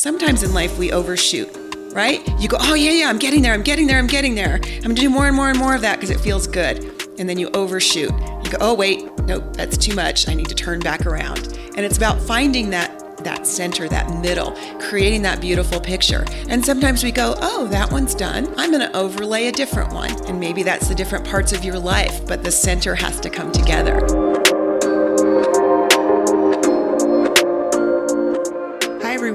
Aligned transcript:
sometimes 0.00 0.42
in 0.42 0.54
life 0.54 0.78
we 0.78 0.90
overshoot, 0.92 1.54
right? 1.92 2.26
You 2.40 2.48
go, 2.48 2.56
oh, 2.58 2.72
yeah, 2.72 2.90
yeah, 2.90 3.10
I'm 3.10 3.18
getting 3.18 3.42
there, 3.42 3.52
I'm 3.52 3.62
getting 3.62 3.86
there, 3.86 3.98
I'm 3.98 4.06
getting 4.06 4.34
there. 4.34 4.54
I'm 4.54 4.80
gonna 4.80 4.94
do 4.94 5.10
more 5.10 5.26
and 5.26 5.36
more 5.36 5.50
and 5.50 5.58
more 5.58 5.74
of 5.74 5.82
that 5.82 5.96
because 5.96 6.08
it 6.08 6.18
feels 6.20 6.46
good. 6.46 6.90
And 7.18 7.28
then 7.28 7.38
you 7.38 7.50
overshoot. 7.50 8.10
You 8.42 8.50
go, 8.50 8.56
oh, 8.62 8.74
wait, 8.74 9.04
nope, 9.24 9.54
that's 9.54 9.76
too 9.76 9.94
much. 9.94 10.26
I 10.26 10.32
need 10.32 10.48
to 10.48 10.54
turn 10.54 10.80
back 10.80 11.04
around. 11.04 11.58
And 11.76 11.80
it's 11.80 11.98
about 11.98 12.18
finding 12.18 12.70
that 12.70 12.96
that 13.24 13.46
center, 13.46 13.86
that 13.86 14.08
middle, 14.22 14.52
creating 14.80 15.20
that 15.20 15.42
beautiful 15.42 15.78
picture. 15.78 16.24
And 16.48 16.64
sometimes 16.64 17.04
we 17.04 17.12
go, 17.12 17.34
oh, 17.42 17.66
that 17.66 17.92
one's 17.92 18.14
done. 18.14 18.46
I'm 18.56 18.70
going 18.70 18.80
to 18.80 18.96
overlay 18.96 19.48
a 19.48 19.52
different 19.52 19.92
one. 19.92 20.10
And 20.24 20.40
maybe 20.40 20.62
that's 20.62 20.88
the 20.88 20.94
different 20.94 21.26
parts 21.26 21.52
of 21.52 21.62
your 21.62 21.78
life, 21.78 22.26
but 22.26 22.42
the 22.42 22.50
center 22.50 22.94
has 22.94 23.20
to 23.20 23.28
come 23.28 23.52
together. 23.52 23.98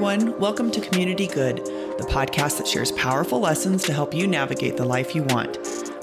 Everyone. 0.06 0.38
Welcome 0.38 0.70
to 0.70 0.80
Community 0.80 1.26
Good, 1.26 1.66
the 1.66 2.06
podcast 2.08 2.58
that 2.58 2.68
shares 2.68 2.92
powerful 2.92 3.40
lessons 3.40 3.82
to 3.86 3.92
help 3.92 4.14
you 4.14 4.28
navigate 4.28 4.76
the 4.76 4.84
life 4.84 5.16
you 5.16 5.24
want. 5.24 5.58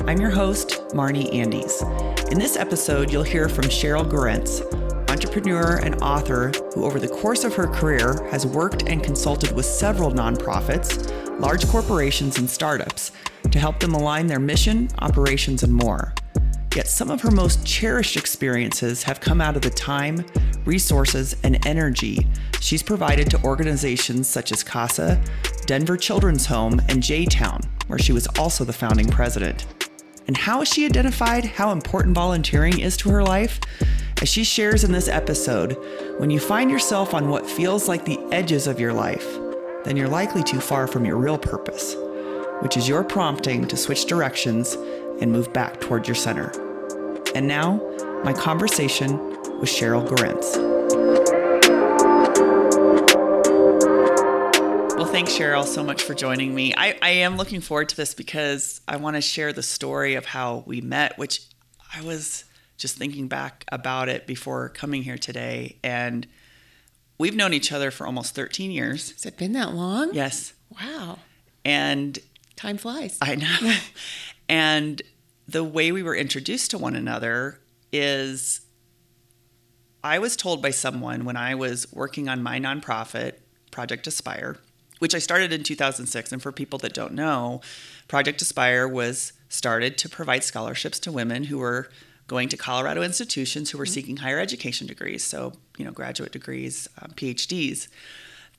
I'm 0.05 0.20
your 0.20 0.30
host, 0.30 0.81
Marnie 0.89 1.34
Andes. 1.34 1.81
In 2.30 2.38
this 2.38 2.58
episode, 2.58 3.13
you'll 3.13 3.23
hear 3.23 3.47
from 3.47 3.63
Sheryl 3.66 4.03
Gurrentz, 4.03 4.61
entrepreneur 5.09 5.77
and 5.77 5.95
author 6.02 6.52
who, 6.73 6.84
over 6.84 6.99
the 6.99 7.08
course 7.08 7.45
of 7.45 7.55
her 7.55 7.67
career, 7.67 8.27
has 8.30 8.45
worked 8.45 8.89
and 8.89 9.02
consulted 9.02 9.53
with 9.53 9.66
several 9.66 10.11
nonprofits, 10.11 11.09
large 11.39 11.66
corporations, 11.70 12.38
and 12.38 12.49
startups 12.49 13.13
to 13.52 13.58
help 13.58 13.80
them 13.80 13.94
align 13.94 14.27
their 14.27 14.39
mission, 14.39 14.89
operations, 14.99 15.63
and 15.63 15.73
more. 15.73 16.13
Yet 16.75 16.87
some 16.87 17.11
of 17.11 17.21
her 17.21 17.29
most 17.29 17.65
cherished 17.65 18.17
experiences 18.17 19.03
have 19.03 19.19
come 19.19 19.41
out 19.41 19.55
of 19.55 19.61
the 19.61 19.69
time, 19.69 20.25
resources, 20.65 21.35
and 21.43 21.63
energy 21.67 22.27
she's 22.59 22.81
provided 22.81 23.29
to 23.29 23.43
organizations 23.43 24.27
such 24.27 24.51
as 24.51 24.63
CASA, 24.63 25.21
Denver 25.65 25.97
Children's 25.97 26.45
Home, 26.47 26.79
and 26.89 27.03
JTown, 27.03 27.63
where 27.87 27.99
she 27.99 28.11
was 28.11 28.25
also 28.39 28.63
the 28.63 28.73
founding 28.73 29.07
president. 29.07 29.67
And 30.27 30.35
how 30.38 30.59
has 30.59 30.69
she 30.69 30.85
identified 30.85 31.45
how 31.45 31.71
important 31.71 32.15
volunteering 32.15 32.80
is 32.80 32.97
to 32.97 33.09
her 33.09 33.23
life? 33.23 33.59
As 34.21 34.30
she 34.30 34.43
shares 34.43 34.83
in 34.83 34.91
this 34.91 35.09
episode, 35.09 35.77
when 36.17 36.30
you 36.30 36.39
find 36.39 36.71
yourself 36.71 37.13
on 37.13 37.30
what 37.30 37.45
feels 37.45 37.87
like 37.87 38.05
the 38.05 38.19
edges 38.31 38.65
of 38.65 38.80
your 38.80 38.93
life, 38.93 39.37
then 39.83 39.97
you're 39.97 40.08
likely 40.08 40.41
too 40.41 40.61
far 40.61 40.87
from 40.87 41.05
your 41.05 41.17
real 41.17 41.37
purpose, 41.37 41.95
which 42.61 42.77
is 42.77 42.87
your 42.87 43.03
prompting 43.03 43.67
to 43.67 43.75
switch 43.75 44.05
directions 44.05 44.77
and 45.22 45.31
move 45.31 45.52
back 45.53 45.80
toward 45.80 46.08
your 46.08 46.16
center. 46.16 46.52
And 47.36 47.47
now, 47.47 47.78
my 48.23 48.33
conversation 48.33 49.17
with 49.59 49.70
Sheryl 49.70 50.08
Gurrentz. 50.08 50.58
Well, 54.97 55.11
thanks, 55.11 55.33
Sheryl, 55.33 55.66
so 55.66 55.83
much 55.83 56.03
for 56.03 56.14
joining 56.14 56.53
me. 56.53 56.73
I, 56.75 56.97
I 57.02 57.09
am 57.09 57.38
looking 57.38 57.61
forward 57.61 57.89
to 57.89 57.95
this 57.95 58.14
because 58.14 58.81
I 58.88 58.97
want 58.97 59.16
to 59.16 59.22
share 59.22 59.52
the 59.52 59.64
story 59.64 60.16
of 60.16 60.25
how 60.25 60.64
we 60.66 60.81
met, 60.81 61.17
which 61.17 61.42
I 61.95 62.02
was 62.02 62.45
just 62.77 62.98
thinking 62.98 63.27
back 63.27 63.66
about 63.72 64.09
it 64.09 64.27
before 64.27 64.70
coming 64.70 65.03
here 65.03 65.17
today. 65.17 65.77
And 65.83 66.27
we've 67.17 67.36
known 67.36 67.53
each 67.53 67.72
other 67.72 67.92
for 67.92 68.05
almost 68.05 68.36
13 68.36 68.72
years. 68.72 69.11
Has 69.11 69.25
it 69.25 69.38
been 69.38 69.53
that 69.53 69.73
long? 69.73 70.14
Yes. 70.14 70.53
Wow. 70.70 71.20
And 71.66 72.20
time 72.55 72.77
flies. 72.77 73.17
I 73.22 73.36
know. 73.36 73.77
and 74.47 75.02
the 75.47 75.63
way 75.63 75.91
we 75.91 76.03
were 76.03 76.16
introduced 76.16 76.72
to 76.72 76.77
one 76.77 76.95
another 76.95 77.59
is 77.91 78.61
I 80.03 80.19
was 80.19 80.36
told 80.36 80.61
by 80.61 80.72
someone 80.72 81.25
when 81.25 81.38
I 81.38 81.55
was 81.55 81.91
working 81.94 82.27
on 82.27 82.44
my 82.44 82.59
nonprofit, 82.59 83.36
Project 83.71 84.05
Aspire, 84.08 84.58
which 84.99 85.16
I 85.16 85.19
started 85.19 85.53
in 85.53 85.64
2006. 85.64 86.31
And 86.31 86.41
for 86.41 86.52
people 86.52 86.80
that 86.80 86.94
don't 86.94 87.14
know, 87.14 87.61
Project 88.08 88.41
Aspire 88.41 88.88
was 88.88 89.33
started 89.49 89.97
to 89.99 90.09
provide 90.09 90.44
scholarships 90.44 90.99
to 90.99 91.11
women 91.11 91.45
who 91.45 91.58
were 91.59 91.89
going 92.27 92.49
to 92.49 92.58
Colorado 92.58 93.02
institutions 93.02 93.70
who 93.70 93.77
were 93.77 93.86
mm-hmm. 93.86 93.93
seeking 93.93 94.17
higher 94.17 94.39
education 94.39 94.87
degrees, 94.87 95.23
so 95.23 95.54
you 95.77 95.86
know 95.86 95.92
graduate 95.92 96.31
degrees, 96.31 96.87
um, 97.02 97.11
PhDs. 97.11 97.87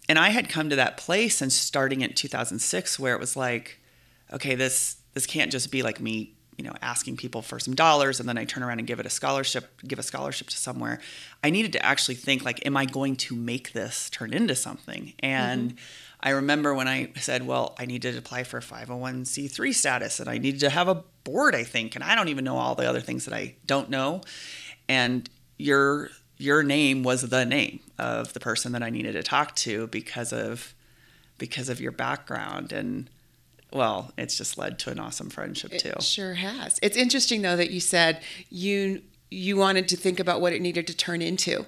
And 0.09 0.19
I 0.19 0.31
had 0.31 0.49
come 0.49 0.69
to 0.69 0.77
that 0.77 0.97
place 0.97 1.41
and 1.41 1.51
starting 1.51 2.03
in 2.03 2.13
2006 2.13 2.99
where 2.99 3.15
it 3.15 3.21
was 3.21 3.37
like, 3.37 3.81
okay, 4.33 4.55
this 4.55 4.97
this 5.15 5.27
can't 5.27 5.51
just 5.51 5.71
be 5.71 5.83
like 5.83 6.01
me, 6.01 6.35
you 6.59 6.65
know, 6.65 6.75
asking 6.83 7.17
people 7.17 7.43
for 7.43 7.59
some 7.59 7.75
dollars 7.75 8.21
and 8.21 8.29
then 8.29 8.37
I 8.37 8.45
turn 8.45 8.63
around 8.63 8.79
and 8.79 8.87
give 8.87 9.01
it 9.01 9.07
a 9.07 9.11
scholarship, 9.11 9.81
give 9.87 9.99
a 9.99 10.03
scholarship 10.03 10.49
to 10.49 10.57
somewhere. 10.57 11.01
I 11.43 11.51
needed 11.51 11.73
to 11.73 11.85
actually 11.85 12.17
think 12.17 12.45
like, 12.45 12.65
am 12.67 12.77
I 12.77 12.85
going 12.85 13.17
to 13.17 13.35
make 13.35 13.73
this 13.73 14.11
turn 14.11 14.33
into 14.33 14.55
something? 14.55 15.15
And 15.21 15.71
mm-hmm. 15.71 15.79
I 16.21 16.31
remember 16.31 16.75
when 16.75 16.89
I 16.89 17.13
said, 17.17 17.47
well, 17.47 17.75
I 17.79 17.87
needed 17.87 18.13
to 18.13 18.19
apply 18.19 18.45
for 18.45 18.61
501c3 18.61 19.75
status 19.75 20.21
and 20.21 20.29
I 20.29 20.39
needed 20.39 20.61
to 20.61 20.71
have 20.71 20.89
a 20.89 21.03
board, 21.25 21.55
I 21.55 21.65
think, 21.65 21.95
and 21.95 22.05
I 22.05 22.15
don't 22.15 22.29
even 22.29 22.45
know 22.45 22.57
all 22.57 22.75
the 22.75 22.89
other 22.89 23.01
things 23.01 23.25
that 23.27 23.35
I 23.35 23.57
don't 23.67 23.91
know. 23.91 24.23
And 24.89 25.29
your 25.59 26.11
your 26.37 26.63
name 26.63 27.03
was 27.03 27.23
the 27.23 27.45
name 27.45 27.81
of 27.99 28.33
the 28.33 28.41
person 28.41 28.73
that 28.73 28.83
I 28.83 28.91
needed 28.91 29.13
to 29.13 29.23
talk 29.23 29.55
to 29.57 29.87
because 29.89 30.33
of 30.33 30.75
because 31.39 31.69
of 31.69 31.81
your 31.81 31.93
background 31.93 32.73
and 32.73 33.09
well, 33.75 34.13
it's 34.17 34.39
just 34.39 34.57
led 34.57 34.79
to 34.81 34.91
an 34.91 35.01
awesome 35.01 35.29
friendship 35.29 35.73
too. 35.73 35.95
Sure 36.01 36.35
has. 36.35 36.79
It's 36.81 36.97
interesting 36.97 37.43
though 37.43 37.57
that 37.57 37.71
you 37.71 37.81
said 37.81 38.21
you 38.49 39.03
you 39.31 39.57
wanted 39.57 39.89
to 39.89 39.97
think 39.97 40.21
about 40.21 40.41
what 40.41 40.53
it 40.53 40.63
needed 40.63 40.87
to 40.87 40.97
turn 40.97 41.21
into. 41.21 41.67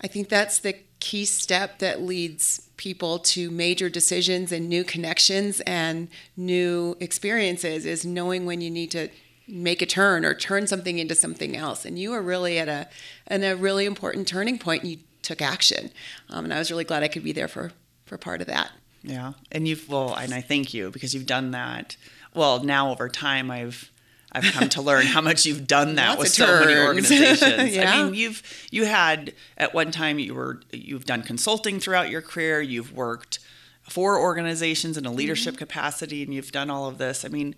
I 0.00 0.06
think 0.06 0.28
that's 0.28 0.60
the 0.60 0.76
key 1.00 1.24
step 1.24 1.80
that 1.80 2.00
leads 2.00 2.68
people 2.76 3.18
to 3.18 3.50
major 3.50 3.90
decisions 3.90 4.52
and 4.52 4.68
new 4.68 4.84
connections 4.84 5.60
and 5.62 6.08
new 6.36 6.96
experiences 7.00 7.84
is 7.84 8.06
knowing 8.06 8.46
when 8.46 8.60
you 8.60 8.70
need 8.70 8.90
to 8.92 9.08
make 9.48 9.82
a 9.82 9.86
turn 9.86 10.24
or 10.24 10.34
turn 10.34 10.66
something 10.66 10.98
into 10.98 11.14
something 11.14 11.56
else. 11.56 11.84
And 11.84 11.98
you 11.98 12.10
were 12.10 12.22
really 12.22 12.58
at 12.58 12.68
a, 12.68 12.88
at 13.26 13.42
a 13.42 13.56
really 13.56 13.86
important 13.86 14.28
turning 14.28 14.58
point 14.58 14.82
and 14.82 14.92
you 14.92 14.98
took 15.22 15.42
action. 15.42 15.90
Um, 16.28 16.44
and 16.44 16.54
I 16.54 16.58
was 16.58 16.70
really 16.70 16.84
glad 16.84 17.02
I 17.02 17.08
could 17.08 17.24
be 17.24 17.32
there 17.32 17.48
for, 17.48 17.72
for 18.06 18.16
part 18.16 18.40
of 18.40 18.46
that. 18.46 18.70
Yeah. 19.02 19.32
And 19.50 19.66
you've, 19.66 19.88
well, 19.88 20.14
and 20.14 20.34
I 20.34 20.40
thank 20.40 20.74
you 20.74 20.90
because 20.90 21.14
you've 21.14 21.26
done 21.26 21.52
that. 21.52 21.96
Well, 22.34 22.62
now 22.62 22.90
over 22.90 23.08
time, 23.08 23.50
I've, 23.50 23.90
I've 24.32 24.44
come 24.52 24.68
to 24.70 24.82
learn 24.82 25.06
how 25.06 25.20
much 25.20 25.44
you've 25.44 25.66
done 25.66 25.96
that 25.96 26.18
with 26.18 26.28
so 26.28 26.60
many 26.60 26.78
organizations. 26.86 27.74
yeah. 27.74 27.92
I 27.92 28.04
mean, 28.04 28.14
you've 28.14 28.68
you 28.70 28.84
had 28.84 29.34
at 29.56 29.74
one 29.74 29.90
time 29.90 30.18
you 30.18 30.34
were 30.34 30.60
you've 30.70 31.04
done 31.04 31.22
consulting 31.22 31.80
throughout 31.80 32.10
your 32.10 32.22
career. 32.22 32.60
You've 32.60 32.92
worked 32.92 33.40
for 33.88 34.18
organizations 34.20 34.96
in 34.96 35.04
a 35.04 35.10
leadership 35.10 35.54
mm-hmm. 35.54 35.58
capacity, 35.58 36.22
and 36.22 36.32
you've 36.32 36.52
done 36.52 36.70
all 36.70 36.86
of 36.86 36.98
this. 36.98 37.24
I 37.24 37.28
mean, 37.28 37.56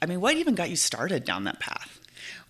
I 0.00 0.06
mean, 0.06 0.20
what 0.20 0.36
even 0.36 0.54
got 0.54 0.70
you 0.70 0.76
started 0.76 1.24
down 1.24 1.44
that 1.44 1.58
path? 1.58 2.00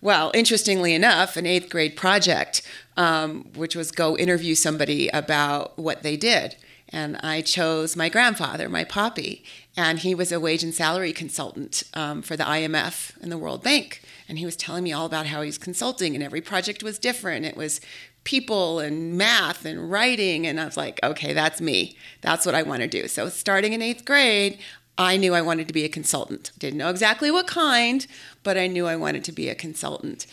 Well, 0.01 0.31
interestingly 0.35 0.93
enough, 0.93 1.37
an 1.37 1.45
eighth 1.45 1.69
grade 1.69 1.95
project, 1.95 2.61
um, 2.97 3.49
which 3.55 3.75
was 3.75 3.91
go 3.91 4.17
interview 4.17 4.53
somebody 4.53 5.07
about 5.09 5.77
what 5.79 6.03
they 6.03 6.15
did. 6.17 6.57
And 6.93 7.17
I 7.23 7.41
chose 7.41 7.95
my 7.95 8.07
grandfather, 8.07 8.69
my 8.69 8.83
poppy, 8.83 9.43
and 9.75 9.97
he 9.97 10.13
was 10.13 10.31
a 10.31 10.39
wage 10.39 10.63
and 10.63 10.73
salary 10.73 11.11
consultant 11.11 11.81
um, 11.95 12.21
for 12.21 12.37
the 12.37 12.43
IMF 12.43 13.19
and 13.19 13.31
the 13.31 13.37
World 13.37 13.63
Bank. 13.63 14.01
And 14.29 14.37
he 14.37 14.45
was 14.45 14.55
telling 14.55 14.83
me 14.83 14.93
all 14.93 15.07
about 15.07 15.25
how 15.25 15.41
he's 15.41 15.57
consulting, 15.57 16.13
and 16.13 16.23
every 16.23 16.39
project 16.39 16.83
was 16.83 16.99
different. 16.99 17.45
It 17.45 17.57
was 17.57 17.81
people 18.23 18.79
and 18.79 19.17
math 19.17 19.65
and 19.65 19.91
writing, 19.91 20.45
and 20.45 20.59
I 20.59 20.65
was 20.65 20.77
like, 20.77 20.99
okay, 21.03 21.33
that's 21.33 21.59
me. 21.59 21.97
That's 22.21 22.45
what 22.45 22.53
I 22.53 22.61
want 22.61 22.83
to 22.83 22.87
do. 22.87 23.07
So 23.07 23.27
starting 23.27 23.73
in 23.73 23.81
eighth 23.81 24.05
grade, 24.05 24.59
I 24.95 25.17
knew 25.17 25.33
I 25.33 25.41
wanted 25.41 25.67
to 25.67 25.73
be 25.73 25.85
a 25.85 25.89
consultant. 25.89 26.51
Didn't 26.59 26.77
know 26.77 26.91
exactly 26.91 27.31
what 27.31 27.47
kind, 27.47 28.05
but 28.43 28.55
I 28.55 28.67
knew 28.67 28.85
I 28.85 28.95
wanted 28.95 29.23
to 29.23 29.31
be 29.31 29.49
a 29.49 29.55
consultant. 29.55 30.27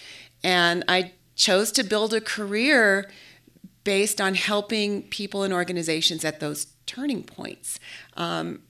And 0.45 0.85
I 0.87 1.13
chose 1.35 1.73
to 1.73 1.83
build 1.83 2.13
a 2.13 2.21
career 2.21 3.11
based 3.85 4.21
on 4.21 4.35
helping 4.35 5.03
people 5.05 5.43
and 5.43 5.53
organizations 5.53 6.25
at 6.25 6.41
those 6.41 6.67
turning 6.87 7.23
points. 7.23 7.79
Um, 8.17 8.63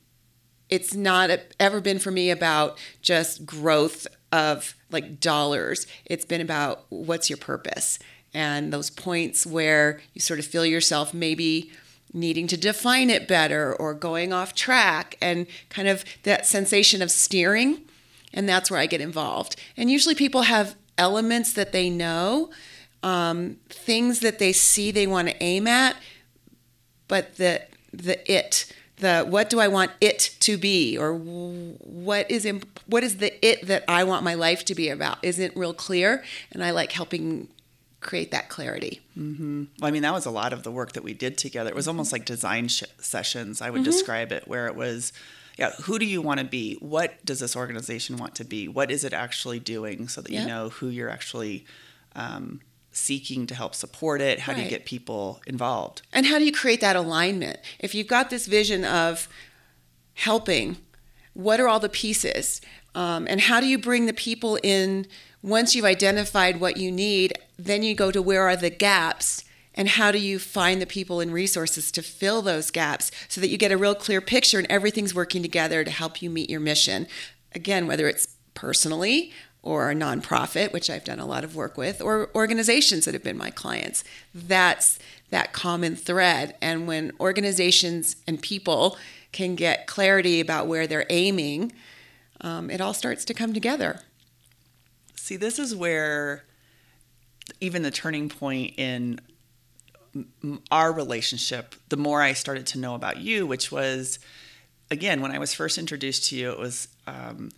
it's 0.69 0.94
not 0.94 1.31
ever 1.58 1.81
been 1.81 1.99
for 1.99 2.11
me 2.11 2.31
about 2.31 2.79
just 3.02 3.44
growth 3.44 4.06
of 4.31 4.75
like 4.90 5.20
dollars. 5.20 5.87
It's 6.05 6.25
been 6.25 6.40
about 6.40 6.84
what's 6.88 7.29
your 7.29 7.38
purpose 7.38 7.99
and 8.32 8.73
those 8.73 8.90
points 8.90 9.44
where 9.44 10.00
you 10.14 10.20
sort 10.20 10.38
of 10.38 10.46
feel 10.46 10.64
yourself 10.64 11.12
maybe 11.12 11.73
needing 12.12 12.46
to 12.49 12.56
define 12.56 13.11
it 13.11 13.29
better 13.29 13.75
or 13.75 13.94
going 13.94 14.32
off 14.32 14.55
track 14.55 15.17
and 15.20 15.46
kind 15.69 15.88
of 15.88 16.05
that 16.23 16.46
sensation 16.46 17.02
of 17.02 17.11
steering. 17.11 17.82
And 18.32 18.49
that's 18.49 18.70
where 18.70 18.81
I 18.81 18.87
get 18.87 19.00
involved. 19.00 19.56
And 19.76 19.90
usually 19.90 20.14
people 20.14 20.43
have 20.43 20.76
elements 20.96 21.52
that 21.55 21.73
they 21.73 21.90
know, 21.90 22.50
um, 23.02 23.56
things 23.69 24.20
that 24.20 24.38
they 24.38 24.52
see 24.52 24.91
they 24.91 25.06
want 25.06 25.29
to 25.29 25.43
aim 25.43 25.67
at, 25.67 25.97
but 27.08 27.37
the 27.37 27.62
the 27.93 28.31
it 28.31 28.73
the 29.00 29.25
what 29.26 29.50
do 29.50 29.61
I 29.61 29.69
want 29.69 29.91
it 30.00 30.37
to 30.41 30.56
be 30.56 30.97
or 30.97 31.14
what 31.14 32.31
is 32.31 32.44
imp- 32.44 32.81
what 32.87 33.02
is 33.02 33.17
the 33.17 33.44
it 33.44 33.67
that 33.67 33.85
I 33.88 34.05
want 34.05 34.23
my 34.23 34.35
life 34.35 34.64
to 34.67 34.75
be 34.75 34.88
about 34.88 35.19
isn't 35.23 35.56
real 35.56 35.75
clear 35.75 36.23
and 36.52 36.62
I 36.62 36.70
like 36.70 36.93
helping 36.93 37.49
create 38.00 38.31
that 38.31 38.49
clarity. 38.49 39.00
Mm-hmm. 39.19 39.64
Well, 39.81 39.88
I 39.88 39.91
mean, 39.91 40.03
that 40.03 40.12
was 40.12 40.26
a 40.26 40.31
lot 40.31 40.53
of 40.53 40.62
the 40.62 40.70
work 40.70 40.93
that 40.93 41.05
we 41.05 41.12
did 41.12 41.37
together. 41.37 41.69
It 41.69 41.76
was 41.76 41.88
almost 41.88 42.12
like 42.12 42.25
design 42.25 42.69
sh- 42.69 42.85
sessions, 42.99 43.61
I 43.61 43.70
would 43.70 43.82
mm-hmm. 43.82 43.91
describe 43.91 44.32
it, 44.32 44.49
where 44.49 44.67
it 44.67 44.75
was, 44.75 45.12
yeah, 45.58 45.73
who 45.82 45.99
do 45.99 46.06
you 46.06 46.23
want 46.23 46.41
to 46.41 46.46
be? 46.46 46.76
What 46.81 47.25
does 47.26 47.41
this 47.41 47.55
organization 47.55 48.17
want 48.17 48.35
to 48.37 48.44
be? 48.44 48.69
What 48.69 48.91
is 48.91 49.05
it 49.05 49.12
actually 49.12 49.61
doing 49.61 50.08
so 50.08 50.23
that 50.23 50.32
you 50.32 50.46
know 50.46 50.70
who 50.70 50.88
you're 50.88 51.11
actually 51.11 51.67
um, 52.17 52.62
seeking 52.92 53.46
to 53.46 53.54
help 53.54 53.75
support 53.75 54.20
it? 54.20 54.40
How 54.40 54.52
right. 54.52 54.58
do 54.58 54.64
you 54.64 54.70
get 54.70 54.84
people 54.84 55.40
involved? 55.46 56.02
And 56.12 56.26
how 56.26 56.38
do 56.38 56.44
you 56.44 56.52
create 56.52 56.81
that 56.81 56.96
alignment? 56.96 57.58
If 57.78 57.94
you've 57.94 58.06
got 58.06 58.31
this 58.31 58.46
vision 58.46 58.84
of 58.84 59.28
helping, 60.14 60.78
what 61.34 61.60
are 61.60 61.69
all 61.69 61.81
the 61.81 61.88
pieces? 61.88 62.60
Um, 62.94 63.26
and 63.28 63.42
how 63.42 63.60
do 63.60 63.66
you 63.66 63.78
bring 63.78 64.06
the 64.06 64.12
people 64.12 64.58
in 64.62 65.06
once 65.42 65.75
you've 65.75 65.84
identified 65.84 66.60
what 66.60 66.76
you 66.76 66.90
need? 66.90 67.32
Then 67.58 67.82
you 67.82 67.94
go 67.94 68.10
to 68.10 68.20
where 68.20 68.48
are 68.48 68.56
the 68.56 68.70
gaps 68.70 69.44
and 69.75 69.88
how 69.88 70.10
do 70.10 70.19
you 70.19 70.38
find 70.38 70.82
the 70.82 70.86
people 70.86 71.20
and 71.20 71.32
resources 71.32 71.93
to 71.93 72.02
fill 72.02 72.43
those 72.43 72.70
gaps 72.70 73.10
so 73.28 73.40
that 73.40 73.48
you 73.48 73.56
get 73.56 73.72
a 73.72 73.78
real 73.78 73.94
clear 73.94 74.20
picture 74.20 74.58
and 74.58 74.66
everything's 74.69 75.14
working 75.14 75.43
together 75.43 75.84
to 75.84 75.90
help 75.90 76.20
you 76.20 76.28
meet 76.28 76.50
your 76.50 76.60
mission? 76.60 77.06
Again, 77.54 77.86
whether 77.86 78.08
it's 78.08 78.36
personally 78.54 79.32
or 79.62 79.90
a 79.90 79.94
nonprofit, 79.94 80.72
which 80.72 80.88
I've 80.88 81.04
done 81.04 81.20
a 81.20 81.26
lot 81.26 81.44
of 81.44 81.54
work 81.54 81.76
with, 81.76 82.00
or 82.00 82.30
organizations 82.34 83.04
that 83.04 83.14
have 83.14 83.22
been 83.22 83.36
my 83.36 83.50
clients. 83.50 84.02
That's 84.34 84.98
that 85.30 85.52
common 85.52 85.96
thread. 85.96 86.56
And 86.62 86.86
when 86.86 87.12
organizations 87.20 88.16
and 88.26 88.40
people 88.40 88.96
can 89.32 89.54
get 89.54 89.86
clarity 89.86 90.40
about 90.40 90.66
where 90.66 90.86
they're 90.86 91.06
aiming, 91.10 91.72
um, 92.40 92.70
it 92.70 92.80
all 92.80 92.94
starts 92.94 93.24
to 93.26 93.34
come 93.34 93.52
together. 93.52 94.00
See, 95.14 95.36
this 95.36 95.58
is 95.58 95.76
where 95.76 96.44
even 97.60 97.82
the 97.82 97.90
turning 97.90 98.28
point 98.28 98.74
in 98.78 99.20
our 100.72 100.92
relationship, 100.92 101.74
the 101.88 101.96
more 101.96 102.22
I 102.22 102.32
started 102.32 102.66
to 102.68 102.78
know 102.78 102.94
about 102.94 103.18
you, 103.18 103.46
which 103.46 103.70
was, 103.70 104.18
again, 104.90 105.20
when 105.20 105.30
I 105.30 105.38
was 105.38 105.54
first 105.54 105.78
introduced 105.78 106.28
to 106.30 106.36
you, 106.36 106.50
it 106.50 106.58
was 106.58 106.88
um, 107.06 107.50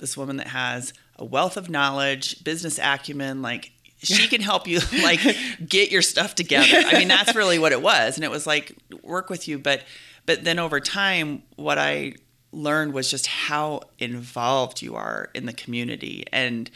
this 0.00 0.16
woman 0.16 0.36
that 0.38 0.48
has 0.48 0.92
a 1.16 1.24
wealth 1.24 1.56
of 1.56 1.70
knowledge, 1.70 2.42
business 2.42 2.78
acumen, 2.78 3.42
like 3.42 3.72
she 4.02 4.26
can 4.28 4.40
help 4.40 4.66
you 4.66 4.80
like 5.02 5.20
get 5.66 5.90
your 5.90 6.02
stuff 6.02 6.34
together. 6.34 6.82
I 6.86 6.98
mean, 6.98 7.08
that's 7.08 7.34
really 7.34 7.58
what 7.58 7.72
it 7.72 7.82
was. 7.82 8.16
And 8.16 8.24
it 8.24 8.30
was 8.30 8.46
like 8.46 8.76
work 9.02 9.30
with 9.30 9.46
you, 9.46 9.58
but 9.58 9.84
but 10.26 10.44
then 10.44 10.58
over 10.58 10.80
time 10.80 11.42
what 11.56 11.78
I 11.78 12.14
learned 12.52 12.92
was 12.92 13.10
just 13.10 13.26
how 13.26 13.82
involved 13.98 14.82
you 14.82 14.96
are 14.96 15.30
in 15.34 15.46
the 15.46 15.52
community 15.52 16.24
and 16.32 16.70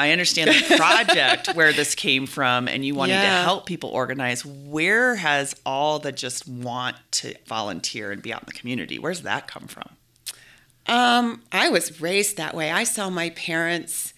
I 0.00 0.12
understand 0.12 0.48
the 0.48 0.76
project 0.76 1.54
where 1.54 1.74
this 1.74 1.94
came 1.94 2.26
from 2.26 2.68
and 2.68 2.84
you 2.84 2.94
wanting 2.94 3.16
yeah. 3.16 3.38
to 3.38 3.44
help 3.44 3.66
people 3.66 3.90
organize. 3.90 4.46
Where 4.46 5.16
has 5.16 5.54
all 5.66 5.98
the 5.98 6.10
just 6.10 6.48
want 6.48 6.96
to 7.12 7.34
volunteer 7.46 8.10
and 8.10 8.22
be 8.22 8.32
out 8.32 8.40
in 8.40 8.46
the 8.46 8.58
community? 8.58 8.98
Where's 8.98 9.22
that 9.22 9.46
come 9.46 9.66
from? 9.66 9.90
Um, 10.90 11.42
I 11.52 11.68
was 11.68 12.00
raised 12.00 12.36
that 12.36 12.52
way. 12.52 12.72
I 12.72 12.82
saw 12.82 13.08
my 13.08 13.30
parents 13.30 14.12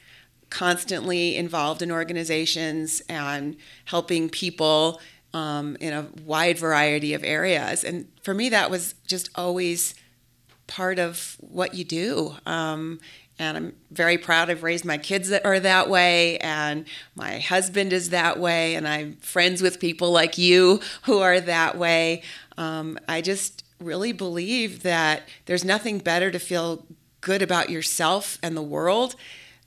constantly 0.48 1.36
involved 1.36 1.82
in 1.82 1.92
organizations 1.92 3.02
and 3.10 3.56
helping 3.84 4.30
people 4.30 4.98
um, 5.34 5.76
in 5.80 5.92
a 5.92 6.08
wide 6.24 6.58
variety 6.58 7.12
of 7.12 7.22
areas. 7.24 7.84
And 7.84 8.08
for 8.22 8.32
me, 8.32 8.48
that 8.48 8.70
was 8.70 8.94
just 9.06 9.28
always 9.34 9.94
part 10.66 10.98
of 10.98 11.36
what 11.40 11.74
you 11.74 11.84
do. 11.84 12.36
Um, 12.46 13.00
and 13.38 13.56
I'm 13.56 13.72
very 13.90 14.16
proud 14.16 14.48
I've 14.48 14.62
raised 14.62 14.84
my 14.86 14.96
kids 14.96 15.28
that 15.28 15.44
are 15.44 15.60
that 15.60 15.90
way, 15.90 16.38
and 16.38 16.86
my 17.14 17.38
husband 17.38 17.92
is 17.92 18.10
that 18.10 18.38
way, 18.38 18.74
and 18.74 18.86
I'm 18.86 19.16
friends 19.16 19.62
with 19.62 19.80
people 19.80 20.10
like 20.12 20.38
you 20.38 20.80
who 21.02 21.18
are 21.18 21.40
that 21.40 21.76
way. 21.76 22.22
Um, 22.56 22.98
I 23.08 23.20
just 23.20 23.61
really 23.82 24.12
believe 24.12 24.82
that 24.82 25.28
there's 25.46 25.64
nothing 25.64 25.98
better 25.98 26.30
to 26.30 26.38
feel 26.38 26.86
good 27.20 27.42
about 27.42 27.70
yourself 27.70 28.38
and 28.42 28.56
the 28.56 28.62
world 28.62 29.14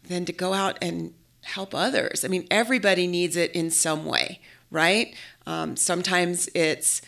than 0.08 0.26
to 0.26 0.34
go 0.34 0.54
out 0.54 0.78
and 0.82 1.14
help 1.44 1.74
others. 1.74 2.26
I 2.26 2.28
mean, 2.28 2.48
everybody 2.50 3.08
needs 3.08 3.36
it 3.36 3.52
in 3.52 3.70
some 3.70 4.06
way, 4.06 4.40
right? 4.72 5.16
Um, 5.46 5.76
sometimes 5.76 6.50
it's 6.54 7.02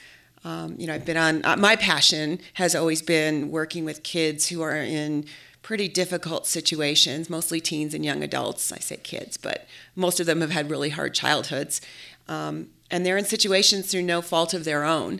um, 0.43 0.75
you 0.77 0.87
know, 0.87 0.93
I've 0.93 1.03
been 1.03 1.17
on, 1.17 1.43
uh, 1.43 1.57
my 1.57 1.75
passion 1.75 2.39
has 2.53 2.73
always 2.73 3.01
been 3.01 3.51
working 3.51 3.83
with 3.83 4.01
kids 4.03 4.47
who 4.47 4.61
are 4.61 4.77
in 4.77 5.25
pretty 5.61 5.89
difficult 5.89 6.47
situations, 6.47 7.29
mostly 7.29 7.59
teens 7.59 7.93
and 7.93 8.05
young 8.05 8.23
adults. 8.23 8.71
I 8.71 8.77
say 8.77 8.95
kids, 8.95 9.35
but 9.35 9.67
most 9.93 10.21
of 10.21 10.25
them 10.25 10.39
have 10.39 10.51
had 10.51 10.69
really 10.69 10.91
hard 10.91 11.13
childhoods. 11.13 11.81
Um, 12.29 12.69
and 12.89 13.05
they're 13.05 13.17
in 13.17 13.25
situations 13.25 13.91
through 13.91 14.03
no 14.03 14.21
fault 14.21 14.53
of 14.53 14.63
their 14.63 14.85
own. 14.85 15.19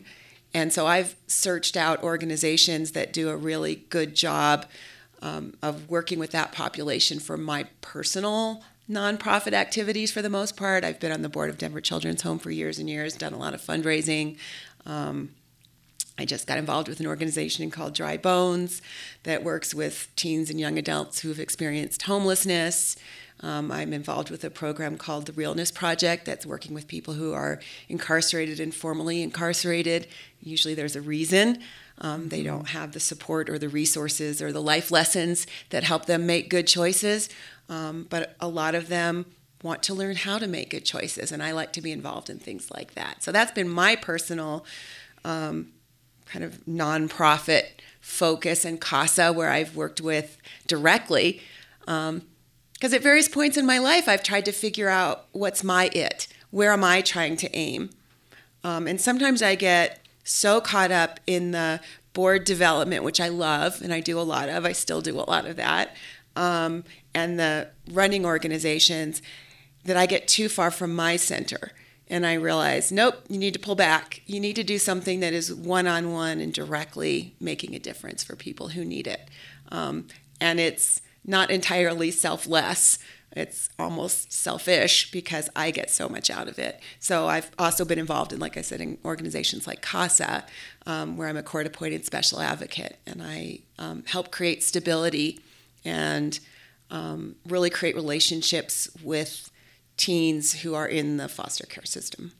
And 0.58 0.74
so 0.74 0.88
I've 0.88 1.16
searched 1.28 1.78
out 1.78 2.02
organizations 2.02 2.94
that 2.94 3.14
do 3.14 3.30
a 3.30 3.38
really 3.38 3.76
good 3.92 4.16
job 4.16 4.66
um, 5.22 5.54
of 5.62 5.88
working 5.88 6.18
with 6.18 6.32
that 6.32 6.52
population 6.52 7.20
for 7.20 7.38
my 7.38 7.68
personal 7.82 8.64
nonprofit 8.90 9.54
activities 9.54 10.12
for 10.12 10.24
the 10.24 10.32
most 10.32 10.58
part. 10.58 10.84
I've 10.84 11.00
been 11.00 11.12
on 11.12 11.22
the 11.22 11.30
board 11.30 11.52
of 11.52 11.60
Denver 11.60 11.80
Children's 11.80 12.24
Home 12.24 12.40
for 12.40 12.50
years 12.50 12.80
and 12.80 12.90
years, 12.90 13.16
done 13.16 13.34
a 13.34 13.38
lot 13.38 13.54
of 13.54 13.62
fundraising. 13.62 14.38
Um, 14.84 15.30
I 16.18 16.26
just 16.26 16.48
got 16.48 16.58
involved 16.58 16.88
with 16.88 17.00
an 17.00 17.08
organization 17.08 17.70
called 17.70 17.94
Dry 17.94 18.18
Bones 18.18 18.82
that 19.24 19.44
works 19.44 19.74
with 19.74 20.10
teens 20.16 20.50
and 20.50 20.60
young 20.60 20.78
adults 20.78 21.20
who 21.20 21.30
have 21.30 21.40
experienced 21.40 22.02
homelessness. 22.04 22.98
Um, 23.42 23.72
I'm 23.72 23.94
involved 23.94 24.32
with 24.32 24.44
a 24.44 24.50
program 24.50 24.98
called 24.98 25.28
the 25.28 25.34
Realness 25.34 25.72
Project 25.72 26.26
that's 26.26 26.46
working 26.46 26.74
with 26.74 26.88
people 26.88 27.14
who 27.14 27.34
are 27.34 27.60
incarcerated 27.88 28.60
and 28.60 28.74
formerly 28.74 29.22
incarcerated. 29.22 30.08
Usually 30.42 30.74
there's 30.74 30.96
a 30.96 31.02
reason. 31.02 31.60
Um, 32.00 32.30
they 32.30 32.42
don't 32.42 32.70
have 32.70 32.94
the 32.94 33.00
support 33.00 33.48
or 33.50 33.60
the 33.60 33.70
resources 33.70 34.42
or 34.42 34.52
the 34.52 34.62
life 34.62 34.90
lessons 34.90 35.46
that 35.70 35.84
help 35.84 36.06
them 36.06 36.26
make 36.26 36.50
good 36.50 36.66
choices. 36.66 37.30
Um, 37.70 38.08
but 38.10 38.36
a 38.40 38.48
lot 38.48 38.74
of 38.74 38.88
them 38.88 39.26
want 39.62 39.84
to 39.84 39.94
learn 39.94 40.16
how 40.16 40.38
to 40.38 40.48
make 40.48 40.70
good 40.70 40.86
choices, 40.86 41.32
and 41.32 41.42
I 41.42 41.52
like 41.52 41.74
to 41.74 41.82
be 41.82 41.92
involved 41.92 42.30
in 42.30 42.38
things 42.40 42.70
like 42.72 42.94
that. 42.94 43.24
So 43.24 43.32
that's 43.32 43.52
been 43.52 43.68
my 43.68 43.96
personal 43.96 44.66
um, 45.26 45.74
kind 46.30 46.44
of 46.44 46.66
nonprofit 46.66 47.64
focus 48.02 48.66
and 48.66 48.80
CASA, 48.80 49.34
where 49.34 49.50
I've 49.50 49.76
worked 49.76 50.02
with 50.02 50.38
directly. 50.66 51.42
Because 51.80 52.10
um, 52.10 52.24
at 52.82 53.02
various 53.02 53.28
points 53.28 53.58
in 53.58 53.66
my 53.66 53.80
life, 53.80 54.08
I've 54.08 54.24
tried 54.24 54.46
to 54.46 54.52
figure 54.52 54.90
out 54.90 55.26
what's 55.32 55.64
my 55.64 55.90
it. 55.94 56.28
Where 56.52 56.72
am 56.72 56.84
I 56.84 57.02
trying 57.02 57.36
to 57.38 57.56
aim? 57.56 57.90
Um, 58.64 58.88
and 58.88 59.00
sometimes 59.00 59.42
I 59.42 59.56
get 59.56 60.00
so 60.24 60.60
caught 60.62 60.92
up 60.92 61.20
in 61.28 61.52
the 61.52 61.80
board 62.14 62.46
development, 62.46 63.04
which 63.04 63.22
I 63.22 63.30
love 63.30 63.82
and 63.82 63.94
I 63.94 64.00
do 64.00 64.20
a 64.20 64.22
lot 64.22 64.50
of. 64.50 64.66
I 64.66 64.72
still 64.72 65.02
do 65.02 65.20
a 65.20 65.22
lot 65.22 65.46
of 65.46 65.56
that. 65.58 65.96
Um, 66.36 66.84
and 67.14 67.40
the 67.40 67.70
running 67.92 68.26
organizations 68.26 69.22
that 69.86 69.98
I 69.98 70.06
get 70.06 70.28
too 70.28 70.50
far 70.50 70.72
from 70.72 70.96
my 70.96 71.16
center. 71.16 71.72
And 72.10 72.26
I 72.26 72.34
realized, 72.34 72.92
nope, 72.92 73.16
you 73.28 73.38
need 73.38 73.54
to 73.54 73.60
pull 73.60 73.76
back. 73.76 74.22
You 74.26 74.40
need 74.40 74.56
to 74.56 74.64
do 74.64 74.78
something 74.80 75.20
that 75.20 75.34
is 75.34 75.54
one 75.54 75.88
on 75.88 76.14
one 76.14 76.40
and 76.40 76.54
directly 76.54 77.36
making 77.40 77.76
a 77.76 77.80
difference 77.80 78.24
for 78.24 78.36
people 78.36 78.70
who 78.70 78.86
need 78.86 79.08
it. 79.08 79.30
Um, 79.70 80.08
and 80.40 80.60
it's 80.60 81.02
not 81.26 81.52
entirely 81.52 82.10
selfless, 82.12 83.00
it's 83.34 83.70
almost 83.78 84.32
selfish 84.32 85.12
because 85.12 85.50
I 85.56 85.72
get 85.72 85.92
so 85.92 86.10
much 86.10 86.30
out 86.30 86.48
of 86.48 86.58
it. 86.58 86.80
So 87.00 87.28
I've 87.28 87.52
also 87.60 87.86
been 87.86 88.00
involved 88.00 88.34
in, 88.34 88.40
like 88.40 88.58
I 88.58 88.62
said, 88.62 88.82
in 88.82 88.98
organizations 89.06 89.68
like 89.68 89.82
CASA, 89.82 90.46
um, 90.86 91.18
where 91.18 91.28
I'm 91.28 91.38
a 91.38 91.44
court 91.44 91.68
appointed 91.68 92.06
special 92.06 92.40
advocate 92.40 92.98
and 93.06 93.22
I 93.22 93.60
um, 93.78 94.04
help 94.08 94.32
create 94.32 94.64
stability 94.64 95.40
and 95.84 96.40
um, 96.90 97.36
really 97.46 97.70
create 97.70 97.96
relationships 97.96 98.90
with 99.04 99.52
teens 99.98 100.62
who 100.62 100.74
are 100.74 100.88
in 100.88 101.18
the 101.18 101.28
foster 101.28 101.66
care 101.66 101.86
system. 101.86 102.32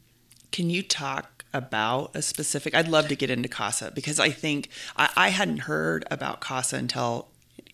Can 0.52 0.70
you 0.70 0.82
talk 0.82 1.44
about 1.54 2.16
a 2.16 2.22
specific? 2.22 2.74
I'd 2.74 2.88
love 2.88 3.08
to 3.10 3.16
get 3.16 3.30
into 3.30 3.50
CASA 3.50 3.92
because 3.94 4.20
I 4.20 4.30
think 4.30 4.70
I, 4.96 5.10
I 5.16 5.30
hadn't 5.30 5.60
heard 5.60 6.06
about 6.10 6.40
CASA 6.40 6.78
until 6.78 7.28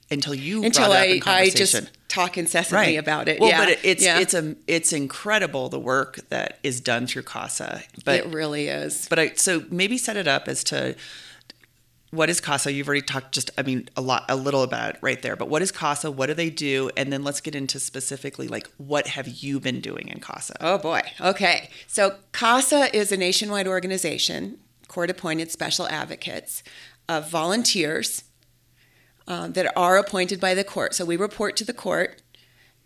until 0.09 0.33
you 0.33 0.63
until 0.63 0.91
I, 0.91 1.19
I 1.25 1.49
just 1.49 1.91
talk 2.07 2.37
incessantly 2.37 2.95
right. 2.95 2.99
about 2.99 3.27
it. 3.27 3.39
Well, 3.39 3.49
yeah. 3.49 3.59
but 3.59 3.69
it, 3.69 3.79
it's 3.83 4.03
yeah. 4.03 4.19
it's 4.19 4.33
a 4.33 4.55
it's 4.67 4.93
incredible 4.93 5.69
the 5.69 5.79
work 5.79 6.19
that 6.29 6.59
is 6.63 6.79
done 6.79 7.07
through 7.07 7.23
CASA. 7.23 7.83
But 8.05 8.19
it 8.19 8.25
really 8.27 8.67
is. 8.67 9.07
But 9.09 9.19
I 9.19 9.33
so 9.33 9.65
maybe 9.69 9.97
set 9.97 10.17
it 10.17 10.27
up 10.27 10.47
as 10.47 10.63
to 10.65 10.95
what 12.13 12.29
is 12.29 12.39
CASA? 12.39 12.71
You've 12.71 12.87
already 12.87 13.01
talked 13.01 13.33
just, 13.33 13.49
I 13.57 13.63
mean, 13.63 13.89
a 13.97 14.01
lot, 14.01 14.25
a 14.29 14.35
little 14.35 14.61
about 14.61 14.93
it 14.93 14.99
right 15.01 15.19
there. 15.19 15.35
But 15.35 15.49
what 15.49 15.63
is 15.63 15.71
CASA? 15.71 16.11
What 16.11 16.27
do 16.27 16.35
they 16.35 16.51
do? 16.51 16.91
And 16.95 17.11
then 17.11 17.23
let's 17.23 17.41
get 17.41 17.55
into 17.55 17.79
specifically 17.79 18.47
like 18.47 18.69
what 18.77 19.07
have 19.07 19.27
you 19.27 19.59
been 19.59 19.81
doing 19.81 20.09
in 20.09 20.19
CASA? 20.19 20.57
Oh 20.61 20.77
boy. 20.77 21.01
Okay. 21.19 21.71
So 21.87 22.17
CASA 22.31 22.95
is 22.95 23.11
a 23.11 23.17
nationwide 23.17 23.67
organization, 23.67 24.59
court-appointed 24.87 25.49
special 25.49 25.87
advocates 25.87 26.61
of 27.09 27.31
volunteers 27.31 28.25
um, 29.27 29.53
that 29.53 29.75
are 29.75 29.97
appointed 29.97 30.39
by 30.39 30.53
the 30.53 30.63
court. 30.63 30.93
So 30.93 31.05
we 31.05 31.17
report 31.17 31.55
to 31.57 31.65
the 31.65 31.73
court, 31.73 32.21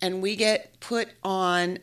and 0.01 0.21
we 0.21 0.37
get 0.37 0.79
put 0.79 1.09
on 1.21 1.79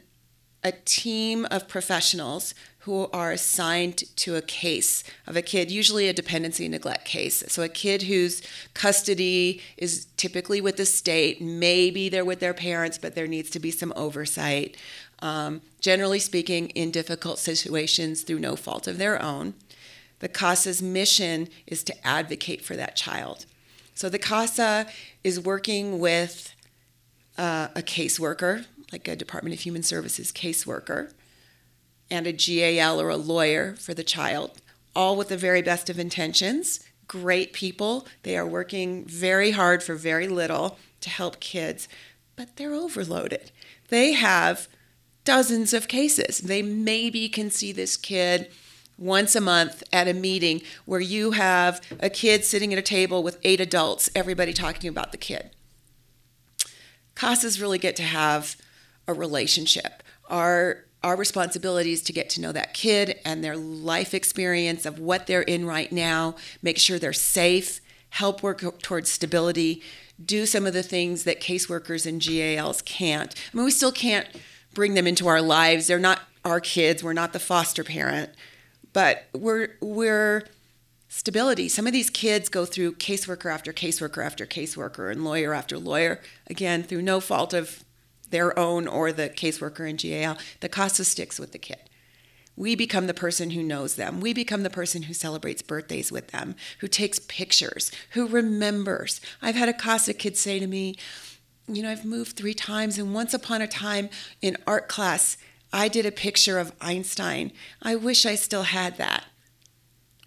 a 0.63 0.73
team 0.73 1.47
of 1.51 1.69
professionals 1.69 2.55
who 2.85 3.09
are 3.14 3.33
assigned 3.33 4.05
to 4.14 4.37
a 4.37 4.43
case 4.43 5.03
of 5.26 5.37
a 5.37 5.43
kid, 5.43 5.71
usually 5.71 6.07
a 6.07 6.12
dependency 6.12 6.69
neglect 6.69 7.07
case. 7.07 7.43
So, 7.49 7.62
a 7.62 7.69
kid 7.69 8.03
whose 8.03 8.43
custody 8.75 9.62
is 9.79 10.07
typically 10.19 10.61
with 10.61 10.76
the 10.76 10.85
state, 10.85 11.41
maybe 11.41 12.11
they're 12.11 12.26
with 12.26 12.41
their 12.41 12.53
parents, 12.53 12.99
but 12.99 13.14
there 13.14 13.26
needs 13.26 13.49
to 13.50 13.59
be 13.59 13.71
some 13.71 13.95
oversight. 13.97 14.76
Um, 15.21 15.62
generally 15.81 16.19
speaking, 16.19 16.69
in 16.71 16.91
difficult 16.91 17.38
situations 17.38 18.21
through 18.21 18.41
no 18.41 18.55
fault 18.55 18.87
of 18.87 18.99
their 18.99 19.23
own. 19.23 19.55
The 20.19 20.29
CASA's 20.29 20.83
mission 20.83 21.49
is 21.67 21.83
to 21.85 22.07
advocate 22.07 22.62
for 22.62 22.76
that 22.76 22.97
child. 22.97 23.47
So, 23.95 24.11
the 24.11 24.19
CASA 24.19 24.88
is 25.23 25.41
working 25.41 26.00
with 26.00 26.55
uh, 27.38 27.69
a 27.75 27.81
caseworker, 27.81 28.67
like 28.93 29.09
a 29.09 29.17
Department 29.17 29.55
of 29.55 29.62
Human 29.62 29.83
Services 29.83 30.33
caseworker 30.33 31.12
and 32.11 32.26
a 32.26 32.32
GAL 32.32 33.00
or 33.00 33.08
a 33.08 33.16
lawyer 33.16 33.75
for 33.75 33.94
the 33.94 34.04
child, 34.04 34.61
all 34.94 35.16
with 35.16 35.28
the 35.28 35.37
very 35.37 35.62
best 35.62 35.90
of 35.90 35.99
intentions. 35.99 36.80
Great 37.06 37.52
people. 37.52 38.06
They 38.23 38.37
are 38.37 38.46
working 38.46 39.04
very 39.04 39.52
hard 39.52 39.82
for 39.82 39.94
very 39.94 40.28
little 40.28 40.78
to 41.00 41.11
help 41.11 41.40
kids, 41.40 41.88
but 42.37 42.56
they're 42.56 42.75
overloaded. 42.75 43.50
They 43.88 44.12
have 44.12 44.68
dozens 45.25 45.73
of 45.73 45.88
cases. 45.88 46.38
They 46.38 46.62
maybe 46.62 47.28
can 47.28 47.50
see 47.50 47.73
this 47.73 47.96
kid 47.96 48.50
once 48.96 49.34
a 49.34 49.40
month 49.40 49.82
at 49.92 50.08
a 50.08 50.14
meeting 50.14 50.62
where 50.84 51.00
you 51.00 51.32
have 51.32 51.80
a 51.99 52.08
kid 52.08 52.44
sitting 52.44 52.73
at 52.73 52.78
a 52.78 52.82
table 52.82 53.23
with 53.23 53.38
eight 53.42 53.61
adults, 53.61 54.08
everybody 54.14 54.52
talking 54.52 54.88
about 54.88 55.12
the 55.12 55.18
kid. 55.18 55.50
CASAs 57.16 57.61
really 57.61 57.78
get 57.78 57.96
to 57.96 58.02
have 58.02 58.56
a 59.06 59.14
relationship. 59.14 60.02
Our 60.28 60.84
our 61.04 61.16
responsibility 61.16 61.92
is 61.92 62.00
to 62.02 62.14
get 62.14 62.30
to 62.30 62.40
know 62.40 62.50
that 62.50 62.73
kid 62.73 63.20
and 63.26 63.44
their 63.44 63.56
life 63.56 64.14
experience 64.14 64.87
of 64.87 64.99
what 64.99 65.26
they're 65.26 65.42
in 65.42 65.66
right 65.66 65.92
now, 65.92 66.34
make 66.62 66.78
sure 66.78 66.99
they're 66.99 67.12
safe, 67.12 67.82
help 68.08 68.42
work 68.42 68.80
towards 68.80 69.11
stability, 69.11 69.82
do 70.25 70.46
some 70.46 70.64
of 70.64 70.73
the 70.73 70.82
things 70.82 71.25
that 71.25 71.42
caseworkers 71.42 72.06
and 72.06 72.23
GALs 72.23 72.80
can't. 72.82 73.34
I 73.52 73.56
mean, 73.56 73.66
we 73.66 73.70
still 73.70 73.92
can't 73.92 74.26
bring 74.73 74.94
them 74.94 75.06
into 75.06 75.28
our 75.28 75.42
lives. 75.42 75.88
They're 75.88 75.99
not 75.99 76.23
our 76.42 76.58
kids. 76.58 77.04
We're 77.04 77.12
not 77.12 77.34
the 77.34 77.38
foster 77.38 77.84
parent, 77.84 78.30
but 78.94 79.26
we're 79.34 79.76
we're 79.82 80.44
stability. 81.08 81.68
Some 81.68 81.87
of 81.87 81.92
these 81.92 82.11
kids 82.11 82.49
go 82.49 82.64
through 82.64 82.94
caseworker 82.94 83.52
after 83.52 83.75
caseworker 83.75 84.25
after 84.25 84.46
caseworker 84.46 85.12
and 85.12 85.23
lawyer 85.23 85.52
after 85.52 85.78
lawyer, 85.78 86.20
again 86.46 86.82
through 86.82 87.02
no 87.02 87.20
fault 87.20 87.52
of 87.52 87.84
their 88.35 88.59
own 88.59 88.88
or 88.88 89.12
the 89.12 89.29
caseworker 89.29 89.88
in 89.88 89.95
GAL, 89.95 90.37
the 90.59 90.69
CASA 90.69 91.05
sticks 91.05 91.38
with 91.38 91.53
the 91.53 91.59
kid. 91.59 91.79
We 92.57 92.75
become 92.75 93.07
the 93.07 93.14
person 93.14 93.50
who 93.50 93.62
knows 93.62 93.95
them. 93.95 94.21
We 94.21 94.35
become 94.35 94.64
the 94.64 94.71
person 94.71 95.03
who 95.03 95.14
celebrates 95.14 95.62
birthdays 95.62 96.11
with 96.11 96.29
them, 96.29 96.57
who 96.81 96.88
takes 96.88 97.21
pictures, 97.21 97.93
who 98.11 98.26
remembers. 98.26 99.21
I've 99.41 99.55
had 99.55 99.69
a 99.69 99.73
CASA 99.73 100.14
kid 100.14 100.37
say 100.37 100.59
to 100.59 100.67
me, 100.67 100.97
You 101.69 101.85
know, 101.85 101.91
I've 101.91 102.05
moved 102.05 102.37
three 102.37 102.55
times, 102.55 102.99
and 102.99 103.14
once 103.14 103.35
upon 103.35 103.62
a 103.62 103.69
time 103.69 104.11
in 104.43 104.57
art 104.67 104.88
class, 104.88 105.37
I 105.73 105.87
did 105.87 106.05
a 106.05 106.12
picture 106.12 106.59
of 106.59 106.73
Einstein. 106.81 107.53
I 107.81 107.95
wish 107.95 108.26
I 108.26 108.35
still 108.35 108.64
had 108.64 108.97
that. 108.99 109.26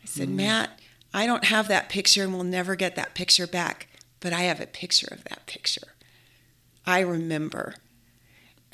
I 0.01 0.05
said, 0.05 0.29
mm. 0.29 0.35
Matt, 0.35 0.79
I 1.13 1.25
don't 1.25 1.45
have 1.45 1.67
that 1.67 1.89
picture 1.89 2.23
and 2.23 2.33
we'll 2.33 2.43
never 2.43 2.75
get 2.75 2.95
that 2.95 3.15
picture 3.15 3.47
back, 3.47 3.87
but 4.21 4.31
I 4.31 4.41
have 4.41 4.61
a 4.61 4.67
picture 4.67 5.07
of 5.11 5.25
that 5.25 5.45
picture. 5.45 5.95
I 6.85 6.99
remember. 7.01 7.75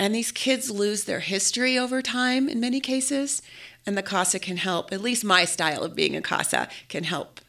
And 0.04 0.14
these 0.14 0.34
kids 0.34 0.70
lose 0.70 1.06
their 1.06 1.22
history 1.22 1.78
over 1.78 2.02
time 2.02 2.50
in 2.50 2.60
many 2.60 2.82
cases, 2.82 3.42
and 3.86 3.98
the 3.98 4.04
CASA 4.04 4.40
can 4.40 4.58
help, 4.58 4.92
at 4.92 5.00
least 5.00 5.24
my 5.24 5.46
style 5.46 5.82
of 5.82 5.96
being 5.96 6.14
a 6.14 6.22
CASA 6.22 6.68
can 6.90 7.06
help 7.06 7.40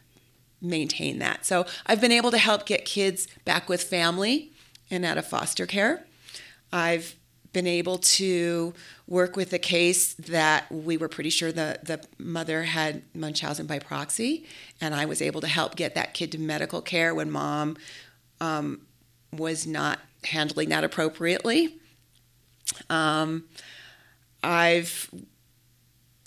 maintain 0.63 1.19
that. 1.19 1.45
So 1.45 1.67
I've 1.85 2.01
been 2.01 2.13
able 2.13 2.31
to 2.31 2.39
help 2.39 2.65
get 2.65 2.85
kids 2.85 3.27
back 3.45 3.69
with 3.69 3.83
family 3.83 4.53
and 4.89 5.05
out 5.05 5.19
of 5.19 5.27
foster 5.27 5.67
care. 5.67 6.07
I've 6.73 7.17
been 7.53 7.67
able 7.67 7.99
to 7.99 8.73
work 9.09 9.35
with 9.35 9.53
a 9.53 9.59
case 9.59 10.15
that 10.15 10.71
we 10.71 10.97
were 10.97 11.09
pretty 11.09 11.31
sure 11.31 11.51
the, 11.51 11.81
the 11.83 12.07
mother 12.19 12.63
had 12.63 13.03
Munchausen 13.17 13.67
by 13.67 13.81
proxy, 13.81 14.47
and 14.81 14.95
I 14.95 15.07
was 15.07 15.21
able 15.21 15.41
to 15.41 15.49
help 15.49 15.75
get 15.75 15.97
that 15.97 16.15
kid 16.15 16.31
to 16.31 16.39
medical 16.39 16.83
care 16.83 17.17
when 17.17 17.33
mom 17.33 17.79
um, 18.41 18.83
was 19.33 19.67
not 19.67 19.99
handling 20.23 20.69
that 20.69 20.85
appropriately. 20.85 21.81
Um, 22.91 23.45
I've 24.43 25.11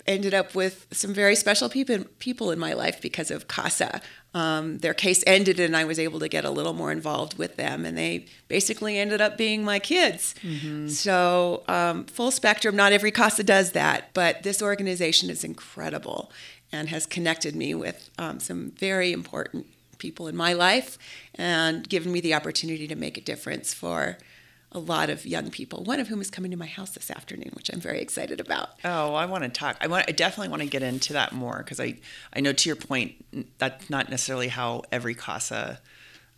ended 0.08 0.32
up 0.32 0.54
with 0.54 0.86
some 0.90 1.12
very 1.12 1.36
special 1.36 1.68
people 1.68 2.02
people 2.18 2.50
in 2.50 2.58
my 2.58 2.72
life 2.72 3.00
because 3.00 3.30
of 3.30 3.46
CASA. 3.46 4.00
Um, 4.34 4.78
their 4.78 4.94
case 4.94 5.22
ended, 5.26 5.60
and 5.60 5.76
I 5.76 5.84
was 5.84 5.98
able 5.98 6.18
to 6.20 6.28
get 6.28 6.44
a 6.44 6.50
little 6.50 6.72
more 6.72 6.90
involved 6.90 7.38
with 7.38 7.56
them, 7.56 7.84
and 7.84 7.96
they 7.96 8.26
basically 8.48 8.98
ended 8.98 9.20
up 9.20 9.36
being 9.36 9.64
my 9.64 9.78
kids. 9.78 10.34
Mm-hmm. 10.42 10.88
So, 10.88 11.62
um, 11.68 12.04
full 12.04 12.30
spectrum. 12.30 12.74
Not 12.74 12.92
every 12.92 13.10
CASA 13.10 13.44
does 13.44 13.72
that, 13.72 14.12
but 14.14 14.42
this 14.42 14.62
organization 14.62 15.30
is 15.30 15.44
incredible 15.44 16.30
and 16.72 16.88
has 16.88 17.06
connected 17.06 17.54
me 17.54 17.74
with 17.74 18.10
um, 18.18 18.40
some 18.40 18.72
very 18.72 19.12
important 19.12 19.66
people 19.98 20.28
in 20.28 20.36
my 20.36 20.52
life 20.52 20.96
and 21.34 21.88
given 21.88 22.12
me 22.12 22.20
the 22.20 22.34
opportunity 22.34 22.86
to 22.86 22.94
make 22.94 23.18
a 23.18 23.20
difference 23.20 23.74
for 23.74 24.18
a 24.72 24.78
lot 24.78 25.08
of 25.08 25.24
young 25.24 25.50
people, 25.50 25.82
one 25.84 25.98
of 25.98 26.08
whom 26.08 26.20
is 26.20 26.30
coming 26.30 26.50
to 26.50 26.56
my 26.56 26.66
house 26.66 26.90
this 26.90 27.10
afternoon, 27.10 27.50
which 27.54 27.70
I'm 27.70 27.80
very 27.80 28.00
excited 28.00 28.38
about. 28.38 28.70
Oh, 28.84 29.14
I 29.14 29.24
want 29.24 29.44
to 29.44 29.50
talk. 29.50 29.76
I 29.80 29.86
want. 29.86 30.04
I 30.08 30.12
definitely 30.12 30.50
want 30.50 30.62
to 30.62 30.68
get 30.68 30.82
into 30.82 31.14
that 31.14 31.32
more 31.32 31.58
because 31.58 31.80
I, 31.80 31.98
I 32.34 32.40
know 32.40 32.52
to 32.52 32.68
your 32.68 32.76
point, 32.76 33.24
that's 33.58 33.88
not 33.88 34.10
necessarily 34.10 34.48
how 34.48 34.82
every 34.92 35.14
casa. 35.14 35.80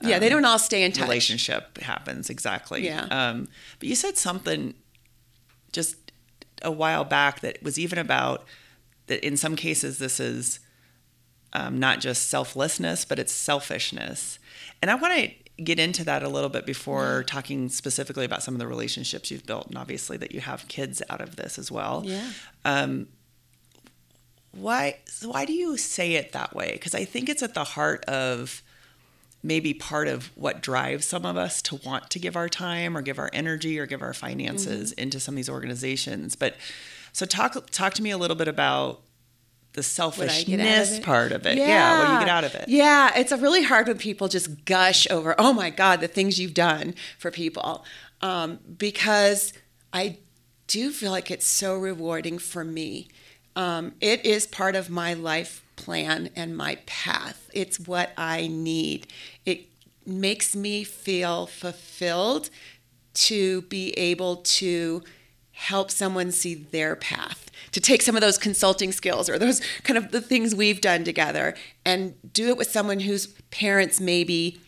Um, 0.01 0.09
yeah, 0.09 0.19
they 0.19 0.29
don't 0.29 0.45
all 0.45 0.59
stay 0.59 0.85
in 0.85 0.93
touch. 0.93 1.03
Relationship 1.03 1.79
happens 1.79 2.31
exactly. 2.31 2.85
Yeah. 2.85 3.03
Um, 3.11 3.49
but 3.81 3.89
you 3.89 3.97
said 3.97 4.17
something 4.17 4.75
just 5.73 5.97
a 6.63 6.71
while 6.71 7.05
back 7.05 7.41
that 7.41 7.63
was 7.63 7.79
even 7.79 7.99
about 7.99 8.45
that. 9.09 9.27
In 9.27 9.37
some 9.37 9.57
cases, 9.57 9.99
this 9.99 10.21
is 10.21 10.61
um, 11.53 11.81
not 11.81 11.99
just 11.99 12.29
selflessness, 12.29 13.05
but 13.05 13.19
it's 13.19 13.33
selfishness. 13.33 14.39
And 14.81 14.91
I 14.91 14.95
want 14.95 15.15
to 15.15 15.33
get 15.63 15.79
into 15.79 16.05
that 16.05 16.23
a 16.23 16.29
little 16.29 16.49
bit 16.49 16.67
before 16.67 17.19
yeah. 17.19 17.27
talking 17.27 17.69
specifically 17.69 18.25
about 18.25 18.43
some 18.43 18.55
of 18.55 18.61
the 18.61 18.67
relationships 18.67 19.31
you've 19.31 19.47
built, 19.47 19.69
and 19.69 19.79
obviously 19.79 20.17
that 20.19 20.33
you 20.33 20.41
have 20.41 20.67
kids 20.69 21.03
out 21.11 21.21
of 21.21 21.37
this 21.37 21.59
as 21.59 21.71
well. 21.71 22.03
Yeah. 22.05 22.31
Um, 22.65 23.09
why? 24.53 24.99
Why 25.23 25.45
do 25.45 25.53
you 25.53 25.77
say 25.77 26.15
it 26.15 26.33
that 26.33 26.55
way? 26.55 26.73
Because 26.73 26.95
I 26.95 27.05
think 27.05 27.29
it's 27.29 27.43
at 27.43 27.55
the 27.55 27.65
heart 27.65 28.05
of 28.07 28.63
maybe 29.43 29.73
part 29.73 30.09
of 30.09 30.31
what 30.35 30.61
drives 30.61 31.07
some 31.07 31.25
of 31.25 31.37
us 31.37 31.63
to 31.63 31.77
want 31.77 32.11
to 32.11 32.19
give 32.19 32.37
our 32.37 32.49
time 32.49 32.97
or 32.97 33.03
give 33.03 33.19
our 33.19 33.31
energy 33.33 33.79
or 33.79 33.87
give 33.87 34.03
our 34.03 34.13
finances 34.13 34.91
mm-hmm. 34.91 35.01
into 35.01 35.21
some 35.21 35.35
of 35.35 35.37
these 35.37 35.49
organizations. 35.49 36.37
But 36.37 36.57
so 37.13 37.27
talk 37.27 37.71
talk 37.71 37.95
to 37.95 38.03
me 38.03 38.11
a 38.11 38.19
little 38.19 38.37
bit 38.37 38.49
about 38.49 39.01
the 39.73 39.83
selfishness 39.83 40.99
of 40.99 41.05
part 41.05 41.33
of 41.33 41.47
it. 41.47 41.57
Yeah. 41.57 41.67
yeah. 41.67 41.99
What 41.99 42.07
do 42.07 42.13
you 42.15 42.19
get 42.21 42.29
out 42.29 42.45
of 42.45 42.55
it? 42.55 42.69
Yeah. 42.69 43.13
It's 43.17 43.33
a 43.33 43.37
really 43.37 43.63
hard 43.63 43.87
when 43.87 43.99
people 43.99 44.29
just 44.29 44.65
gush 44.65 45.09
over, 45.11 45.35
oh 45.39 45.53
my 45.53 45.71
God, 45.71 46.01
the 46.01 46.09
things 46.09 46.41
you've 46.41 46.55
done 46.55 46.95
for 47.19 47.31
people. 47.31 47.85
Um, 48.21 48.59
because 48.77 49.53
I 49.93 50.19
do 50.67 50.91
feel 50.91 51.11
like 51.11 51.31
it's 51.31 51.47
so 51.47 51.77
rewarding 51.77 52.39
for 52.39 52.65
me. 52.65 53.09
Um, 53.57 53.95
it 54.01 54.25
is 54.25 54.47
part 54.47 54.77
of 54.77 54.91
my 54.91 55.15
life 55.15 55.63
plan 55.77 56.31
and 56.37 56.57
my 56.57 56.79
path. 56.87 57.51
It's 57.53 57.81
what 57.81 58.11
I 58.17 58.47
need. 58.47 59.07
It 59.45 59.67
makes 60.07 60.55
me 60.55 60.85
feel 60.85 61.47
fulfilled 61.47 62.51
to 63.13 63.63
be 63.63 63.93
able 63.93 64.37
to 64.37 65.03
help 65.53 65.91
someone 65.91 66.31
see 66.31 66.55
their 66.55 66.97
path, 66.97 67.50
to 67.73 67.81
take 67.81 68.03
some 68.03 68.17
of 68.17 68.21
those 68.21 68.39
consulting 68.39 68.93
skills 68.93 69.29
or 69.29 69.39
those 69.39 69.61
kind 69.83 69.97
of 69.97 70.11
the 70.11 70.21
things 70.21 70.55
we've 70.55 70.81
done 70.81 71.05
together 71.05 71.55
and 71.85 72.15
do 72.33 72.49
it 72.49 72.57
with 72.57 72.71
someone 72.71 73.01
whose 73.01 73.29
parents 73.51 74.01
maybe 74.01 74.61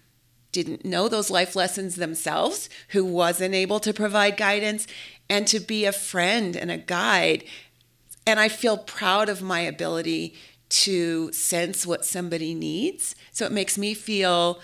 didn't 0.53 0.85
know 0.85 1.09
those 1.09 1.31
life 1.31 1.57
lessons 1.57 1.97
themselves, 1.97 2.69
who 2.89 3.05
wasn't 3.05 3.55
able 3.55 3.81
to 3.81 3.93
provide 3.93 4.37
guidance, 4.37 4.87
and 5.29 5.47
to 5.47 5.59
be 5.59 5.87
a 5.87 5.93
friend 5.93 6.55
and 6.55 6.71
a 6.71 6.77
guide. 6.77 7.43
And 8.27 8.39
I 8.39 8.49
feel 8.49 8.77
proud 8.77 9.29
of 9.29 9.43
my 9.43 9.61
ability 9.61 10.35
to 10.69 11.33
sense 11.33 11.87
what 11.87 12.05
somebody 12.05 12.55
needs. 12.55 13.15
So 13.33 13.47
it 13.47 13.53
makes 13.53 13.77
me 13.77 13.95
feel 13.95 14.61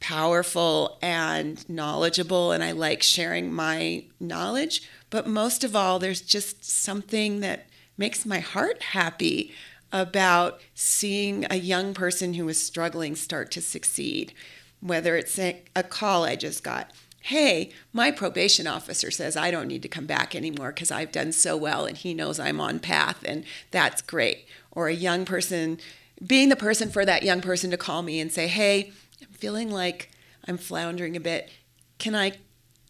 powerful 0.00 0.98
and 1.00 1.66
knowledgeable, 1.68 2.52
and 2.52 2.62
I 2.62 2.72
like 2.72 3.02
sharing 3.02 3.52
my 3.52 4.04
knowledge. 4.20 4.88
But 5.14 5.28
most 5.28 5.62
of 5.62 5.76
all, 5.76 6.00
there's 6.00 6.20
just 6.20 6.64
something 6.64 7.38
that 7.38 7.68
makes 7.96 8.26
my 8.26 8.40
heart 8.40 8.82
happy 8.82 9.54
about 9.92 10.60
seeing 10.74 11.46
a 11.48 11.54
young 11.54 11.94
person 11.94 12.34
who 12.34 12.48
is 12.48 12.60
struggling 12.60 13.14
start 13.14 13.52
to 13.52 13.60
succeed. 13.60 14.32
Whether 14.80 15.16
it's 15.16 15.38
a, 15.38 15.62
call 15.88 16.24
I 16.24 16.34
just 16.34 16.64
got, 16.64 16.90
hey, 17.20 17.70
my 17.92 18.10
probation 18.10 18.66
officer 18.66 19.12
says 19.12 19.36
I 19.36 19.52
don't 19.52 19.68
need 19.68 19.82
to 19.82 19.88
come 19.88 20.06
back 20.06 20.34
anymore 20.34 20.72
because 20.72 20.90
I've 20.90 21.12
done 21.12 21.30
so 21.30 21.56
well 21.56 21.86
and 21.86 21.96
he 21.96 22.12
knows 22.12 22.40
I'm 22.40 22.60
on 22.60 22.80
path 22.80 23.22
and 23.24 23.44
that's 23.70 24.02
great. 24.02 24.48
Or 24.72 24.88
a 24.88 24.92
young 24.92 25.24
person, 25.24 25.78
being 26.26 26.48
the 26.48 26.56
person 26.56 26.90
for 26.90 27.04
that 27.04 27.22
young 27.22 27.40
person 27.40 27.70
to 27.70 27.76
call 27.76 28.02
me 28.02 28.18
and 28.18 28.32
say, 28.32 28.48
hey, 28.48 28.90
I'm 29.22 29.28
feeling 29.28 29.70
like 29.70 30.10
I'm 30.48 30.58
floundering 30.58 31.14
a 31.14 31.20
bit. 31.20 31.50
Can 31.98 32.16
I 32.16 32.32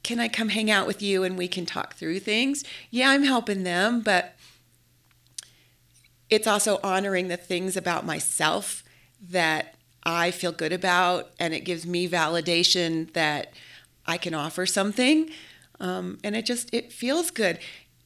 can 0.04 0.20
I 0.20 0.28
come 0.28 0.50
hang 0.50 0.70
out 0.70 0.86
with 0.86 1.02
you 1.02 1.24
and 1.24 1.36
we 1.36 1.48
can 1.48 1.66
talk 1.66 1.94
through 1.94 2.20
things? 2.20 2.62
Yeah, 2.90 3.10
I'm 3.10 3.24
helping 3.24 3.64
them, 3.64 4.02
but 4.02 4.36
it's 6.30 6.46
also 6.46 6.78
honoring 6.84 7.28
the 7.28 7.38
things 7.38 7.76
about 7.76 8.04
myself 8.04 8.84
that 9.30 9.74
I 10.04 10.30
feel 10.30 10.52
good 10.52 10.72
about 10.72 11.30
and 11.40 11.54
it 11.54 11.60
gives 11.60 11.86
me 11.86 12.08
validation 12.08 13.12
that 13.14 13.54
I 14.06 14.18
can 14.18 14.34
offer 14.34 14.66
something. 14.66 15.30
Um, 15.80 16.18
and 16.22 16.36
it 16.36 16.44
just 16.44 16.72
it 16.72 16.92
feels 16.92 17.30
good. 17.30 17.58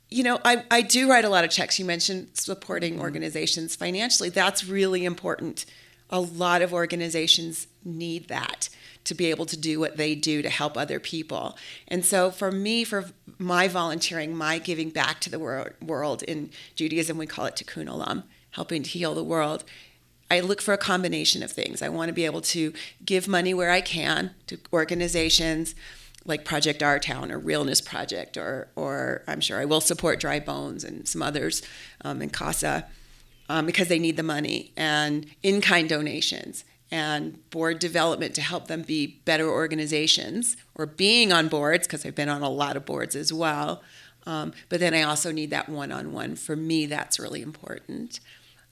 You 0.08 0.22
know, 0.22 0.38
I, 0.44 0.64
I 0.70 0.82
do 0.82 1.10
write 1.10 1.24
a 1.24 1.28
lot 1.28 1.44
of 1.44 1.50
checks. 1.50 1.78
You 1.78 1.84
mentioned 1.84 2.30
supporting 2.34 2.94
mm-hmm. 2.94 3.02
organizations 3.02 3.74
financially. 3.74 4.30
That's 4.30 4.64
really 4.64 5.04
important. 5.04 5.66
A 6.10 6.20
lot 6.20 6.62
of 6.62 6.72
organizations 6.72 7.66
need 7.84 8.28
that 8.28 8.68
to 9.04 9.14
be 9.14 9.26
able 9.26 9.46
to 9.46 9.56
do 9.56 9.80
what 9.80 9.96
they 9.96 10.14
do 10.14 10.42
to 10.42 10.50
help 10.50 10.76
other 10.76 11.00
people. 11.00 11.56
And 11.86 12.04
so 12.04 12.30
for 12.30 12.52
me, 12.52 12.84
for 12.84 13.06
my 13.38 13.68
volunteering, 13.68 14.36
my 14.36 14.58
giving 14.58 14.90
back 14.90 15.20
to 15.20 15.30
the 15.30 15.38
wor- 15.38 15.74
world 15.80 16.22
in 16.24 16.50
Judaism, 16.74 17.16
we 17.16 17.26
call 17.26 17.46
it 17.46 17.54
tikkun 17.54 17.88
olam, 17.88 18.24
helping 18.50 18.82
to 18.82 18.90
heal 18.90 19.14
the 19.14 19.24
world. 19.24 19.64
I 20.30 20.40
look 20.40 20.60
for 20.60 20.74
a 20.74 20.78
combination 20.78 21.42
of 21.42 21.50
things. 21.50 21.80
I 21.80 21.88
want 21.88 22.08
to 22.08 22.12
be 22.12 22.26
able 22.26 22.42
to 22.42 22.72
give 23.04 23.28
money 23.28 23.54
where 23.54 23.70
I 23.70 23.80
can 23.80 24.32
to 24.48 24.58
organizations 24.72 25.74
like 26.26 26.44
Project 26.44 26.82
Our 26.82 26.98
Town 26.98 27.32
or 27.32 27.38
Realness 27.38 27.80
Project, 27.80 28.36
or, 28.36 28.68
or 28.76 29.22
I'm 29.26 29.40
sure 29.40 29.58
I 29.58 29.64
will 29.64 29.80
support 29.80 30.20
Dry 30.20 30.38
Bones 30.38 30.84
and 30.84 31.08
some 31.08 31.22
others 31.22 31.62
um, 32.02 32.20
in 32.20 32.28
CASA 32.28 32.86
um, 33.48 33.64
because 33.64 33.88
they 33.88 33.98
need 33.98 34.18
the 34.18 34.22
money, 34.22 34.72
and 34.76 35.26
in 35.42 35.62
kind 35.62 35.88
donations 35.88 36.64
and 36.90 37.48
board 37.50 37.78
development 37.78 38.34
to 38.34 38.40
help 38.40 38.68
them 38.68 38.82
be 38.82 39.20
better 39.24 39.48
organizations 39.48 40.56
or 40.74 40.86
being 40.86 41.32
on 41.32 41.48
boards 41.48 41.86
because 41.86 42.06
I've 42.06 42.14
been 42.14 42.28
on 42.28 42.42
a 42.42 42.48
lot 42.48 42.76
of 42.76 42.86
boards 42.86 43.14
as 43.14 43.32
well. 43.32 43.82
Um, 44.26 44.52
but 44.68 44.80
then 44.80 44.94
I 44.94 45.02
also 45.02 45.30
need 45.32 45.50
that 45.50 45.68
one 45.68 45.92
on 45.92 46.12
one. 46.12 46.36
For 46.36 46.56
me, 46.56 46.86
that's 46.86 47.18
really 47.18 47.42
important. 47.42 48.20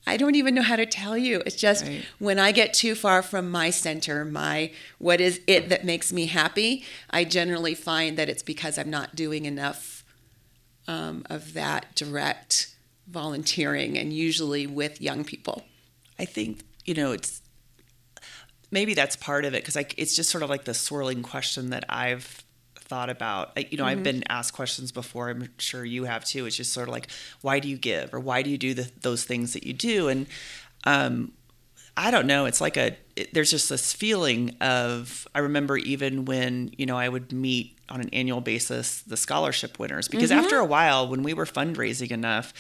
I 0.07 0.17
don't 0.17 0.37
even 0.37 0.55
know 0.55 0.63
how 0.63 0.77
to 0.77 0.87
tell 0.87 1.19
you. 1.19 1.43
It's 1.45 1.57
just 1.57 1.85
right. 1.85 2.05
when 2.19 2.39
I 2.39 2.53
get 2.53 2.73
too 2.73 2.95
far 2.95 3.23
from 3.23 3.51
my 3.51 3.71
center, 3.71 4.25
my 4.25 4.71
what 4.99 5.21
is 5.21 5.41
it 5.47 5.69
that 5.69 5.85
makes 5.85 6.13
me 6.13 6.27
happy, 6.27 6.85
I 7.11 7.25
generally 7.25 7.75
find 7.75 8.17
that 8.17 8.29
it's 8.29 8.43
because 8.43 8.79
I'm 8.79 8.91
not 8.91 9.17
doing 9.17 9.47
enough 9.47 10.05
um, 10.87 11.25
of 11.29 11.55
that 11.55 11.95
direct 11.97 12.75
volunteering 13.09 13.99
and 13.99 14.13
usually 14.13 14.67
with 14.67 15.01
young 15.01 15.25
people. 15.25 15.65
I 16.19 16.25
think, 16.25 16.61
you 16.85 16.95
know, 16.95 17.13
it's 17.13 17.43
maybe 18.71 18.95
that's 18.95 19.17
part 19.17 19.45
of 19.45 19.55
it 19.55 19.63
because 19.63 19.77
like 19.77 19.95
it's 19.97 20.17
just 20.17 20.31
sort 20.31 20.43
of 20.43 20.51
like 20.51 20.65
the 20.65 20.75
swirling 20.75 21.23
question 21.23 21.71
that 21.71 21.85
I've 21.89 22.45
thought 22.87 23.11
about. 23.11 23.53
You 23.57 23.79
know, 23.79 23.85
mm-hmm. 23.85 23.91
I've 23.91 24.03
been 24.03 24.25
asked 24.29 24.53
questions 24.53 24.93
before. 24.93 25.29
I'm 25.29 25.49
sure 25.59 25.85
you 25.85 26.05
have 26.05 26.25
too. 26.25 26.47
It's 26.47 26.57
just 26.57 26.73
sort 26.73 26.89
of 26.89 26.93
like, 26.93 27.09
why 27.43 27.59
do 27.59 27.69
you 27.69 27.77
give, 27.77 28.15
or 28.15 28.21
why 28.21 28.43
do 28.43 28.51
you 28.51 28.59
do 28.59 28.75
the, 28.75 28.91
those 29.01 29.25
things 29.25 29.53
that 29.53 29.67
you 29.67 29.73
do? 29.73 30.09
And 30.09 30.27
um, 30.85 31.33
I 31.97 32.11
don't 32.11 32.27
know. 32.27 32.47
It's 32.47 32.61
like 32.61 32.77
a. 32.77 32.97
It, 33.17 33.33
there's 33.35 33.51
just 33.51 33.69
this 33.69 33.93
feeling 33.93 34.57
of. 34.61 35.27
I 35.35 35.41
remember 35.41 35.77
even 35.77 36.25
when 36.25 36.71
you 36.77 36.87
know 36.87 36.97
I 36.97 37.09
would 37.09 37.33
meet 37.33 37.79
on 37.89 38.01
an 38.01 38.09
annual 38.13 38.41
basis 38.41 39.03
the 39.03 39.17
scholarship 39.17 39.79
winners 39.79 40.09
because 40.09 40.31
mm-hmm. 40.31 40.41
after 40.41 40.57
a 40.57 40.65
while, 40.65 41.09
when 41.09 41.23
we 41.23 41.35
were 41.35 41.47
fundraising 41.47 42.11
enough, 42.11 42.53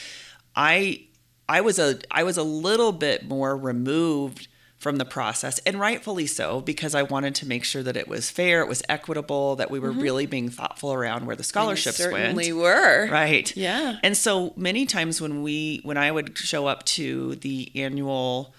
I 0.54 1.06
I 1.48 1.60
was 1.60 1.78
a 1.78 1.98
I 2.10 2.22
was 2.22 2.36
a 2.36 2.42
little 2.42 2.92
bit 2.92 3.28
more 3.28 3.56
removed 3.56 4.48
from 4.78 4.96
the 4.96 5.04
process, 5.04 5.58
and 5.60 5.80
rightfully 5.80 6.26
so, 6.26 6.60
because 6.60 6.94
I 6.94 7.02
wanted 7.02 7.34
to 7.36 7.46
make 7.46 7.64
sure 7.64 7.82
that 7.82 7.96
it 7.96 8.08
was 8.08 8.30
fair, 8.30 8.60
it 8.60 8.68
was 8.68 8.82
equitable, 8.88 9.56
that 9.56 9.70
we 9.70 9.78
were 9.78 9.90
mm-hmm. 9.90 10.00
really 10.00 10.26
being 10.26 10.50
thoughtful 10.50 10.92
around 10.92 11.26
where 11.26 11.36
the 11.36 11.42
scholarships 11.42 11.98
and 11.98 12.12
certainly 12.12 12.52
went. 12.52 12.62
were. 12.62 13.08
Right. 13.10 13.56
Yeah. 13.56 13.98
And 14.02 14.16
so 14.16 14.52
many 14.56 14.84
times 14.84 15.20
when 15.20 15.42
we 15.42 15.80
when 15.82 15.96
I 15.96 16.10
would 16.10 16.36
show 16.36 16.66
up 16.66 16.84
to 16.84 17.36
the 17.36 17.70
annual 17.74 18.54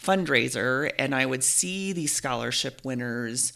fundraiser 0.00 0.90
and 0.98 1.14
I 1.14 1.24
would 1.26 1.44
see 1.44 1.92
these 1.92 2.12
scholarship 2.12 2.80
winners 2.84 3.52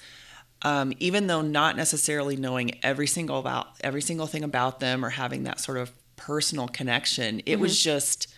um, 0.62 0.92
even 0.98 1.26
though 1.26 1.42
not 1.42 1.76
necessarily 1.76 2.36
knowing 2.36 2.72
every 2.82 3.06
single 3.06 3.38
about 3.38 3.68
every 3.82 4.00
single 4.00 4.26
thing 4.26 4.42
about 4.42 4.80
them 4.80 5.04
or 5.04 5.10
having 5.10 5.44
that 5.44 5.60
sort 5.60 5.78
of 5.78 5.92
personal 6.16 6.66
connection, 6.66 7.40
it 7.40 7.52
mm-hmm. 7.52 7.62
was 7.62 7.80
just 7.80 8.32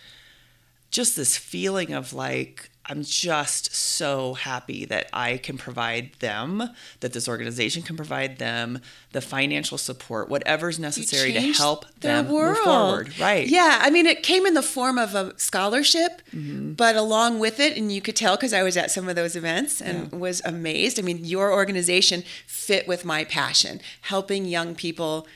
just 0.91 1.15
this 1.15 1.37
feeling 1.37 1.93
of 1.93 2.13
like 2.13 2.68
I'm 2.89 3.03
just 3.03 3.75
so 3.75 4.33
happy 4.33 4.83
that 4.85 5.09
I 5.13 5.37
can 5.37 5.57
provide 5.59 6.13
them, 6.19 6.63
that 7.01 7.13
this 7.13 7.27
organization 7.27 7.83
can 7.83 7.95
provide 7.95 8.39
them 8.39 8.81
the 9.11 9.21
financial 9.21 9.77
support, 9.77 10.27
whatever's 10.27 10.79
necessary 10.79 11.33
to 11.33 11.41
help 11.53 11.85
them 11.99 12.29
world. 12.29 12.55
move 12.55 12.63
forward. 12.63 13.19
Right. 13.19 13.47
Yeah. 13.47 13.79
I 13.81 13.91
mean, 13.91 14.07
it 14.07 14.23
came 14.23 14.47
in 14.47 14.55
the 14.55 14.63
form 14.63 14.97
of 14.97 15.13
a 15.13 15.37
scholarship, 15.39 16.23
mm-hmm. 16.33 16.73
but 16.73 16.95
along 16.95 17.37
with 17.37 17.59
it, 17.59 17.77
and 17.77 17.91
you 17.91 18.01
could 18.01 18.15
tell 18.15 18.35
because 18.35 18.53
I 18.53 18.63
was 18.63 18.75
at 18.75 18.89
some 18.89 19.07
of 19.07 19.15
those 19.15 19.35
events 19.35 19.81
and 19.81 20.11
yeah. 20.11 20.17
was 20.17 20.41
amazed. 20.43 20.99
I 20.99 21.03
mean, 21.03 21.23
your 21.23 21.53
organization 21.53 22.23
fit 22.47 22.87
with 22.87 23.05
my 23.05 23.23
passion, 23.23 23.81
helping 24.01 24.45
young 24.45 24.73
people 24.73 25.27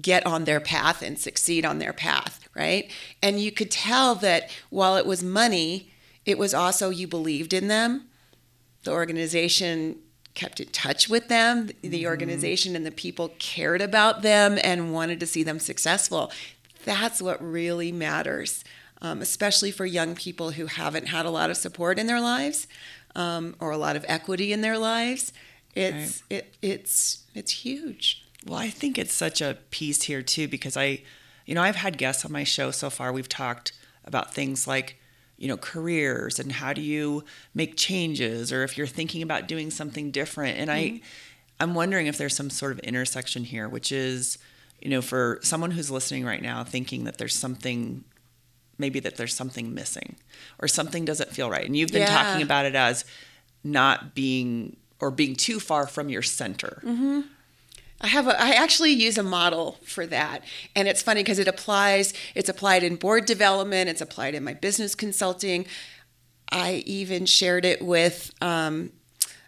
get 0.00 0.24
on 0.24 0.44
their 0.44 0.60
path 0.60 1.02
and 1.02 1.18
succeed 1.18 1.64
on 1.64 1.78
their 1.78 1.92
path, 1.92 2.48
right? 2.54 2.90
And 3.22 3.40
you 3.40 3.52
could 3.52 3.70
tell 3.70 4.14
that 4.16 4.50
while 4.70 4.96
it 4.96 5.04
was 5.04 5.22
money, 5.22 5.91
it 6.24 6.38
was 6.38 6.54
also 6.54 6.90
you 6.90 7.06
believed 7.06 7.52
in 7.52 7.68
them. 7.68 8.08
The 8.84 8.92
organization 8.92 9.96
kept 10.34 10.60
in 10.60 10.68
touch 10.68 11.08
with 11.08 11.28
them. 11.28 11.68
The 11.82 11.90
mm-hmm. 11.90 12.06
organization 12.06 12.74
and 12.74 12.86
the 12.86 12.90
people 12.90 13.32
cared 13.38 13.80
about 13.80 14.22
them 14.22 14.58
and 14.62 14.92
wanted 14.92 15.20
to 15.20 15.26
see 15.26 15.42
them 15.42 15.58
successful. 15.58 16.32
That's 16.84 17.20
what 17.20 17.42
really 17.42 17.92
matters, 17.92 18.64
um, 19.00 19.20
especially 19.20 19.70
for 19.70 19.86
young 19.86 20.14
people 20.14 20.52
who 20.52 20.66
haven't 20.66 21.08
had 21.08 21.26
a 21.26 21.30
lot 21.30 21.50
of 21.50 21.56
support 21.56 21.98
in 21.98 22.06
their 22.06 22.20
lives 22.20 22.66
um, 23.14 23.54
or 23.60 23.70
a 23.70 23.76
lot 23.76 23.96
of 23.96 24.04
equity 24.08 24.52
in 24.52 24.62
their 24.62 24.78
lives. 24.78 25.32
It's 25.74 26.22
right. 26.30 26.38
it, 26.38 26.56
it's 26.60 27.24
it's 27.34 27.52
huge. 27.64 28.24
Well, 28.46 28.58
I 28.58 28.70
think 28.70 28.98
it's 28.98 29.14
such 29.14 29.40
a 29.40 29.58
piece 29.70 30.02
here 30.02 30.22
too 30.22 30.48
because 30.48 30.76
I, 30.76 31.02
you 31.46 31.54
know, 31.54 31.62
I've 31.62 31.76
had 31.76 31.96
guests 31.96 32.24
on 32.24 32.32
my 32.32 32.44
show 32.44 32.70
so 32.70 32.90
far. 32.90 33.12
We've 33.12 33.28
talked 33.28 33.72
about 34.04 34.34
things 34.34 34.66
like 34.66 34.98
you 35.42 35.48
know 35.48 35.56
careers 35.56 36.38
and 36.38 36.52
how 36.52 36.72
do 36.72 36.80
you 36.80 37.24
make 37.52 37.76
changes 37.76 38.52
or 38.52 38.62
if 38.62 38.78
you're 38.78 38.86
thinking 38.86 39.22
about 39.22 39.48
doing 39.48 39.72
something 39.72 40.12
different 40.12 40.56
and 40.56 40.70
mm-hmm. 40.70 40.94
i 40.94 41.00
i'm 41.58 41.74
wondering 41.74 42.06
if 42.06 42.16
there's 42.16 42.36
some 42.36 42.48
sort 42.48 42.70
of 42.70 42.78
intersection 42.78 43.42
here 43.42 43.68
which 43.68 43.90
is 43.90 44.38
you 44.80 44.88
know 44.88 45.02
for 45.02 45.40
someone 45.42 45.72
who's 45.72 45.90
listening 45.90 46.24
right 46.24 46.42
now 46.42 46.62
thinking 46.62 47.02
that 47.02 47.18
there's 47.18 47.34
something 47.34 48.04
maybe 48.78 49.00
that 49.00 49.16
there's 49.16 49.34
something 49.34 49.74
missing 49.74 50.14
or 50.60 50.68
something 50.68 51.04
doesn't 51.04 51.30
feel 51.30 51.50
right 51.50 51.66
and 51.66 51.76
you've 51.76 51.90
been 51.90 52.02
yeah. 52.02 52.22
talking 52.22 52.40
about 52.40 52.64
it 52.64 52.76
as 52.76 53.04
not 53.64 54.14
being 54.14 54.76
or 55.00 55.10
being 55.10 55.34
too 55.34 55.58
far 55.58 55.88
from 55.88 56.08
your 56.08 56.22
center 56.22 56.80
mm-hmm. 56.84 57.22
I 58.02 58.08
have 58.08 58.26
a, 58.26 58.40
I 58.40 58.50
actually 58.50 58.90
use 58.90 59.16
a 59.16 59.22
model 59.22 59.78
for 59.84 60.06
that. 60.06 60.42
And 60.74 60.88
it's 60.88 61.02
funny 61.02 61.20
because 61.22 61.38
it 61.38 61.46
applies, 61.46 62.12
it's 62.34 62.48
applied 62.48 62.82
in 62.82 62.96
board 62.96 63.26
development, 63.26 63.88
it's 63.88 64.00
applied 64.00 64.34
in 64.34 64.42
my 64.42 64.54
business 64.54 64.94
consulting. 64.94 65.66
I 66.50 66.82
even 66.86 67.26
shared 67.26 67.64
it 67.64 67.80
with 67.80 68.32
um, 68.42 68.90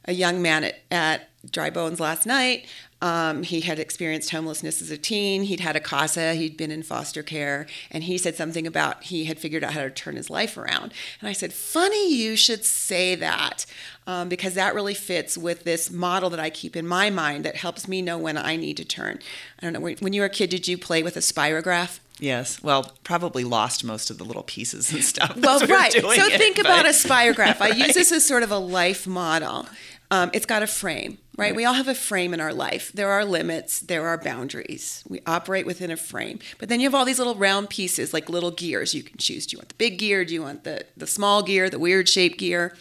a 0.04 0.12
young 0.12 0.40
man 0.40 0.64
at, 0.64 0.78
at 0.90 1.30
Dry 1.50 1.70
Bones 1.70 1.98
last 1.98 2.26
night. 2.26 2.66
Um, 3.04 3.42
he 3.42 3.60
had 3.60 3.78
experienced 3.78 4.30
homelessness 4.30 4.80
as 4.80 4.90
a 4.90 4.96
teen. 4.96 5.42
He'd 5.42 5.60
had 5.60 5.76
a 5.76 5.80
CASA. 5.80 6.36
He'd 6.36 6.56
been 6.56 6.70
in 6.70 6.82
foster 6.82 7.22
care. 7.22 7.66
And 7.90 8.04
he 8.04 8.16
said 8.16 8.34
something 8.34 8.66
about 8.66 9.02
he 9.04 9.26
had 9.26 9.38
figured 9.38 9.62
out 9.62 9.74
how 9.74 9.82
to 9.82 9.90
turn 9.90 10.16
his 10.16 10.30
life 10.30 10.56
around. 10.56 10.94
And 11.20 11.28
I 11.28 11.32
said, 11.34 11.52
Funny 11.52 12.14
you 12.14 12.34
should 12.34 12.64
say 12.64 13.14
that 13.16 13.66
um, 14.06 14.30
because 14.30 14.54
that 14.54 14.74
really 14.74 14.94
fits 14.94 15.36
with 15.36 15.64
this 15.64 15.90
model 15.90 16.30
that 16.30 16.40
I 16.40 16.48
keep 16.48 16.76
in 16.76 16.86
my 16.86 17.10
mind 17.10 17.44
that 17.44 17.56
helps 17.56 17.86
me 17.86 18.00
know 18.00 18.16
when 18.16 18.38
I 18.38 18.56
need 18.56 18.78
to 18.78 18.86
turn. 18.86 19.18
I 19.60 19.66
don't 19.66 19.74
know, 19.74 19.80
when 19.80 20.14
you 20.14 20.22
were 20.22 20.26
a 20.26 20.30
kid, 20.30 20.48
did 20.48 20.66
you 20.66 20.78
play 20.78 21.02
with 21.02 21.18
a 21.18 21.20
spirograph? 21.20 21.98
Yes. 22.20 22.62
Well, 22.62 22.92
probably 23.02 23.44
lost 23.44 23.84
most 23.84 24.10
of 24.10 24.18
the 24.18 24.24
little 24.24 24.44
pieces 24.44 24.92
and 24.92 25.02
stuff. 25.04 25.36
well, 25.36 25.66
right. 25.66 25.92
So 25.92 26.00
it, 26.08 26.38
think 26.38 26.56
but... 26.56 26.66
about 26.66 26.86
a 26.86 26.90
spirograph. 26.90 27.60
I 27.60 27.68
use 27.76 27.94
this 27.94 28.12
as 28.12 28.24
sort 28.24 28.42
of 28.42 28.50
a 28.50 28.58
life 28.58 29.06
model. 29.06 29.66
Um, 30.10 30.30
it's 30.32 30.46
got 30.46 30.62
a 30.62 30.66
frame, 30.66 31.18
right? 31.36 31.46
right? 31.46 31.56
We 31.56 31.64
all 31.64 31.74
have 31.74 31.88
a 31.88 31.94
frame 31.94 32.34
in 32.34 32.40
our 32.40 32.52
life. 32.52 32.92
There 32.92 33.10
are 33.10 33.24
limits, 33.24 33.80
there 33.80 34.06
are 34.06 34.16
boundaries. 34.16 35.02
We 35.08 35.20
operate 35.26 35.66
within 35.66 35.90
a 35.90 35.96
frame. 35.96 36.38
But 36.58 36.68
then 36.68 36.78
you 36.78 36.86
have 36.86 36.94
all 36.94 37.04
these 37.04 37.18
little 37.18 37.34
round 37.34 37.68
pieces, 37.68 38.12
like 38.14 38.28
little 38.28 38.52
gears 38.52 38.94
you 38.94 39.02
can 39.02 39.16
choose. 39.18 39.46
Do 39.46 39.54
you 39.54 39.58
want 39.58 39.70
the 39.70 39.74
big 39.74 39.98
gear? 39.98 40.24
Do 40.24 40.34
you 40.34 40.42
want 40.42 40.62
the, 40.62 40.84
the 40.96 41.06
small 41.06 41.42
gear, 41.42 41.68
the 41.68 41.80
weird 41.80 42.08
shaped 42.08 42.38
gear? 42.38 42.76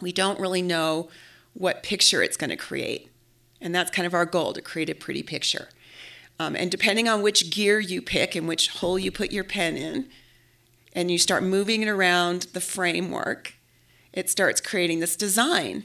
We 0.00 0.12
don't 0.12 0.38
really 0.38 0.62
know 0.62 1.08
what 1.54 1.82
picture 1.82 2.22
it's 2.22 2.36
going 2.36 2.50
to 2.50 2.56
create. 2.56 3.10
And 3.60 3.74
that's 3.74 3.90
kind 3.90 4.06
of 4.06 4.14
our 4.14 4.26
goal 4.26 4.52
to 4.52 4.60
create 4.60 4.90
a 4.90 4.94
pretty 4.94 5.22
picture. 5.22 5.68
Um, 6.38 6.54
and 6.54 6.70
depending 6.70 7.08
on 7.08 7.22
which 7.22 7.50
gear 7.50 7.80
you 7.80 8.02
pick 8.02 8.34
and 8.34 8.46
which 8.46 8.68
hole 8.68 8.98
you 8.98 9.10
put 9.10 9.32
your 9.32 9.44
pen 9.44 9.76
in, 9.76 10.08
and 10.92 11.10
you 11.10 11.18
start 11.18 11.42
moving 11.42 11.82
it 11.82 11.88
around 11.88 12.42
the 12.52 12.60
framework, 12.60 13.54
it 14.12 14.30
starts 14.30 14.60
creating 14.60 15.00
this 15.00 15.16
design. 15.16 15.84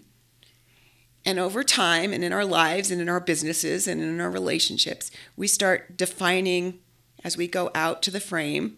And 1.26 1.38
over 1.38 1.64
time, 1.64 2.14
and 2.14 2.24
in 2.24 2.34
our 2.34 2.46
lives, 2.46 2.92
and 2.92 3.00
in 3.02 3.10
our 3.10 3.20
businesses, 3.20 3.88
and 3.88 4.02
in 4.02 4.20
our 4.20 4.32
relationships, 4.32 5.12
we 5.36 5.48
start 5.48 5.98
defining 5.98 6.80
as 7.24 7.38
we 7.38 7.48
go 7.48 7.70
out 7.76 8.02
to 8.04 8.12
the 8.12 8.20
frame 8.20 8.78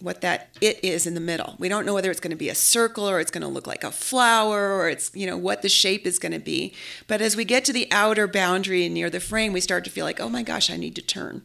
what 0.00 0.22
that 0.22 0.48
it 0.60 0.82
is 0.82 1.06
in 1.06 1.14
the 1.14 1.20
middle. 1.20 1.56
We 1.58 1.68
don't 1.68 1.84
know 1.84 1.92
whether 1.92 2.10
it's 2.10 2.20
going 2.20 2.30
to 2.30 2.36
be 2.36 2.48
a 2.48 2.54
circle 2.54 3.08
or 3.08 3.20
it's 3.20 3.30
going 3.30 3.42
to 3.42 3.48
look 3.48 3.66
like 3.66 3.84
a 3.84 3.90
flower 3.90 4.74
or 4.74 4.88
it's, 4.88 5.14
you 5.14 5.26
know, 5.26 5.36
what 5.36 5.62
the 5.62 5.68
shape 5.68 6.06
is 6.06 6.18
going 6.18 6.32
to 6.32 6.38
be. 6.38 6.72
But 7.06 7.20
as 7.20 7.36
we 7.36 7.44
get 7.44 7.64
to 7.66 7.72
the 7.72 7.86
outer 7.92 8.26
boundary 8.26 8.86
and 8.86 8.94
near 8.94 9.10
the 9.10 9.20
frame, 9.20 9.52
we 9.52 9.60
start 9.60 9.84
to 9.84 9.90
feel 9.90 10.06
like, 10.06 10.18
oh 10.18 10.30
my 10.30 10.42
gosh, 10.42 10.70
I 10.70 10.76
need 10.76 10.96
to 10.96 11.02
turn. 11.02 11.42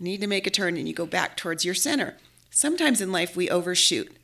I 0.00 0.04
need 0.04 0.20
to 0.20 0.26
make 0.26 0.46
a 0.46 0.50
turn, 0.50 0.76
and 0.76 0.86
you 0.86 0.94
go 0.94 1.06
back 1.06 1.36
towards 1.36 1.64
your 1.64 1.74
center. 1.74 2.16
Sometimes 2.50 3.00
in 3.00 3.12
life, 3.12 3.34
we 3.34 3.50
overshoot, 3.50 4.14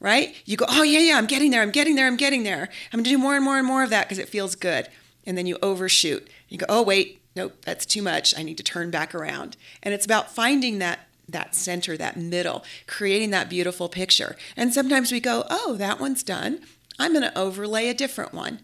right? 0.00 0.36
You 0.44 0.56
go, 0.56 0.66
oh 0.68 0.82
yeah, 0.82 1.00
yeah, 1.00 1.18
I'm 1.18 1.26
getting 1.26 1.50
there, 1.50 1.62
I'm 1.62 1.70
getting 1.70 1.96
there, 1.96 2.06
I'm 2.06 2.16
getting 2.16 2.44
there. 2.44 2.68
I'm 2.92 2.98
going 2.98 3.04
to 3.04 3.10
do 3.10 3.18
more 3.18 3.36
and 3.36 3.44
more 3.44 3.58
and 3.58 3.66
more 3.66 3.82
of 3.82 3.90
that 3.90 4.04
because 4.04 4.18
it 4.18 4.28
feels 4.28 4.54
good. 4.54 4.88
And 5.26 5.36
then 5.36 5.46
you 5.46 5.58
overshoot. 5.62 6.28
You 6.48 6.58
go, 6.58 6.66
oh, 6.68 6.82
wait, 6.82 7.20
nope, 7.34 7.56
that's 7.64 7.84
too 7.86 8.02
much. 8.02 8.38
I 8.38 8.42
need 8.42 8.58
to 8.58 8.62
turn 8.62 8.90
back 8.90 9.14
around. 9.14 9.56
And 9.82 9.92
it's 9.92 10.04
about 10.04 10.30
finding 10.30 10.78
that 10.78 11.00
that 11.28 11.54
center, 11.54 11.96
that 11.96 12.16
middle, 12.16 12.64
creating 12.86 13.30
that 13.30 13.50
beautiful 13.50 13.88
picture. 13.88 14.36
And 14.56 14.72
sometimes 14.72 15.10
we 15.10 15.20
go, 15.20 15.44
oh, 15.50 15.74
that 15.78 16.00
one's 16.00 16.22
done. 16.22 16.60
I'm 16.98 17.12
going 17.12 17.22
to 17.22 17.38
overlay 17.38 17.88
a 17.88 17.94
different 17.94 18.32
one. 18.32 18.60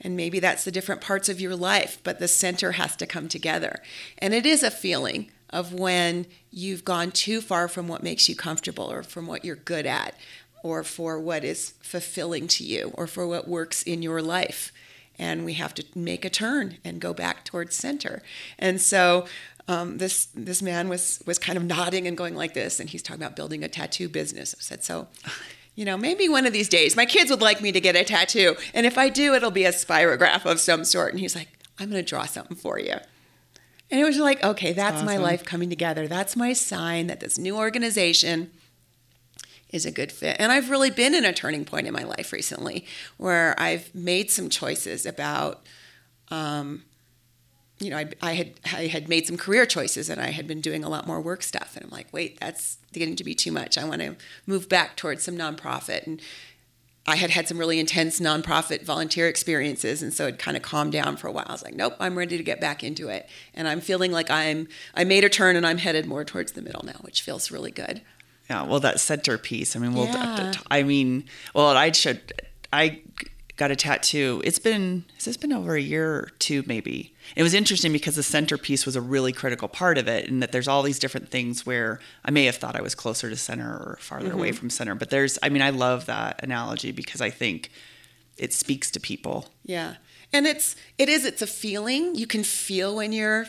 And 0.00 0.16
maybe 0.16 0.38
that's 0.38 0.64
the 0.64 0.70
different 0.70 1.00
parts 1.00 1.28
of 1.28 1.40
your 1.40 1.56
life, 1.56 1.98
but 2.04 2.18
the 2.18 2.28
center 2.28 2.72
has 2.72 2.94
to 2.96 3.06
come 3.06 3.28
together. 3.28 3.76
And 4.18 4.34
it 4.34 4.44
is 4.44 4.62
a 4.62 4.70
feeling 4.70 5.30
of 5.50 5.72
when 5.72 6.26
you've 6.50 6.84
gone 6.84 7.10
too 7.10 7.40
far 7.40 7.68
from 7.68 7.88
what 7.88 8.02
makes 8.02 8.28
you 8.28 8.36
comfortable 8.36 8.90
or 8.90 9.02
from 9.02 9.26
what 9.26 9.44
you're 9.44 9.56
good 9.56 9.86
at 9.86 10.14
or 10.62 10.82
for 10.82 11.20
what 11.20 11.44
is 11.44 11.74
fulfilling 11.80 12.48
to 12.48 12.64
you 12.64 12.90
or 12.94 13.06
for 13.06 13.26
what 13.26 13.46
works 13.46 13.82
in 13.82 14.02
your 14.02 14.20
life. 14.20 14.72
And 15.16 15.44
we 15.44 15.54
have 15.54 15.74
to 15.74 15.84
make 15.94 16.24
a 16.24 16.30
turn 16.30 16.78
and 16.84 17.00
go 17.00 17.14
back 17.14 17.44
towards 17.44 17.76
center. 17.76 18.22
And 18.58 18.80
so 18.80 19.26
um, 19.68 19.98
this 19.98 20.26
this 20.34 20.60
man 20.62 20.88
was 20.88 21.22
was 21.26 21.38
kind 21.38 21.56
of 21.56 21.64
nodding 21.64 22.06
and 22.06 22.16
going 22.16 22.34
like 22.34 22.54
this, 22.54 22.80
and 22.80 22.90
he's 22.90 23.02
talking 23.02 23.22
about 23.22 23.36
building 23.36 23.64
a 23.64 23.68
tattoo 23.68 24.08
business. 24.08 24.54
I 24.58 24.62
said, 24.62 24.84
so. 24.84 25.08
You 25.76 25.84
know, 25.84 25.96
maybe 25.96 26.28
one 26.28 26.46
of 26.46 26.52
these 26.52 26.68
days 26.68 26.94
my 26.94 27.04
kids 27.04 27.30
would 27.32 27.42
like 27.42 27.60
me 27.60 27.72
to 27.72 27.80
get 27.80 27.96
a 27.96 28.04
tattoo. 28.04 28.54
And 28.74 28.86
if 28.86 28.96
I 28.96 29.08
do, 29.08 29.34
it'll 29.34 29.50
be 29.50 29.64
a 29.64 29.72
spirograph 29.72 30.46
of 30.46 30.60
some 30.60 30.84
sort. 30.84 31.10
And 31.10 31.18
he's 31.18 31.34
like, 31.34 31.48
I'm 31.80 31.90
going 31.90 32.00
to 32.00 32.08
draw 32.08 32.26
something 32.26 32.56
for 32.56 32.78
you. 32.78 32.94
And 33.90 34.00
it 34.00 34.04
was 34.04 34.18
like, 34.18 34.42
okay, 34.44 34.72
that's 34.72 34.98
awesome. 34.98 35.06
my 35.06 35.16
life 35.16 35.44
coming 35.44 35.70
together. 35.70 36.06
That's 36.06 36.36
my 36.36 36.52
sign 36.52 37.08
that 37.08 37.18
this 37.18 37.38
new 37.38 37.56
organization 37.56 38.52
is 39.70 39.84
a 39.84 39.90
good 39.90 40.12
fit. 40.12 40.36
And 40.38 40.52
I've 40.52 40.70
really 40.70 40.90
been 40.90 41.14
in 41.14 41.24
a 41.24 41.32
turning 41.32 41.64
point 41.64 41.88
in 41.88 41.92
my 41.92 42.04
life 42.04 42.32
recently 42.32 42.86
where 43.16 43.60
I've 43.60 43.92
made 43.94 44.30
some 44.30 44.48
choices 44.48 45.04
about 45.04 45.66
um, 46.28 46.84
you 47.80 47.90
know, 47.90 47.98
I, 47.98 48.08
I, 48.22 48.34
had 48.34 48.52
I 48.72 48.86
had 48.86 49.08
made 49.08 49.26
some 49.26 49.36
career 49.36 49.66
choices 49.66 50.08
and 50.08 50.20
I 50.20 50.30
had 50.30 50.46
been 50.46 50.60
doing 50.60 50.84
a 50.84 50.88
lot 50.88 51.06
more 51.06 51.20
work 51.20 51.42
stuff, 51.42 51.76
and 51.76 51.84
I'm 51.84 51.90
like, 51.90 52.06
wait, 52.12 52.38
that's 52.40 52.78
getting 52.92 53.16
to 53.16 53.24
be 53.24 53.34
too 53.34 53.52
much. 53.52 53.76
I 53.76 53.84
want 53.84 54.00
to 54.02 54.16
move 54.46 54.68
back 54.68 54.96
towards 54.96 55.24
some 55.24 55.36
nonprofit, 55.36 56.06
and 56.06 56.22
I 57.06 57.16
had 57.16 57.30
had 57.30 57.48
some 57.48 57.58
really 57.58 57.78
intense 57.78 58.20
nonprofit 58.20 58.82
volunteer 58.82 59.28
experiences, 59.28 60.02
and 60.02 60.14
so 60.14 60.26
it 60.26 60.38
kind 60.38 60.56
of 60.56 60.62
calmed 60.62 60.92
down 60.92 61.16
for 61.16 61.26
a 61.26 61.32
while. 61.32 61.46
I 61.48 61.52
was 61.52 61.62
like, 61.62 61.74
nope, 61.74 61.96
I'm 62.00 62.16
ready 62.16 62.36
to 62.36 62.42
get 62.42 62.60
back 62.60 62.82
into 62.84 63.08
it, 63.08 63.28
and 63.52 63.68
I'm 63.68 63.80
feeling 63.80 64.12
like 64.12 64.30
I'm 64.30 64.68
I 64.94 65.04
made 65.04 65.24
a 65.24 65.28
turn 65.28 65.56
and 65.56 65.66
I'm 65.66 65.78
headed 65.78 66.06
more 66.06 66.24
towards 66.24 66.52
the 66.52 66.62
middle 66.62 66.82
now, 66.84 66.98
which 67.00 67.22
feels 67.22 67.50
really 67.50 67.70
good. 67.70 68.02
Yeah, 68.48 68.62
well, 68.64 68.80
that 68.80 69.00
centerpiece. 69.00 69.74
I 69.74 69.78
mean, 69.78 69.94
we'll. 69.94 70.06
Yeah. 70.06 70.52
I 70.70 70.82
mean, 70.82 71.24
well, 71.54 71.68
I 71.68 71.92
should. 71.92 72.32
I 72.72 73.00
got 73.56 73.70
a 73.70 73.76
tattoo. 73.76 74.42
It's 74.44 74.58
been 74.58 75.04
has 75.14 75.24
this 75.24 75.36
been 75.36 75.52
over 75.52 75.76
a 75.76 75.80
year 75.80 76.14
or 76.14 76.30
two 76.38 76.64
maybe. 76.66 77.14
It 77.36 77.42
was 77.42 77.54
interesting 77.54 77.92
because 77.92 78.16
the 78.16 78.22
centerpiece 78.22 78.84
was 78.84 78.96
a 78.96 79.00
really 79.00 79.32
critical 79.32 79.68
part 79.68 79.98
of 79.98 80.08
it, 80.08 80.28
and 80.28 80.42
that 80.42 80.52
there's 80.52 80.68
all 80.68 80.82
these 80.82 80.98
different 80.98 81.28
things 81.28 81.64
where 81.64 82.00
I 82.24 82.30
may 82.30 82.44
have 82.46 82.56
thought 82.56 82.76
I 82.76 82.82
was 82.82 82.94
closer 82.94 83.30
to 83.30 83.36
center 83.36 83.68
or 83.68 83.98
farther 84.00 84.28
mm-hmm. 84.28 84.38
away 84.38 84.52
from 84.52 84.70
center. 84.70 84.94
But 84.94 85.10
there's, 85.10 85.38
I 85.42 85.48
mean, 85.48 85.62
I 85.62 85.70
love 85.70 86.06
that 86.06 86.40
analogy 86.42 86.92
because 86.92 87.20
I 87.20 87.30
think 87.30 87.70
it 88.36 88.52
speaks 88.52 88.90
to 88.92 89.00
people. 89.00 89.48
Yeah, 89.64 89.94
and 90.32 90.46
it's 90.46 90.76
it 90.98 91.08
is 91.08 91.24
it's 91.24 91.42
a 91.42 91.46
feeling 91.46 92.14
you 92.14 92.26
can 92.26 92.44
feel 92.44 92.96
when 92.96 93.12
you're 93.12 93.46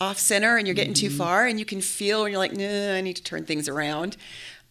off 0.00 0.18
center 0.18 0.56
and 0.56 0.66
you're 0.66 0.74
getting 0.74 0.94
mm-hmm. 0.94 1.08
too 1.08 1.16
far, 1.16 1.46
and 1.46 1.58
you 1.58 1.64
can 1.64 1.80
feel 1.80 2.22
when 2.22 2.32
you're 2.32 2.38
like, 2.38 2.54
no, 2.54 2.94
I 2.94 3.00
need 3.00 3.16
to 3.16 3.22
turn 3.22 3.44
things 3.44 3.68
around. 3.68 4.16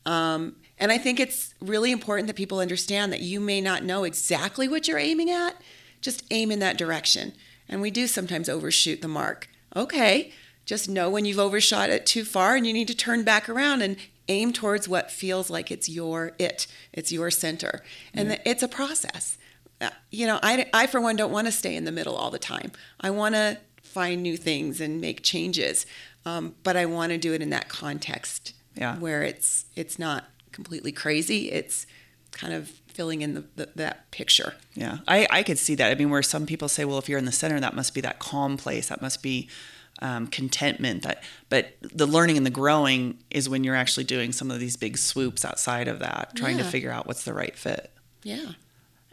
Um, 0.06 0.56
and 0.82 0.92
I 0.92 0.98
think 0.98 1.20
it's 1.20 1.54
really 1.62 1.92
important 1.92 2.26
that 2.26 2.36
people 2.36 2.60
understand 2.60 3.14
that 3.14 3.22
you 3.22 3.40
may 3.40 3.62
not 3.62 3.84
know 3.84 4.04
exactly 4.04 4.68
what 4.68 4.88
you're 4.88 4.98
aiming 4.98 5.30
at, 5.30 5.56
just 6.02 6.26
aim 6.32 6.52
in 6.52 6.58
that 6.58 6.78
direction. 6.78 7.34
And 7.70 7.82
we 7.82 7.92
do 7.92 8.08
sometimes 8.08 8.50
overshoot 8.50 9.02
the 9.04 9.08
mark. 9.08 9.48
Okay, 9.76 10.34
just 10.66 10.90
know 10.90 11.08
when 11.08 11.24
you've 11.24 11.38
overshot 11.38 11.92
it 11.92 12.08
too 12.08 12.26
far 12.26 12.56
and 12.56 12.66
you 12.66 12.74
need 12.74 12.88
to 12.88 12.96
turn 12.96 13.24
back 13.24 13.48
around 13.48 13.84
and 13.84 13.96
aim 14.28 14.52
towards 14.52 14.90
what 14.90 15.12
feels 15.12 15.52
like 15.52 15.72
it's 15.72 15.88
your 15.88 16.34
it, 16.40 16.66
it's 16.92 17.12
your 17.12 17.30
center. 17.30 17.84
And 18.14 18.30
mm 18.30 18.40
it's 18.44 18.64
a 18.64 18.68
process. 18.68 19.38
Uh, 19.80 19.90
you 20.10 20.26
know, 20.26 20.40
I, 20.42 20.68
I, 20.74 20.88
for 20.88 21.00
one, 21.00 21.16
don't 21.16 21.32
want 21.32 21.46
to 21.46 21.52
stay 21.52 21.76
in 21.76 21.86
the 21.86 21.92
middle 21.92 22.16
all 22.16 22.32
the 22.32 22.40
time. 22.40 22.72
I 23.00 23.12
want 23.12 23.36
to 23.36 23.60
find 23.84 24.24
new 24.24 24.38
things 24.38 24.82
and 24.82 25.00
make 25.00 25.22
changes, 25.22 25.86
um, 26.26 26.56
but 26.64 26.76
I 26.76 26.86
want 26.86 27.12
to 27.12 27.18
do 27.18 27.34
it 27.34 27.42
in 27.42 27.52
that 27.52 27.68
context 27.68 28.54
yeah. 28.76 28.98
where 28.98 29.24
it's 29.24 29.66
it's 29.76 30.00
not 30.00 30.26
completely 30.52 30.92
crazy. 30.92 31.52
It's 31.52 31.86
kind 32.32 32.54
of 32.54 32.70
filling 32.70 33.22
in 33.22 33.34
the, 33.34 33.44
the, 33.56 33.70
that 33.76 34.12
picture. 34.12 34.56
Yeah, 34.74 35.00
I, 35.08 35.28
I 35.30 35.44
could 35.44 35.58
see 35.58 35.76
that. 35.76 35.92
I 35.92 35.96
mean, 35.96 36.10
where 36.10 36.24
some 36.24 36.46
people 36.46 36.68
say, 36.68 36.86
well, 36.86 36.98
if 36.98 37.10
you're 37.10 37.20
in 37.20 37.26
the 37.26 37.32
center, 37.32 37.60
that 37.60 37.76
must 37.76 37.94
be 37.94 38.02
that 38.02 38.20
calm 38.20 38.58
place. 38.58 38.90
That 38.90 39.02
must 39.02 39.22
be 39.24 39.50
um, 40.02 40.28
contentment. 40.28 41.04
That, 41.04 41.24
but 41.50 41.76
the 41.82 42.06
learning 42.06 42.38
and 42.38 42.46
the 42.46 42.52
growing 42.52 43.18
is 43.30 43.48
when 43.48 43.64
you're 43.64 43.76
actually 43.76 44.04
doing 44.04 44.32
some 44.32 44.52
of 44.52 44.60
these 44.60 44.76
big 44.76 44.98
swoops 44.98 45.46
outside 45.46 45.88
of 45.88 46.00
that, 46.00 46.36
trying 46.36 46.58
yeah. 46.58 46.64
to 46.64 46.70
figure 46.70 46.92
out 46.92 47.08
what's 47.08 47.24
the 47.24 47.34
right 47.34 47.56
fit. 47.56 47.92
Yeah. 48.24 48.54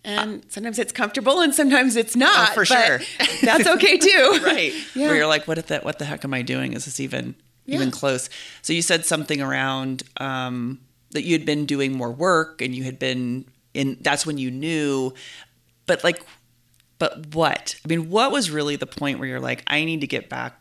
And 0.05 0.43
uh, 0.43 0.47
sometimes 0.49 0.79
it's 0.79 0.93
comfortable 0.93 1.41
and 1.41 1.55
sometimes 1.55 1.97
it's 1.97 2.17
not. 2.17 2.51
Oh, 2.51 2.55
for 2.55 2.65
sure. 2.65 3.01
That's 3.43 3.67
okay 3.67 3.99
too. 3.99 4.41
right. 4.45 4.73
Yeah. 4.95 5.09
Where 5.09 5.17
you're 5.17 5.27
like, 5.27 5.47
what, 5.47 5.65
the, 5.67 5.81
what 5.81 5.99
the 5.99 6.05
heck 6.05 6.25
am 6.25 6.35
I 6.35 6.43
doing? 6.43 6.73
Is 6.73 6.87
this 6.87 6.99
even 6.99 7.35
yeah. 7.67 7.77
even 7.77 7.91
close? 7.91 8.31
So 8.63 8.73
you 8.73 8.83
said 8.83 9.05
something 9.05 9.41
around 9.41 10.03
um, 10.17 10.81
that 11.11 11.25
you 11.25 11.33
had 11.33 11.47
been 11.47 11.67
doing 11.67 11.97
more 11.97 12.11
work 12.11 12.61
and 12.61 12.75
you 12.75 12.85
had 12.85 12.99
been 12.99 13.47
in 13.75 13.97
that's 14.01 14.27
when 14.27 14.39
you 14.39 14.51
knew. 14.51 15.13
But 15.87 16.05
like 16.05 16.23
but 16.99 17.35
what? 17.35 17.77
I 17.85 17.89
mean 17.89 18.11
what 18.11 18.33
was 18.33 18.51
really 18.51 18.77
the 18.77 18.87
point 18.87 19.19
where 19.19 19.29
you're 19.29 19.41
like 19.41 19.63
i 19.67 19.85
need 19.85 20.01
to 20.01 20.07
get 20.07 20.29
back 20.29 20.61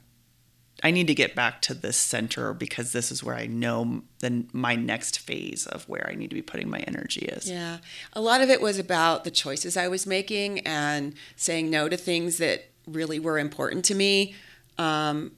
i 0.83 0.91
need 0.91 1.07
to 1.07 1.15
get 1.15 1.35
back 1.35 1.61
to 1.63 1.73
this 1.73 1.97
center 1.97 2.53
because 2.53 2.91
this 2.91 3.11
is 3.11 3.23
where 3.23 3.35
i 3.35 3.47
know 3.47 4.03
then 4.19 4.47
my 4.53 4.75
next 4.75 5.19
phase 5.19 5.65
of 5.67 5.87
where 5.89 6.07
i 6.09 6.15
need 6.15 6.29
to 6.29 6.35
be 6.35 6.41
putting 6.41 6.69
my 6.69 6.79
energy 6.79 7.25
is? 7.25 7.49
Yeah. 7.49 7.77
A 8.13 8.21
lot 8.21 8.41
of 8.41 8.49
it 8.49 8.61
was 8.61 8.77
about 8.77 9.23
the 9.23 9.31
choices 9.31 9.75
i 9.75 9.87
was 9.87 10.05
making 10.05 10.59
and 10.59 11.15
saying 11.35 11.69
no 11.69 11.89
to 11.89 11.97
things 11.97 12.37
that 12.37 12.65
really 12.85 13.19
were 13.19 13.39
important 13.39 13.83
to 13.85 13.95
me 13.95 14.35
um, 14.77 15.31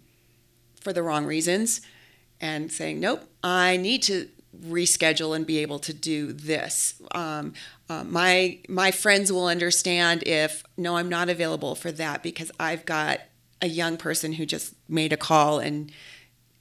for 0.81 0.93
the 0.93 1.01
wrong 1.01 1.25
reasons 1.25 1.81
and 2.41 2.71
saying 2.71 2.99
nope 2.99 3.23
i 3.43 3.77
need 3.77 4.03
to 4.03 4.27
reschedule 4.65 5.35
and 5.35 5.45
be 5.45 5.59
able 5.59 5.79
to 5.79 5.93
do 5.93 6.33
this. 6.33 7.01
Um, 7.11 7.53
uh, 7.89 8.03
my 8.03 8.59
my 8.67 8.91
friends 8.91 9.31
will 9.31 9.47
understand 9.47 10.23
if 10.25 10.63
no, 10.77 10.97
I'm 10.97 11.09
not 11.09 11.29
available 11.29 11.75
for 11.75 11.91
that 11.93 12.23
because 12.23 12.51
I've 12.59 12.85
got 12.85 13.21
a 13.61 13.67
young 13.67 13.97
person 13.97 14.33
who 14.33 14.45
just 14.45 14.73
made 14.87 15.13
a 15.13 15.17
call 15.17 15.59
and 15.59 15.91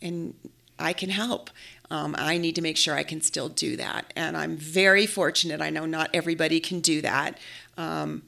and 0.00 0.34
I 0.78 0.92
can 0.92 1.10
help. 1.10 1.50
Um, 1.90 2.14
I 2.18 2.36
need 2.38 2.54
to 2.56 2.62
make 2.62 2.76
sure 2.76 2.94
I 2.94 3.02
can 3.02 3.20
still 3.22 3.48
do 3.48 3.76
that, 3.76 4.12
and 4.14 4.36
I'm 4.36 4.56
very 4.56 5.06
fortunate. 5.06 5.60
I 5.60 5.70
know 5.70 5.86
not 5.86 6.10
everybody 6.12 6.60
can 6.60 6.80
do 6.80 7.00
that. 7.00 7.38
Um, 7.76 8.22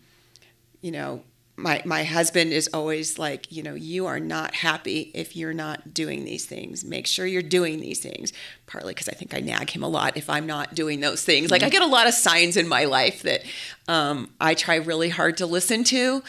you 0.80 0.90
know, 0.90 1.22
my 1.60 1.82
my 1.84 2.04
husband 2.04 2.52
is 2.52 2.68
always 2.72 3.18
like, 3.18 3.50
you 3.52 3.62
know, 3.62 3.74
you 3.74 4.06
are 4.06 4.20
not 4.20 4.54
happy 4.54 5.10
if 5.14 5.36
you're 5.36 5.52
not 5.52 5.94
doing 5.94 6.24
these 6.24 6.46
things. 6.46 6.84
Make 6.84 7.06
sure 7.06 7.26
you're 7.26 7.42
doing 7.42 7.80
these 7.80 8.00
things. 8.00 8.32
Partly 8.66 8.94
because 8.94 9.08
I 9.08 9.12
think 9.12 9.34
I 9.34 9.40
nag 9.40 9.70
him 9.70 9.82
a 9.82 9.88
lot 9.88 10.16
if 10.16 10.30
I'm 10.30 10.46
not 10.46 10.74
doing 10.74 11.00
those 11.00 11.24
things. 11.24 11.50
Like 11.50 11.62
I 11.62 11.68
get 11.68 11.82
a 11.82 11.86
lot 11.86 12.06
of 12.06 12.14
signs 12.14 12.56
in 12.56 12.66
my 12.68 12.84
life 12.84 13.22
that 13.22 13.42
um, 13.88 14.30
I 14.40 14.54
try 14.54 14.76
really 14.76 15.10
hard 15.10 15.36
to 15.38 15.46
listen 15.46 15.84
to, 15.84 16.22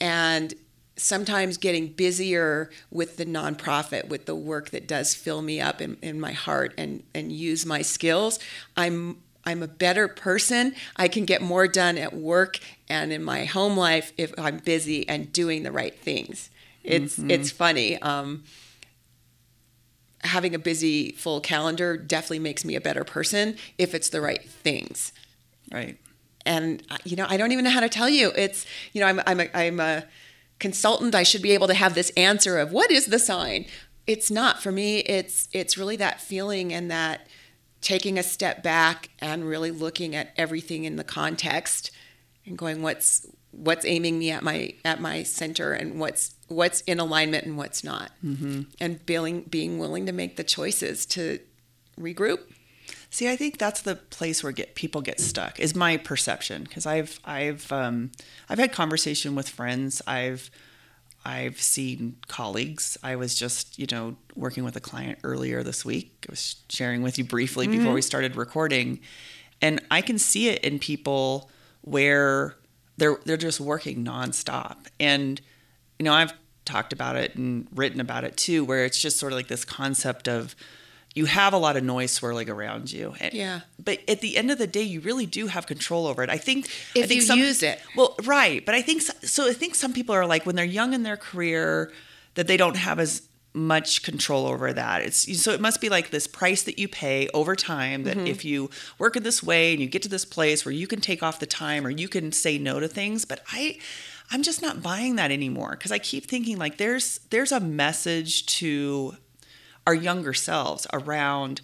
and 0.00 0.54
sometimes 0.96 1.58
getting 1.58 1.88
busier 1.88 2.70
with 2.90 3.18
the 3.18 3.26
nonprofit, 3.26 4.08
with 4.08 4.26
the 4.26 4.34
work 4.34 4.70
that 4.70 4.88
does 4.88 5.14
fill 5.14 5.42
me 5.42 5.60
up 5.60 5.80
in, 5.80 5.96
in 6.02 6.18
my 6.20 6.32
heart 6.32 6.72
and 6.78 7.02
and 7.14 7.32
use 7.32 7.66
my 7.66 7.82
skills. 7.82 8.38
I'm 8.76 9.18
I'm 9.46 9.62
a 9.62 9.68
better 9.68 10.08
person. 10.08 10.74
I 10.96 11.06
can 11.06 11.24
get 11.24 11.40
more 11.40 11.68
done 11.68 11.96
at 11.96 12.12
work 12.12 12.58
and 12.88 13.12
in 13.12 13.22
my 13.22 13.44
home 13.44 13.76
life 13.76 14.12
if 14.18 14.36
I'm 14.38 14.58
busy 14.58 15.08
and 15.08 15.32
doing 15.32 15.62
the 15.62 15.72
right 15.72 15.96
things. 15.98 16.50
It's 16.82 17.16
mm-hmm. 17.16 17.30
it's 17.30 17.50
funny. 17.50 18.00
Um, 18.02 18.44
having 20.20 20.54
a 20.54 20.58
busy 20.58 21.12
full 21.12 21.40
calendar 21.40 21.96
definitely 21.96 22.40
makes 22.40 22.64
me 22.64 22.74
a 22.74 22.80
better 22.80 23.04
person 23.04 23.56
if 23.78 23.94
it's 23.94 24.08
the 24.08 24.20
right 24.20 24.42
things. 24.42 25.12
Right. 25.72 25.96
And 26.44 26.82
uh, 26.90 26.98
you 27.04 27.16
know, 27.16 27.26
I 27.28 27.36
don't 27.36 27.52
even 27.52 27.64
know 27.64 27.70
how 27.70 27.80
to 27.80 27.88
tell 27.88 28.08
you. 28.08 28.32
It's 28.36 28.66
you 28.92 29.00
know, 29.00 29.06
I'm 29.06 29.20
I'm 29.26 29.40
a, 29.40 29.48
I'm 29.54 29.80
a 29.80 30.04
consultant. 30.58 31.14
I 31.14 31.22
should 31.22 31.42
be 31.42 31.52
able 31.52 31.68
to 31.68 31.74
have 31.74 31.94
this 31.94 32.10
answer 32.16 32.58
of 32.58 32.72
what 32.72 32.90
is 32.90 33.06
the 33.06 33.18
sign. 33.18 33.66
It's 34.06 34.30
not 34.30 34.60
for 34.62 34.72
me. 34.72 34.98
It's 35.00 35.48
it's 35.52 35.78
really 35.78 35.96
that 35.96 36.20
feeling 36.20 36.72
and 36.72 36.90
that 36.90 37.26
taking 37.86 38.18
a 38.18 38.22
step 38.24 38.64
back 38.64 39.10
and 39.20 39.44
really 39.44 39.70
looking 39.70 40.16
at 40.16 40.32
everything 40.36 40.82
in 40.82 40.96
the 40.96 41.04
context 41.04 41.92
and 42.44 42.58
going 42.58 42.82
what's 42.82 43.24
what's 43.52 43.84
aiming 43.84 44.18
me 44.18 44.32
at 44.32 44.42
my 44.42 44.74
at 44.84 45.00
my 45.00 45.22
center 45.22 45.72
and 45.72 46.00
what's 46.00 46.34
what's 46.48 46.80
in 46.80 46.98
alignment 46.98 47.46
and 47.46 47.56
what's 47.56 47.84
not 47.84 48.10
mm-hmm. 48.24 48.62
and 48.80 49.06
being 49.06 49.42
being 49.42 49.78
willing 49.78 50.04
to 50.04 50.10
make 50.10 50.34
the 50.34 50.42
choices 50.42 51.06
to 51.06 51.38
regroup 51.96 52.40
see 53.08 53.30
i 53.30 53.36
think 53.36 53.56
that's 53.56 53.82
the 53.82 53.94
place 53.94 54.42
where 54.42 54.50
get 54.50 54.74
people 54.74 55.00
get 55.00 55.20
stuck 55.20 55.60
is 55.60 55.76
my 55.76 55.96
perception 55.96 56.64
because 56.64 56.86
i've 56.86 57.20
i've 57.24 57.70
um, 57.70 58.10
i've 58.48 58.58
had 58.58 58.72
conversation 58.72 59.36
with 59.36 59.48
friends 59.48 60.02
i've 60.08 60.50
I've 61.26 61.60
seen 61.60 62.18
colleagues. 62.28 62.96
I 63.02 63.16
was 63.16 63.34
just, 63.34 63.80
you 63.80 63.86
know, 63.90 64.16
working 64.36 64.62
with 64.62 64.76
a 64.76 64.80
client 64.80 65.18
earlier 65.24 65.64
this 65.64 65.84
week. 65.84 66.24
I 66.28 66.30
was 66.30 66.54
sharing 66.68 67.02
with 67.02 67.18
you 67.18 67.24
briefly 67.24 67.66
mm-hmm. 67.66 67.78
before 67.78 67.92
we 67.94 68.00
started 68.00 68.36
recording. 68.36 69.00
And 69.60 69.82
I 69.90 70.02
can 70.02 70.18
see 70.18 70.48
it 70.50 70.62
in 70.62 70.78
people 70.78 71.50
where 71.82 72.54
they're 72.96 73.18
they're 73.24 73.36
just 73.36 73.58
working 73.58 74.04
nonstop. 74.04 74.76
And 75.00 75.40
you 75.98 76.04
know, 76.04 76.12
I've 76.12 76.32
talked 76.64 76.92
about 76.92 77.16
it 77.16 77.34
and 77.34 77.66
written 77.74 78.00
about 78.00 78.22
it 78.22 78.36
too, 78.36 78.64
where 78.64 78.84
it's 78.84 79.00
just 79.02 79.18
sort 79.18 79.32
of 79.32 79.36
like 79.36 79.48
this 79.48 79.64
concept 79.64 80.28
of 80.28 80.54
you 81.16 81.24
have 81.24 81.54
a 81.54 81.56
lot 81.56 81.78
of 81.78 81.82
noise 81.82 82.10
swirling 82.10 82.50
around 82.50 82.92
you. 82.92 83.14
And, 83.18 83.32
yeah. 83.32 83.60
But 83.82 84.00
at 84.06 84.20
the 84.20 84.36
end 84.36 84.50
of 84.50 84.58
the 84.58 84.66
day, 84.66 84.82
you 84.82 85.00
really 85.00 85.24
do 85.24 85.46
have 85.46 85.66
control 85.66 86.06
over 86.06 86.22
it. 86.22 86.28
I 86.28 86.36
think 86.36 86.66
if 86.94 87.04
I 87.04 87.06
think 87.06 87.22
you 87.22 87.26
some, 87.26 87.38
use 87.38 87.62
it. 87.62 87.80
Well, 87.96 88.14
right. 88.24 88.64
But 88.64 88.74
I 88.74 88.82
think 88.82 89.00
so. 89.00 89.48
I 89.48 89.54
think 89.54 89.74
some 89.74 89.94
people 89.94 90.14
are 90.14 90.26
like 90.26 90.44
when 90.44 90.56
they're 90.56 90.64
young 90.66 90.92
in 90.92 91.04
their 91.04 91.16
career 91.16 91.90
that 92.34 92.46
they 92.46 92.58
don't 92.58 92.76
have 92.76 93.00
as 93.00 93.22
much 93.54 94.02
control 94.02 94.46
over 94.46 94.74
that. 94.74 95.00
It's 95.00 95.40
so 95.40 95.52
it 95.52 95.60
must 95.60 95.80
be 95.80 95.88
like 95.88 96.10
this 96.10 96.26
price 96.26 96.62
that 96.64 96.78
you 96.78 96.86
pay 96.86 97.28
over 97.32 97.56
time 97.56 98.04
that 98.04 98.18
mm-hmm. 98.18 98.26
if 98.26 98.44
you 98.44 98.68
work 98.98 99.16
in 99.16 99.22
this 99.22 99.42
way 99.42 99.72
and 99.72 99.80
you 99.80 99.88
get 99.88 100.02
to 100.02 100.10
this 100.10 100.26
place 100.26 100.66
where 100.66 100.72
you 100.72 100.86
can 100.86 101.00
take 101.00 101.22
off 101.22 101.40
the 101.40 101.46
time 101.46 101.86
or 101.86 101.90
you 101.90 102.08
can 102.08 102.30
say 102.30 102.58
no 102.58 102.78
to 102.78 102.88
things, 102.88 103.24
but 103.24 103.40
I 103.50 103.78
I'm 104.30 104.42
just 104.42 104.60
not 104.60 104.82
buying 104.82 105.16
that 105.16 105.30
anymore 105.30 105.70
because 105.70 105.92
I 105.92 105.98
keep 105.98 106.26
thinking 106.26 106.58
like 106.58 106.76
there's 106.76 107.20
there's 107.30 107.52
a 107.52 107.60
message 107.60 108.44
to 108.58 109.16
our 109.86 109.94
younger 109.94 110.34
selves 110.34 110.86
around 110.92 111.60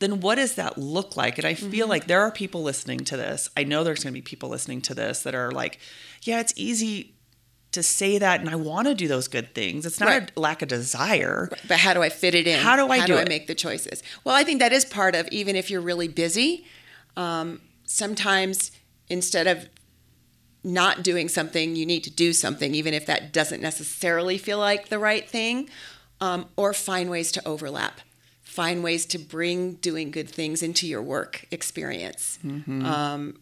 then 0.00 0.20
what 0.20 0.34
does 0.34 0.56
that 0.56 0.76
look 0.76 1.16
like? 1.16 1.38
And 1.38 1.46
I 1.46 1.54
feel 1.54 1.70
mm-hmm. 1.70 1.90
like 1.90 2.06
there 2.06 2.20
are 2.20 2.30
people 2.30 2.62
listening 2.62 3.00
to 3.04 3.16
this. 3.16 3.48
I 3.56 3.64
know 3.64 3.84
there's 3.84 4.02
going 4.02 4.12
to 4.12 4.18
be 4.18 4.22
people 4.22 4.48
listening 4.48 4.82
to 4.82 4.94
this 4.94 5.22
that 5.22 5.34
are 5.34 5.50
like, 5.50 5.78
yeah, 6.22 6.40
it's 6.40 6.52
easy 6.56 7.14
to 7.72 7.82
say 7.82 8.18
that 8.18 8.40
and 8.40 8.48
I 8.48 8.54
want 8.54 8.86
to 8.86 8.94
do 8.94 9.08
those 9.08 9.28
good 9.28 9.54
things. 9.54 9.86
It's 9.86 9.98
not 9.98 10.08
right. 10.08 10.30
a 10.36 10.40
lack 10.40 10.62
of 10.62 10.68
desire. 10.68 11.48
Right. 11.50 11.60
But 11.66 11.78
how 11.78 11.94
do 11.94 12.02
I 12.02 12.08
fit 12.08 12.34
it 12.34 12.46
in? 12.46 12.60
How 12.60 12.76
do 12.76 12.88
I 12.90 12.98
how 12.98 13.06
do, 13.06 13.14
do 13.14 13.18
I 13.18 13.24
make 13.28 13.46
the 13.46 13.54
choices? 13.54 14.02
Well, 14.24 14.34
I 14.34 14.44
think 14.44 14.60
that 14.60 14.72
is 14.72 14.84
part 14.84 15.14
of 15.14 15.28
even 15.28 15.56
if 15.56 15.70
you're 15.70 15.80
really 15.80 16.08
busy, 16.08 16.66
um, 17.16 17.60
sometimes 17.84 18.72
instead 19.08 19.46
of 19.46 19.68
not 20.62 21.02
doing 21.02 21.28
something, 21.28 21.76
you 21.76 21.84
need 21.84 22.04
to 22.04 22.10
do 22.10 22.32
something, 22.32 22.74
even 22.74 22.94
if 22.94 23.06
that 23.06 23.32
doesn't 23.32 23.60
necessarily 23.60 24.38
feel 24.38 24.58
like 24.58 24.88
the 24.88 24.98
right 24.98 25.28
thing 25.28 25.68
um, 26.24 26.46
or 26.56 26.72
find 26.72 27.10
ways 27.10 27.30
to 27.32 27.46
overlap. 27.46 28.00
Find 28.42 28.82
ways 28.82 29.04
to 29.06 29.18
bring 29.18 29.74
doing 29.74 30.10
good 30.10 30.30
things 30.30 30.62
into 30.62 30.88
your 30.88 31.02
work 31.02 31.44
experience. 31.50 32.38
Mm-hmm. 32.42 32.86
Um, 32.86 33.40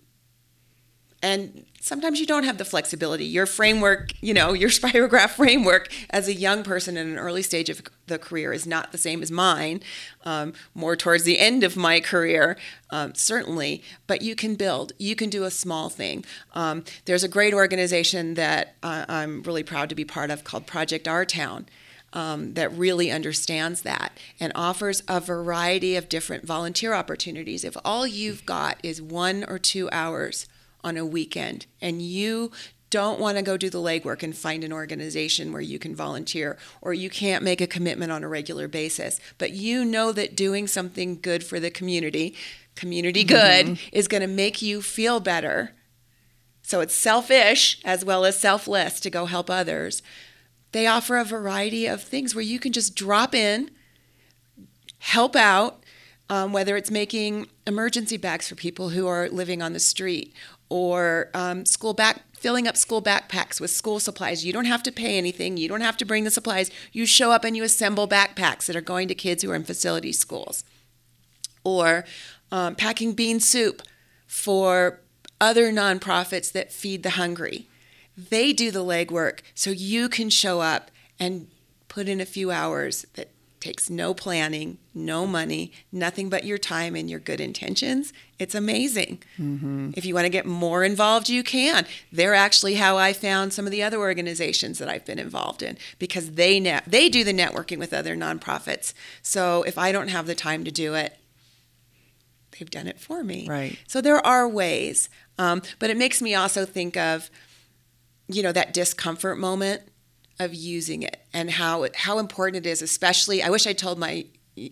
and 1.23 1.65
sometimes 1.81 2.19
you 2.19 2.27
don't 2.27 2.43
have 2.43 2.59
the 2.59 2.65
flexibility. 2.65 3.25
Your 3.25 3.47
framework, 3.47 4.11
you 4.21 4.35
know, 4.35 4.53
your 4.53 4.69
spirograph 4.81 5.31
framework 5.31 5.93
as 6.11 6.27
a 6.27 6.35
young 6.35 6.65
person 6.65 6.97
in 6.97 7.07
an 7.07 7.19
early 7.19 7.43
stage 7.43 7.71
of 7.71 7.83
the 8.09 8.19
career 8.19 8.53
is 8.53 8.67
not 8.67 8.91
the 8.91 8.99
same 8.99 9.23
as 9.23 9.31
mine. 9.31 9.81
Um, 10.25 10.53
more 10.75 10.97
towards 10.97 11.23
the 11.23 11.39
end 11.39 11.63
of 11.63 11.77
my 11.77 12.01
career, 12.01 12.59
um, 12.91 13.15
certainly. 13.15 13.85
But 14.09 14.23
you 14.23 14.35
can 14.35 14.57
build. 14.57 14.93
You 14.99 15.15
can 15.15 15.31
do 15.31 15.45
a 15.45 15.53
small 15.53 15.89
thing. 15.89 16.25
Um, 16.53 16.83
there's 17.05 17.23
a 17.23 17.29
great 17.29 17.55
organization 17.55 18.35
that 18.35 18.75
uh, 18.83 19.05
I'm 19.09 19.45
really 19.45 19.63
proud 19.63 19.89
to 19.91 19.95
be 19.95 20.05
part 20.05 20.33
of 20.33 20.43
called 20.43 20.67
Project 20.67 21.07
Our 21.07 21.25
Town 21.25 21.67
um, 22.13 22.55
that 22.55 22.73
really 22.73 23.11
understands 23.11 23.83
that 23.83 24.19
and 24.39 24.53
offers 24.55 25.03
a 25.09 25.21
variety 25.21 25.97
of 25.97 26.09
different 26.09 26.47
volunteer 26.47 26.93
opportunities. 26.93 27.65
If 27.65 27.77
all 27.85 28.07
you've 28.07 28.45
got 28.45 28.79
is 28.83 29.01
one 29.01 29.45
or 29.45 29.59
two 29.59 29.89
hours 29.91 30.47
on 30.85 30.97
a 30.97 31.07
weekend 31.07 31.67
and 31.81 32.03
you 32.03 32.51
don't 32.93 33.19
want 33.19 33.39
to 33.39 33.43
go 33.43 33.57
do 33.57 33.71
the 33.71 33.79
legwork 33.79 34.23
and 34.23 34.37
find 34.37 34.63
an 34.63 34.73
organization 34.73 35.51
where 35.51 35.63
you 35.63 35.79
can 35.79 35.97
volunteer, 35.97 36.59
or 36.83 36.93
you 36.93 37.09
can't 37.09 37.43
make 37.43 37.63
a 37.63 37.67
commitment 37.67 38.13
on 38.13 38.23
a 38.23 38.29
regular 38.29 38.69
basis, 38.69 39.19
but 39.39 39.53
you 39.53 39.83
know 39.83 40.13
that 40.13 40.37
doing 40.37 40.67
something 40.67 41.19
good 41.19 41.43
for 41.43 41.59
the 41.59 41.71
community, 41.71 42.37
community 42.77 43.25
good, 43.25 43.67
mm-hmm. 43.67 43.89
is 43.93 44.09
going 44.09 44.21
to 44.21 44.27
make 44.27 44.61
you 44.61 44.83
feel 44.83 45.21
better. 45.21 45.73
So 46.63 46.81
it's 46.81 46.95
selfish 46.95 47.81
as 47.83 48.05
well 48.05 48.27
as 48.27 48.39
selfless 48.39 49.01
to 49.01 49.09
go 49.09 49.25
help 49.25 49.49
others. 49.49 50.03
They 50.73 50.87
offer 50.87 51.17
a 51.17 51.25
variety 51.25 51.87
of 51.87 52.03
things 52.03 52.35
where 52.35 52.43
you 52.43 52.59
can 52.59 52.73
just 52.73 52.95
drop 52.95 53.35
in, 53.35 53.71
help 54.99 55.37
out, 55.37 55.85
um, 56.29 56.53
whether 56.53 56.77
it's 56.77 56.91
making 56.91 57.49
emergency 57.67 58.17
bags 58.17 58.49
for 58.49 58.55
people 58.55 58.91
who 58.91 59.07
are 59.07 59.29
living 59.29 59.61
on 59.63 59.75
the 59.75 59.81
street 59.81 60.35
or 60.69 61.31
um, 61.35 61.67
school 61.67 61.93
back 61.93 62.23
filling 62.33 62.67
up 62.67 62.77
school 62.77 63.01
backpacks 63.01 63.61
with 63.61 63.71
school 63.71 64.01
supplies. 64.01 64.45
You 64.45 64.53
don't 64.53 64.65
have 64.65 64.83
to 64.83 64.91
pay 64.91 65.17
anything. 65.17 65.57
You 65.57 65.69
don't 65.69 65.81
have 65.81 65.97
to 65.99 66.05
bring 66.05 66.25
the 66.25 66.31
supplies. 66.31 66.73
You 66.91 67.07
show 67.07 67.31
up 67.31 67.45
and 67.45 67.57
you 67.57 67.63
assemble 67.63 68.09
backpacks 68.09 68.67
that 68.67 68.75
are 68.75 68.81
going 68.81 69.07
to 69.09 69.15
kids 69.15 69.45
who 69.45 69.51
are 69.53 69.55
in 69.55 69.63
facility 69.63 70.13
schools. 70.13 70.65
Or 71.63 72.05
um, 72.51 72.75
packing 72.75 73.13
bean 73.13 73.39
soup 73.39 73.83
for 74.27 74.99
other 75.41 75.71
nonprofits 75.71 76.51
that 76.51 76.73
feed 76.73 77.05
the 77.05 77.11
hungry. 77.11 77.69
They 78.17 78.53
do 78.53 78.71
the 78.71 78.85
legwork 78.85 79.41
so 79.55 79.71
you 79.71 80.09
can 80.09 80.31
show 80.31 80.61
up 80.61 80.91
and 81.19 81.49
put 81.89 82.09
in 82.09 82.21
a 82.21 82.27
few 82.27 82.51
hours 82.51 83.07
that 83.15 83.31
takes 83.63 83.89
no 83.89 84.13
planning, 84.13 84.77
no 84.93 85.25
money, 85.25 85.73
nothing 85.93 86.29
but 86.29 86.45
your 86.45 86.59
time 86.59 86.97
and 86.97 87.09
your 87.09 87.21
good 87.21 87.41
intentions. 87.41 88.13
It's 88.39 88.57
amazing. 88.57 89.23
Mm-hmm. 89.39 89.93
If 89.95 90.05
you 90.05 90.15
want 90.15 90.25
to 90.25 90.31
get 90.31 90.45
more 90.45 90.83
involved, 90.83 91.29
you 91.29 91.45
can. 91.45 91.87
They're 92.11 92.35
actually 92.35 92.75
how 92.75 92.97
I 92.97 93.13
found 93.13 93.53
some 93.53 93.65
of 93.65 93.71
the 93.71 93.83
other 93.83 93.99
organizations 93.99 94.79
that 94.79 94.89
I've 94.89 95.05
been 95.05 95.21
involved 95.21 95.63
in 95.63 95.79
because 96.01 96.33
they 96.33 96.59
net 96.59 96.85
they 96.89 97.09
do 97.09 97.23
the 97.23 97.33
networking 97.33 97.79
with 97.79 97.95
other 97.95 98.17
nonprofits. 98.17 98.95
So 99.23 99.63
if 99.63 99.79
I 99.79 99.93
don't 99.93 100.09
have 100.09 100.27
the 100.27 100.35
time 100.35 100.65
to 100.65 100.73
do 100.73 100.95
it, 100.95 101.17
they've 102.59 102.71
done 102.71 102.89
it 102.89 102.99
for 102.99 103.23
me. 103.23 103.47
Right. 103.49 103.79
So 103.87 104.01
there 104.01 104.25
are 104.27 104.49
ways, 104.49 105.09
um, 105.39 105.63
but 105.79 105.89
it 105.89 105.97
makes 105.97 106.21
me 106.21 106.35
also 106.35 106.65
think 106.65 106.97
of 106.97 107.31
you 108.33 108.43
know, 108.43 108.53
that 108.53 108.73
discomfort 108.73 109.39
moment 109.39 109.83
of 110.39 110.55
using 110.55 111.03
it 111.03 111.25
and 111.33 111.51
how 111.51 111.87
how 111.95 112.19
important 112.19 112.67
it 112.67 112.69
is, 112.69 112.83
especially 112.83 113.43
I 113.43 113.51
wish 113.51 113.67
I 113.67 113.73
told 113.73 113.99
my 113.99 114.27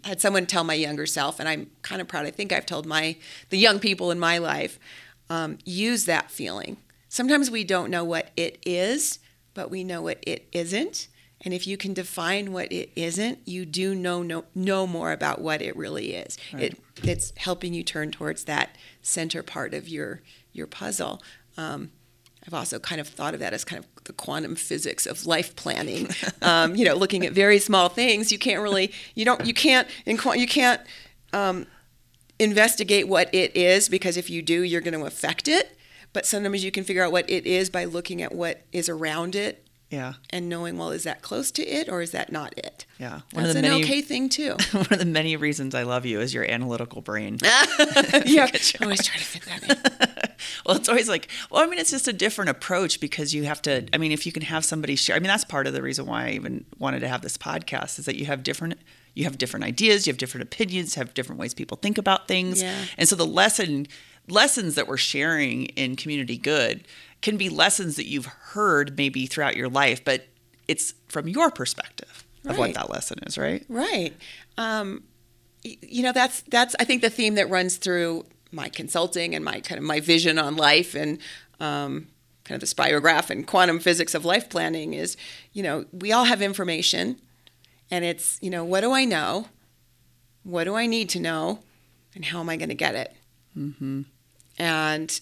had 0.05 0.21
someone 0.21 0.47
tell 0.47 0.65
my 0.65 0.75
younger 0.75 1.07
self, 1.07 1.41
and 1.41 1.49
I'm 1.49 1.71
kind 1.83 2.01
of 2.01 2.09
proud. 2.09 2.27
I 2.27 2.31
think 2.31 2.53
I've 2.53 2.67
told 2.67 2.87
my 2.87 3.17
the 3.49 3.59
young 3.59 3.79
people 3.79 4.11
in 4.11 4.19
my 4.19 4.39
life 4.39 4.79
um, 5.29 5.59
use 5.65 6.05
that 6.05 6.31
feeling. 6.31 6.77
Sometimes 7.09 7.51
we 7.51 7.65
don't 7.65 7.91
know 7.91 8.05
what 8.05 8.31
it 8.37 8.59
is, 8.65 9.19
but 9.55 9.71
we 9.71 9.83
know 9.85 10.03
what 10.03 10.19
it 10.23 10.49
isn't. 10.53 11.09
And 11.43 11.55
if 11.55 11.67
you 11.67 11.79
can 11.79 11.95
define 11.95 12.53
what 12.53 12.71
it 12.71 12.91
isn't, 12.95 13.39
you 13.47 13.65
do 13.65 13.95
know 13.95 14.23
know, 14.23 14.45
know 14.55 14.87
more 14.87 15.13
about 15.13 15.41
what 15.41 15.63
it 15.63 15.75
really 15.75 16.15
is. 16.15 16.37
Right. 16.53 16.65
It 16.65 16.81
it's 17.03 17.33
helping 17.37 17.73
you 17.73 17.83
turn 17.83 18.11
towards 18.11 18.45
that 18.45 18.77
center 19.01 19.43
part 19.43 19.73
of 19.73 19.89
your 19.89 20.23
your 20.53 20.67
puzzle. 20.67 21.23
Um, 21.57 21.93
I've 22.51 22.55
also 22.55 22.81
kind 22.81 23.01
of 23.01 23.07
thought 23.07 23.33
of 23.33 23.39
that 23.41 23.53
as 23.53 23.65
kind 23.65 23.79
of 23.85 24.05
the 24.05 24.13
quantum 24.13 24.57
physics 24.57 25.07
of 25.07 25.25
life 25.25 25.55
planning. 25.55 26.09
Um, 26.43 26.75
you 26.75 26.85
know, 26.87 26.95
looking 26.95 27.27
at 27.27 27.33
very 27.33 27.59
small 27.59 27.89
things, 27.91 28.33
you 28.33 28.39
can't 28.39 28.61
really, 28.63 28.93
you 29.15 29.25
don't, 29.27 29.45
you 29.45 29.53
can't, 29.53 29.87
in, 30.07 30.19
you 30.37 30.47
can't 30.47 30.81
um, 31.35 31.67
investigate 32.39 33.07
what 33.09 33.33
it 33.35 33.55
is 33.55 33.89
because 33.91 34.17
if 34.17 34.31
you 34.31 34.41
do, 34.41 34.63
you're 34.63 34.81
going 34.81 34.99
to 34.99 35.05
affect 35.05 35.47
it. 35.47 35.77
But 36.15 36.25
sometimes 36.25 36.65
you 36.65 36.71
can 36.71 36.83
figure 36.83 37.05
out 37.05 37.13
what 37.13 37.29
it 37.29 37.47
is 37.47 37.69
by 37.69 37.85
looking 37.85 38.23
at 38.23 38.35
what 38.35 38.63
is 38.73 38.89
around 38.89 39.35
it 39.37 39.67
Yeah. 39.91 40.15
and 40.31 40.49
knowing, 40.49 40.79
well, 40.79 40.91
is 40.91 41.03
that 41.05 41.21
close 41.21 41.51
to 41.53 41.63
it 41.63 41.89
or 41.91 42.01
is 42.01 42.13
that 42.13 42.33
not 42.33 42.57
it? 42.57 42.87
Yeah. 42.99 43.21
That's 43.35 43.55
an 43.55 43.67
okay 43.67 44.01
thing 44.01 44.31
too. 44.31 44.57
one 44.73 44.87
of 44.91 44.99
the 44.99 45.05
many 45.05 45.37
reasons 45.37 45.75
I 45.75 45.83
love 45.83 46.07
you 46.07 46.21
is 46.21 46.33
your 46.33 46.45
analytical 46.51 47.03
brain. 47.03 47.39
yeah, 47.45 47.67
I 47.79 48.61
always 48.83 49.07
try 49.07 49.19
to 49.19 49.25
fit 49.25 49.43
that 49.43 49.63
in. 50.09 50.10
Well, 50.65 50.77
it's 50.77 50.89
always 50.89 51.09
like, 51.09 51.29
well, 51.51 51.63
I 51.63 51.67
mean, 51.67 51.79
it's 51.79 51.91
just 51.91 52.09
a 52.09 52.13
different 52.13 52.51
approach 52.51 53.01
because 53.01 53.35
you 53.35 53.45
have 53.45 53.63
to. 53.63 53.87
I 53.93 53.99
mean, 53.99 54.13
if 54.13 54.27
you 54.27 54.33
can 54.33 54.43
have 54.43 54.65
somebody 54.65 54.97
share, 54.97 55.17
I 55.17 55.19
mean, 55.19 55.29
that's 55.29 55.45
part 55.45 55.67
of 55.67 55.73
the 55.73 55.83
reason 55.83 56.07
why 56.07 56.27
I 56.27 56.31
even 56.31 56.65
wanted 56.79 57.01
to 57.01 57.09
have 57.09 57.23
this 57.23 57.37
podcast 57.37 57.99
is 57.99 58.05
that 58.07 58.17
you 58.17 58.27
have 58.27 58.43
different. 58.43 58.75
You 59.15 59.25
have 59.25 59.39
different 59.39 59.65
ideas, 59.65 60.07
you 60.07 60.13
have 60.13 60.19
different 60.19 60.45
opinions, 60.45 60.95
have 60.95 61.15
different 61.15 61.41
ways 61.41 61.53
people 61.53 61.77
think 61.77 61.99
about 61.99 62.29
things. 62.29 62.63
Yeah. 62.63 62.85
And 62.97 63.09
so 63.09 63.17
the 63.17 63.27
lesson 63.27 63.89
lessons 64.29 64.77
that 64.77 64.87
we're 64.87 64.97
sharing 64.97 65.67
in 65.67 65.97
community 65.97 66.39
good 66.39 66.87
can 67.21 67.37
be 67.37 67.49
lessons 67.49 67.97
that 67.97 68.07
you've 68.07 68.27
heard 68.27 68.97
maybe 68.97 69.27
throughout 69.27 69.57
your 69.57 69.69
life, 69.69 70.05
but 70.05 70.29
it's 70.69 70.95
from 71.09 71.29
your 71.29 71.51
perspective 71.51 72.25
of 72.47 72.57
what 72.57 72.75
that 72.75 72.89
lesson 72.89 73.19
is, 73.27 73.37
right? 73.37 73.65
Right. 73.69 74.15
Um, 74.57 75.03
you 75.63 76.03
know, 76.03 76.13
that's 76.13 76.43
that's 76.43 76.75
I 76.81 76.85
think 76.85 77.03
the 77.03 77.11
theme 77.11 77.35
that 77.35 77.51
runs 77.51 77.77
through 77.77 78.25
my 78.53 78.69
consulting 78.69 79.35
and 79.35 79.45
my 79.45 79.61
kind 79.61 79.79
of 79.79 79.85
my 79.85 80.01
vision 80.01 80.39
on 80.39 80.57
life 80.57 80.95
and 80.95 81.19
um, 81.61 82.09
kind 82.45 82.61
of 82.63 82.69
the 82.69 82.75
spirograph 82.75 83.31
and 83.31 83.47
quantum 83.47 83.79
physics 83.79 84.15
of 84.15 84.25
life 84.25 84.49
planning 84.49 84.95
is, 84.95 85.17
you 85.53 85.63
know, 85.63 85.85
we 85.93 86.13
all 86.13 86.25
have 86.25 86.43
information, 86.43 87.21
and 87.91 88.05
it's 88.05 88.39
you 88.41 88.51
know, 88.51 88.65
what 88.65 88.81
do 88.81 88.93
I 88.93 89.05
know? 89.05 89.47
What 90.43 90.65
do 90.65 90.75
I 90.75 90.87
need 90.87 91.09
to 91.11 91.21
know? 91.21 91.61
And 92.15 92.25
how 92.25 92.41
am 92.41 92.49
I 92.49 92.57
going 92.57 92.71
to 92.71 92.75
get 92.75 92.95
it? 92.95 93.15
Mm-hmm. 93.57 94.03
And 94.59 95.21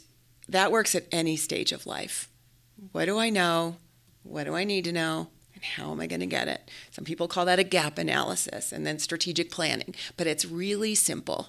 that 0.48 0.72
works 0.72 0.94
at 0.94 1.06
any 1.12 1.36
stage 1.36 1.72
of 1.72 1.86
life. 1.86 2.28
What 2.92 3.04
do 3.06 3.18
I 3.18 3.30
know? 3.30 3.76
What 4.22 4.44
do 4.44 4.54
I 4.54 4.64
need 4.64 4.84
to 4.84 4.92
know? 4.92 5.28
And 5.54 5.64
how 5.64 5.90
am 5.90 6.00
I 6.00 6.06
going 6.06 6.20
to 6.20 6.26
get 6.26 6.48
it? 6.48 6.70
Some 6.90 7.04
people 7.04 7.26
call 7.26 7.44
that 7.46 7.58
a 7.58 7.64
gap 7.64 7.98
analysis 7.98 8.72
and 8.72 8.86
then 8.86 8.98
strategic 8.98 9.50
planning, 9.50 9.94
but 10.16 10.26
it's 10.26 10.44
really 10.44 10.94
simple. 10.94 11.48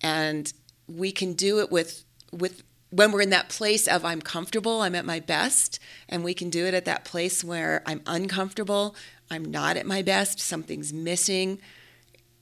And 0.00 0.52
we 0.88 1.12
can 1.12 1.34
do 1.34 1.60
it 1.60 1.70
with 1.70 2.04
with 2.32 2.62
when 2.90 3.12
we're 3.12 3.20
in 3.20 3.30
that 3.30 3.48
place 3.48 3.86
of 3.86 4.04
I'm 4.04 4.22
comfortable, 4.22 4.80
I'm 4.80 4.94
at 4.94 5.04
my 5.04 5.20
best, 5.20 5.78
and 6.08 6.24
we 6.24 6.32
can 6.32 6.48
do 6.48 6.64
it 6.64 6.72
at 6.72 6.86
that 6.86 7.04
place 7.04 7.44
where 7.44 7.82
I'm 7.84 8.00
uncomfortable, 8.06 8.96
I'm 9.30 9.44
not 9.44 9.76
at 9.76 9.86
my 9.86 10.00
best, 10.00 10.40
something's 10.40 10.92
missing. 10.92 11.60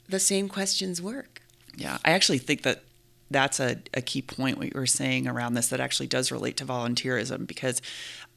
The 0.08 0.20
same 0.20 0.48
questions 0.48 1.02
work. 1.02 1.42
Yeah, 1.76 1.98
I 2.04 2.12
actually 2.12 2.38
think 2.38 2.62
that 2.62 2.84
that's 3.28 3.58
a, 3.58 3.78
a 3.92 4.00
key 4.00 4.22
point 4.22 4.56
what 4.56 4.66
you 4.68 4.72
were 4.74 4.86
saying 4.86 5.26
around 5.26 5.54
this 5.54 5.68
that 5.68 5.80
actually 5.80 6.06
does 6.06 6.30
relate 6.30 6.56
to 6.58 6.64
volunteerism 6.64 7.44
because 7.46 7.82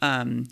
um, 0.02 0.48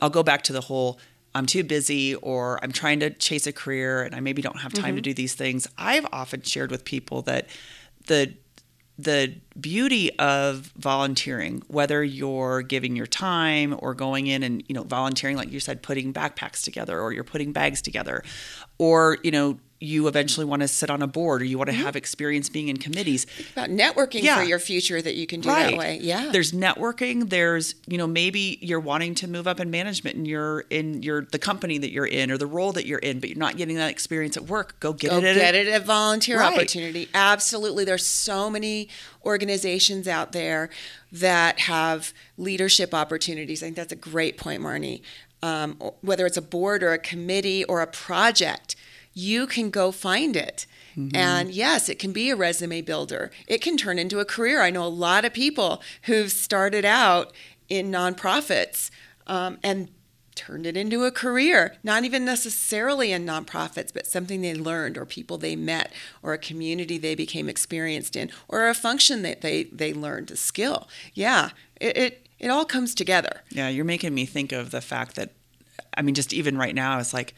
I'll 0.00 0.10
go 0.10 0.24
back 0.24 0.42
to 0.42 0.52
the 0.52 0.62
whole 0.62 0.98
I'm 1.34 1.46
too 1.46 1.62
busy 1.62 2.16
or 2.16 2.58
I'm 2.64 2.72
trying 2.72 2.98
to 3.00 3.10
chase 3.10 3.46
a 3.46 3.52
career 3.52 4.02
and 4.02 4.14
I 4.14 4.20
maybe 4.20 4.42
don't 4.42 4.60
have 4.60 4.72
time 4.72 4.96
to 4.96 5.00
do 5.00 5.14
these 5.14 5.34
things. 5.34 5.68
I've 5.78 6.06
often 6.12 6.42
shared 6.42 6.70
with 6.70 6.84
people 6.84 7.22
that 7.22 7.46
the 8.06 8.34
the 8.98 9.32
beauty 9.58 10.16
of 10.18 10.72
volunteering, 10.76 11.62
whether 11.68 12.02
you're 12.02 12.62
giving 12.62 12.96
your 12.96 13.06
time 13.06 13.76
or 13.78 13.94
going 13.94 14.26
in 14.26 14.42
and 14.42 14.64
you 14.66 14.74
know 14.74 14.82
volunteering, 14.82 15.36
like 15.36 15.52
you 15.52 15.60
said, 15.60 15.82
putting 15.82 16.12
backpacks 16.12 16.62
together 16.62 17.00
or 17.00 17.12
you're 17.12 17.24
putting 17.24 17.52
bags 17.52 17.80
together, 17.80 18.24
or 18.78 19.18
you 19.22 19.30
know 19.30 19.58
you 19.80 20.08
eventually 20.08 20.44
want 20.44 20.60
to 20.60 20.66
sit 20.66 20.90
on 20.90 21.02
a 21.02 21.06
board 21.06 21.40
or 21.40 21.44
you 21.44 21.56
want 21.56 21.70
to 21.70 21.76
have 21.76 21.94
experience 21.94 22.48
being 22.48 22.66
in 22.68 22.76
committees. 22.78 23.26
About 23.52 23.70
networking 23.70 24.22
Yeah. 24.24 24.36
for 24.38 24.42
your 24.42 24.58
future 24.58 25.00
that 25.00 25.14
you 25.14 25.24
can 25.26 25.40
do 25.40 25.48
that 25.50 25.76
way. 25.76 25.98
Yeah. 26.02 26.30
There's 26.32 26.50
networking. 26.50 27.30
There's 27.30 27.76
you 27.86 27.96
know 27.96 28.06
maybe 28.08 28.58
you're 28.60 28.80
wanting 28.80 29.14
to 29.16 29.28
move 29.28 29.46
up 29.46 29.60
in 29.60 29.70
management 29.70 30.16
and 30.16 30.26
you're 30.26 30.60
in 30.70 31.02
your 31.04 31.26
the 31.30 31.38
company 31.38 31.78
that 31.78 31.92
you're 31.92 32.06
in 32.06 32.30
or 32.32 32.38
the 32.38 32.46
role 32.46 32.72
that 32.72 32.86
you're 32.86 32.98
in, 32.98 33.20
but 33.20 33.28
you're 33.28 33.38
not 33.38 33.56
getting 33.56 33.76
that 33.76 33.90
experience 33.90 34.36
at 34.36 34.44
work. 34.46 34.80
Go 34.80 34.92
get 34.92 35.10
Go 35.10 35.18
it. 35.18 35.24
at 35.24 35.34
get 35.36 35.54
it 35.54 35.68
at 35.68 35.84
volunteer 35.84 36.38
Right. 36.40 36.52
opportunity. 36.54 37.08
Absolutely. 37.14 37.84
There's 37.84 38.04
so 38.06 38.50
many 38.50 38.88
organizations 39.24 40.08
out 40.08 40.32
there 40.32 40.70
that 41.12 41.60
have 41.60 42.12
leadership 42.36 42.92
opportunities. 42.94 43.62
I 43.62 43.66
think 43.66 43.76
that's 43.76 43.92
a 43.92 43.96
great 43.96 44.36
point, 44.36 44.62
Marnie. 44.62 45.02
Um, 45.40 45.74
whether 46.00 46.26
it's 46.26 46.36
a 46.36 46.42
board 46.42 46.82
or 46.82 46.92
a 46.92 46.98
committee 46.98 47.62
or 47.64 47.80
a 47.80 47.86
project, 47.86 48.74
you 49.18 49.46
can 49.46 49.70
go 49.70 49.90
find 49.90 50.36
it. 50.36 50.66
And 51.14 51.52
yes, 51.52 51.88
it 51.88 52.00
can 52.00 52.12
be 52.12 52.28
a 52.28 52.34
resume 52.34 52.80
builder. 52.80 53.30
It 53.46 53.62
can 53.62 53.76
turn 53.76 54.00
into 54.00 54.18
a 54.18 54.24
career. 54.24 54.62
I 54.62 54.70
know 54.70 54.84
a 54.84 54.88
lot 54.88 55.24
of 55.24 55.32
people 55.32 55.80
who've 56.02 56.30
started 56.30 56.84
out 56.84 57.32
in 57.68 57.92
nonprofits 57.92 58.90
um, 59.28 59.58
and 59.62 59.90
turned 60.34 60.66
it 60.66 60.76
into 60.76 61.04
a 61.04 61.12
career, 61.12 61.76
not 61.84 62.02
even 62.02 62.24
necessarily 62.24 63.12
in 63.12 63.24
nonprofits, 63.24 63.92
but 63.92 64.08
something 64.08 64.40
they 64.40 64.54
learned 64.54 64.98
or 64.98 65.04
people 65.04 65.38
they 65.38 65.54
met 65.54 65.92
or 66.20 66.32
a 66.32 66.38
community 66.38 66.98
they 66.98 67.14
became 67.14 67.48
experienced 67.48 68.16
in 68.16 68.30
or 68.48 68.68
a 68.68 68.74
function 68.74 69.22
that 69.22 69.40
they, 69.40 69.64
they 69.64 69.92
learned, 69.92 70.32
a 70.32 70.36
skill. 70.36 70.88
Yeah, 71.14 71.50
it, 71.80 71.96
it, 71.96 72.26
it 72.40 72.48
all 72.48 72.64
comes 72.64 72.92
together. 72.92 73.42
Yeah, 73.50 73.68
you're 73.68 73.84
making 73.84 74.14
me 74.14 74.26
think 74.26 74.50
of 74.50 74.72
the 74.72 74.80
fact 74.80 75.14
that, 75.14 75.30
I 75.96 76.02
mean, 76.02 76.16
just 76.16 76.32
even 76.32 76.58
right 76.58 76.74
now, 76.74 76.98
it's 76.98 77.14
like 77.14 77.34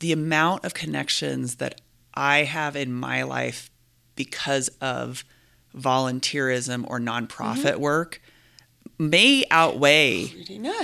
the 0.00 0.12
amount 0.12 0.64
of 0.64 0.74
connections 0.74 1.56
that 1.56 1.80
I 2.14 2.38
have 2.44 2.74
in 2.76 2.92
my 2.92 3.22
life 3.22 3.70
because 4.16 4.68
of 4.80 5.24
volunteerism 5.76 6.84
or 6.88 6.98
nonprofit 6.98 7.76
work 7.76 8.20
may 8.98 9.44
outweigh. 9.50 10.26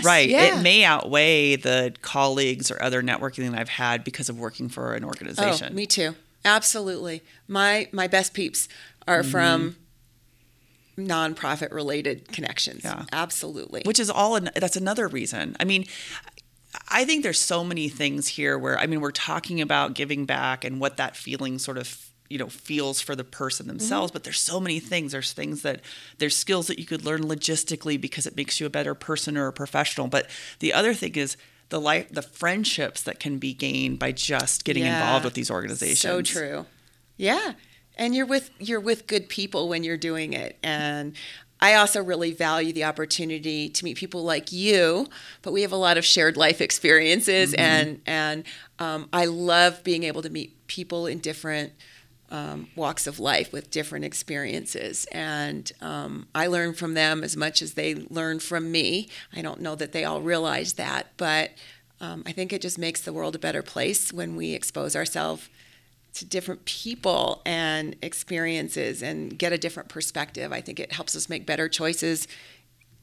Right. 0.02 0.28
Yeah. 0.28 0.58
It 0.58 0.62
may 0.62 0.84
outweigh 0.84 1.56
the 1.56 1.94
colleagues 2.02 2.70
or 2.70 2.82
other 2.82 3.02
networking 3.02 3.50
that 3.50 3.58
I've 3.60 3.68
had 3.68 4.04
because 4.04 4.28
of 4.28 4.38
working 4.38 4.68
for 4.68 4.94
an 4.94 5.04
organization. 5.04 5.68
Oh, 5.72 5.74
me 5.74 5.86
too. 5.86 6.14
Absolutely. 6.44 7.22
My 7.48 7.88
my 7.92 8.06
best 8.06 8.32
peeps 8.32 8.68
are 9.08 9.22
Mm-hmm. 9.22 9.30
from 9.30 9.76
nonprofit 10.98 11.72
related 11.72 12.28
connections. 12.32 12.82
Yeah. 12.84 13.04
Absolutely. 13.12 13.82
which 13.84 14.00
is 14.00 14.08
all 14.08 14.36
an, 14.36 14.48
that's 14.56 14.76
another 14.76 15.06
reason 15.08 15.54
i 15.60 15.64
mean 15.64 15.84
i 16.88 17.04
think 17.04 17.22
there's 17.22 17.40
so 17.40 17.64
many 17.64 17.88
things 17.88 18.28
here 18.28 18.58
where 18.58 18.78
i 18.78 18.86
mean 18.86 19.00
we're 19.00 19.10
talking 19.10 19.60
about 19.60 19.94
giving 19.94 20.26
back 20.26 20.64
and 20.64 20.80
what 20.80 20.96
that 20.96 21.16
feeling 21.16 21.58
sort 21.58 21.78
of 21.78 22.10
you 22.28 22.38
know 22.38 22.48
feels 22.48 23.00
for 23.00 23.14
the 23.14 23.24
person 23.24 23.64
mm-hmm. 23.64 23.78
themselves 23.78 24.10
but 24.10 24.24
there's 24.24 24.40
so 24.40 24.58
many 24.58 24.80
things 24.80 25.12
there's 25.12 25.32
things 25.32 25.62
that 25.62 25.80
there's 26.18 26.36
skills 26.36 26.66
that 26.66 26.78
you 26.78 26.84
could 26.84 27.04
learn 27.04 27.22
logistically 27.22 28.00
because 28.00 28.26
it 28.26 28.36
makes 28.36 28.58
you 28.60 28.66
a 28.66 28.70
better 28.70 28.94
person 28.94 29.36
or 29.36 29.46
a 29.46 29.52
professional 29.52 30.08
but 30.08 30.28
the 30.58 30.72
other 30.72 30.92
thing 30.92 31.14
is 31.14 31.36
the 31.68 31.80
life 31.80 32.08
the 32.10 32.22
friendships 32.22 33.02
that 33.02 33.18
can 33.18 33.38
be 33.38 33.52
gained 33.52 33.98
by 33.98 34.12
just 34.12 34.64
getting 34.64 34.84
Yeah. 34.84 34.98
involved 35.00 35.24
with 35.24 35.34
these 35.34 35.50
organizations 35.50 35.98
So 36.00 36.22
true. 36.22 36.66
Yeah. 37.16 37.54
And 37.98 38.14
you're 38.14 38.26
with 38.26 38.50
you're 38.58 38.80
with 38.80 39.06
good 39.06 39.28
people 39.28 39.68
when 39.68 39.82
you're 39.82 39.96
doing 39.96 40.32
it. 40.34 40.58
And 40.62 41.14
I 41.60 41.74
also 41.74 42.02
really 42.02 42.32
value 42.32 42.72
the 42.72 42.84
opportunity 42.84 43.68
to 43.70 43.84
meet 43.84 43.96
people 43.96 44.22
like 44.22 44.52
you, 44.52 45.06
but 45.42 45.52
we 45.52 45.62
have 45.62 45.72
a 45.72 45.76
lot 45.76 45.96
of 45.96 46.04
shared 46.04 46.36
life 46.36 46.60
experiences 46.60 47.54
and 47.54 48.00
and 48.06 48.44
um, 48.78 49.08
I 49.12 49.24
love 49.24 49.82
being 49.82 50.02
able 50.04 50.22
to 50.22 50.30
meet 50.30 50.66
people 50.66 51.06
in 51.06 51.18
different 51.18 51.72
um, 52.30 52.68
walks 52.74 53.06
of 53.06 53.18
life 53.18 53.52
with 53.52 53.70
different 53.70 54.04
experiences. 54.04 55.06
And 55.12 55.70
um, 55.80 56.26
I 56.34 56.48
learn 56.48 56.74
from 56.74 56.94
them 56.94 57.22
as 57.22 57.36
much 57.36 57.62
as 57.62 57.74
they 57.74 57.94
learn 57.94 58.40
from 58.40 58.70
me. 58.70 59.08
I 59.34 59.42
don't 59.42 59.60
know 59.60 59.74
that 59.76 59.92
they 59.92 60.04
all 60.04 60.20
realize 60.20 60.74
that, 60.74 61.12
but 61.16 61.52
um, 62.00 62.22
I 62.26 62.32
think 62.32 62.52
it 62.52 62.60
just 62.60 62.78
makes 62.78 63.00
the 63.00 63.12
world 63.12 63.34
a 63.34 63.38
better 63.38 63.62
place 63.62 64.12
when 64.12 64.36
we 64.36 64.52
expose 64.52 64.94
ourselves 64.94 65.48
to 66.16 66.24
different 66.24 66.64
people 66.64 67.42
and 67.46 67.96
experiences 68.02 69.02
and 69.02 69.38
get 69.38 69.52
a 69.52 69.58
different 69.58 69.88
perspective. 69.88 70.52
I 70.52 70.60
think 70.60 70.78
it 70.80 70.92
helps 70.92 71.14
us 71.16 71.28
make 71.28 71.46
better 71.46 71.68
choices 71.68 72.26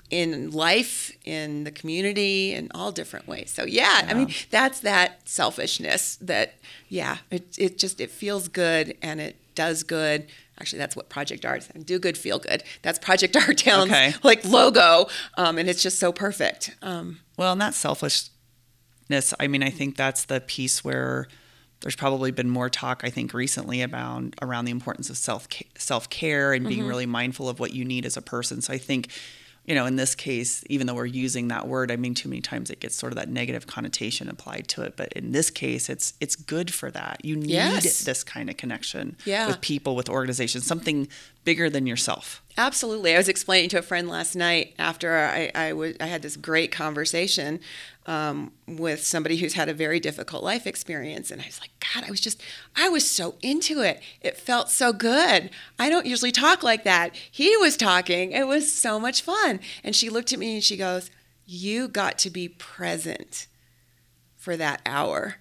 in 0.10 0.52
life, 0.52 1.12
in 1.26 1.64
the 1.64 1.72
community, 1.72 2.54
in 2.54 2.70
all 2.76 2.92
different 2.92 3.28
ways. 3.28 3.50
So 3.52 3.64
yeah, 3.66 4.06
I 4.08 4.14
mean 4.14 4.30
that's 4.52 4.80
that 4.82 5.28
selfishness 5.28 6.18
that 6.18 6.56
yeah, 6.90 7.18
it 7.32 7.56
it 7.58 7.78
just 7.80 8.00
it 8.00 8.12
feels 8.12 8.48
good 8.48 8.96
and 9.02 9.20
it 9.20 9.38
does 9.56 9.84
good. 9.84 10.28
Actually, 10.60 10.80
that's 10.80 10.96
what 10.96 11.10
Project 11.10 11.46
Art 11.46 11.68
is. 11.76 11.84
Do 11.84 11.98
good, 11.98 12.16
feel 12.18 12.38
good. 12.38 12.64
That's 12.84 13.00
Project 13.00 13.36
Our 13.48 13.54
Town's 13.54 13.92
Okay. 13.92 14.14
like 14.24 14.46
logo, 14.46 15.08
um, 15.36 15.58
and 15.58 15.68
it's 15.70 15.82
just 15.82 15.98
so 16.00 16.12
perfect. 16.12 16.76
Um, 16.84 17.20
Well, 17.38 17.54
and 17.54 17.62
that 17.62 17.74
selfishness, 17.74 19.34
I 19.40 19.48
mean, 19.48 19.64
I 19.64 19.70
think 19.72 19.96
that's 19.98 20.26
the 20.26 20.42
piece 20.42 20.84
where 20.84 21.28
there's 21.84 21.96
probably 21.96 22.32
been 22.32 22.50
more 22.50 22.70
talk, 22.70 23.02
I 23.04 23.10
think, 23.10 23.34
recently 23.34 23.82
about 23.82 24.34
around 24.42 24.66
the 24.66 24.72
importance 24.72 25.10
of 25.10 25.18
self 25.18 25.48
self 25.78 26.10
care 26.10 26.54
and 26.54 26.66
being 26.66 26.80
mm-hmm. 26.80 26.90
really 26.90 27.06
mindful 27.06 27.48
of 27.50 27.60
what 27.60 27.74
you 27.74 27.86
need 27.86 28.06
as 28.06 28.18
a 28.18 28.22
person. 28.22 28.62
So 28.62 28.74
I 28.74 28.78
think, 28.78 29.10
you 29.66 29.76
know, 29.76 29.86
in 29.86 29.98
this 29.98 30.16
case, 30.16 30.64
even 30.70 30.88
though 30.88 30.94
we're 30.94 31.06
using 31.06 31.50
that 31.50 31.68
word, 31.68 31.92
I 31.92 31.98
mean, 31.98 32.14
too 32.16 32.30
many 32.30 32.42
times 32.42 32.70
it 32.70 32.80
gets 32.80 32.96
sort 32.96 33.12
of 33.12 33.18
that 33.18 33.30
negative 33.30 33.68
connotation 33.68 34.30
applied 34.30 34.68
to 34.70 34.82
it. 34.84 34.96
But 34.96 35.12
in 35.14 35.34
this 35.34 35.50
case, 35.50 35.90
it's 35.90 36.14
it's 36.22 36.36
good 36.38 36.74
for 36.74 36.90
that. 36.92 37.24
You 37.24 37.36
need 37.36 37.50
Yes. 37.50 38.04
this 38.06 38.24
kind 38.24 38.50
of 38.50 38.58
connection 38.58 39.18
Yeah. 39.26 39.48
with 39.48 39.60
people, 39.62 39.96
with 39.96 40.10
organizations, 40.10 40.66
something 40.66 41.10
bigger 41.44 41.70
than 41.70 41.86
yourself. 41.86 42.42
Absolutely. 42.58 43.16
I 43.16 43.18
was 43.18 43.28
explaining 43.28 43.70
to 43.70 43.80
a 43.80 43.82
friend 43.82 44.08
last 44.08 44.36
night 44.36 44.76
after 44.78 45.18
I, 45.18 45.52
I, 45.56 45.70
w- 45.70 45.96
I 46.00 46.06
had 46.06 46.22
this 46.22 46.38
great 46.38 46.72
conversation 46.72 47.60
um, 48.06 48.52
with 48.68 49.04
somebody 49.04 49.38
who's 49.38 49.54
had 49.54 49.70
a 49.70 49.74
very 49.74 50.00
difficult 50.00 50.44
life 50.44 50.68
experience. 50.68 51.32
And 51.32 51.42
I 51.42 51.46
was 51.46 51.60
like, 51.60 51.72
God, 51.94 52.04
I 52.08 52.12
was 52.12 52.22
just, 52.22 52.42
I 52.76 52.90
was 52.90 53.10
so 53.10 53.36
into 53.42 53.82
it. 53.82 54.02
It 54.22 54.38
felt 54.38 54.70
so 54.70 54.94
good. 54.94 55.50
I 55.80 55.90
don't 55.90 56.06
usually 56.06 56.32
talk 56.32 56.64
like 56.64 56.84
that. 56.84 57.16
He 57.32 57.56
was 57.58 57.76
talking. 57.76 58.32
It 58.32 58.48
was 58.48 58.72
so 58.72 59.00
much 59.00 59.22
fun. 59.22 59.60
And 59.84 59.96
she 59.96 60.10
looked 60.10 60.32
at 60.32 60.40
me 60.40 60.56
and 60.56 60.64
she 60.64 60.78
goes, 60.78 61.10
You 61.46 61.88
got 61.88 62.18
to 62.20 62.30
be 62.30 62.48
present 62.50 63.48
for 64.36 64.56
that 64.58 64.82
hour. 64.86 65.36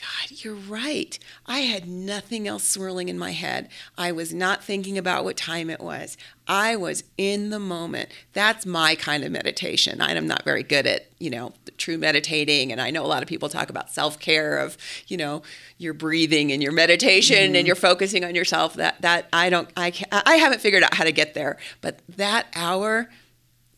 God, 0.00 0.42
you're 0.42 0.54
right. 0.54 1.18
I 1.44 1.60
had 1.60 1.86
nothing 1.86 2.48
else 2.48 2.64
swirling 2.64 3.10
in 3.10 3.18
my 3.18 3.32
head. 3.32 3.68
I 3.98 4.12
was 4.12 4.32
not 4.32 4.64
thinking 4.64 4.96
about 4.96 5.24
what 5.24 5.36
time 5.36 5.68
it 5.68 5.80
was. 5.80 6.16
I 6.46 6.74
was 6.74 7.04
in 7.18 7.50
the 7.50 7.58
moment. 7.58 8.08
That's 8.32 8.64
my 8.64 8.94
kind 8.94 9.24
of 9.24 9.30
meditation. 9.30 10.00
I'm 10.00 10.26
not 10.26 10.42
very 10.42 10.62
good 10.62 10.86
at, 10.86 11.10
you 11.18 11.28
know, 11.28 11.52
true 11.76 11.98
meditating. 11.98 12.72
And 12.72 12.80
I 12.80 12.90
know 12.90 13.04
a 13.04 13.08
lot 13.08 13.22
of 13.22 13.28
people 13.28 13.50
talk 13.50 13.68
about 13.68 13.90
self 13.90 14.18
care 14.18 14.56
of, 14.56 14.78
you 15.06 15.18
know, 15.18 15.42
your 15.76 15.92
breathing 15.92 16.50
and 16.50 16.62
your 16.62 16.72
meditation 16.72 17.48
mm-hmm. 17.48 17.56
and 17.56 17.66
you're 17.66 17.76
focusing 17.76 18.24
on 18.24 18.34
yourself. 18.34 18.74
That, 18.74 19.02
that 19.02 19.28
I 19.34 19.50
don't, 19.50 19.68
I, 19.76 19.90
can't, 19.90 20.10
I 20.26 20.36
haven't 20.36 20.62
figured 20.62 20.82
out 20.82 20.94
how 20.94 21.04
to 21.04 21.12
get 21.12 21.34
there. 21.34 21.58
But 21.82 22.00
that 22.08 22.46
hour, 22.54 23.10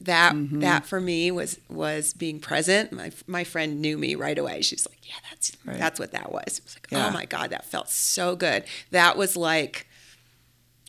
that 0.05 0.35
mm-hmm. 0.35 0.61
that 0.61 0.87
for 0.87 1.01
me 1.01 1.31
was 1.31 1.59
was 1.69 2.15
being 2.15 2.41
present. 2.41 2.93
My 2.93 3.13
my 3.27 3.45
friend 3.45 3.81
knew 3.81 3.97
me 3.99 4.15
right 4.15 4.39
away. 4.39 4.63
She's 4.63 4.87
like, 4.87 4.99
"Yeah, 5.09 5.17
that's 5.31 5.53
right. 5.65 5.79
that's 5.79 5.99
what 5.99 6.13
that 6.13 6.33
was." 6.33 6.61
I 6.61 6.65
was 6.65 6.77
like, 6.77 6.89
yeah. 6.91 7.09
"Oh 7.09 7.11
my 7.11 7.25
god, 7.25 7.51
that 7.51 7.65
felt 7.65 7.89
so 7.89 8.37
good." 8.37 8.65
That 8.91 9.17
was 9.17 9.37
like 9.37 9.87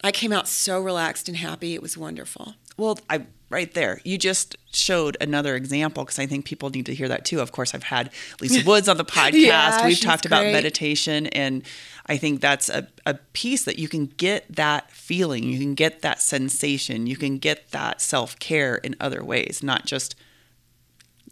I 0.04 0.12
came 0.12 0.34
out 0.34 0.48
so 0.48 0.82
relaxed 0.82 1.28
and 1.30 1.38
happy. 1.38 1.74
It 1.74 1.82
was 1.82 1.98
wonderful. 1.98 2.56
Well, 2.78 3.00
I 3.10 3.26
right 3.54 3.74
there. 3.74 4.02
You 4.04 4.18
just 4.18 4.58
showed 4.74 5.16
another 5.22 5.56
example 5.56 6.04
because 6.04 6.20
I 6.20 6.26
think 6.26 6.46
people 6.46 6.70
need 6.70 6.86
to 6.88 6.94
hear 6.96 7.08
that 7.08 7.24
too. 7.24 7.40
Of 7.40 7.52
course, 7.52 7.74
I've 7.74 7.84
had 7.84 8.10
Lisa 8.42 8.66
Woods 8.68 8.90
on 8.90 8.98
the 8.98 9.06
podcast. 9.06 9.32
yeah, 9.34 9.86
We've 9.86 10.00
talked 10.00 10.28
great. 10.28 10.40
about 10.40 10.52
meditation 10.52 11.28
and 11.28 11.64
I 12.06 12.18
think 12.18 12.42
that's 12.42 12.68
a, 12.68 12.88
a 13.06 13.14
piece 13.14 13.64
that 13.64 13.80
you 13.80 13.88
can 13.88 14.08
get 14.08 14.54
that 14.54 14.92
feeling, 14.92 15.44
you 15.44 15.60
can 15.60 15.74
get 15.74 16.02
that 16.02 16.22
sensation, 16.22 17.08
you 17.08 17.16
can 17.16 17.38
get 17.38 17.72
that 17.72 18.02
self 18.02 18.38
care 18.40 18.76
in 18.76 18.96
other 19.00 19.24
ways, 19.24 19.64
not 19.64 19.86
just 19.86 20.16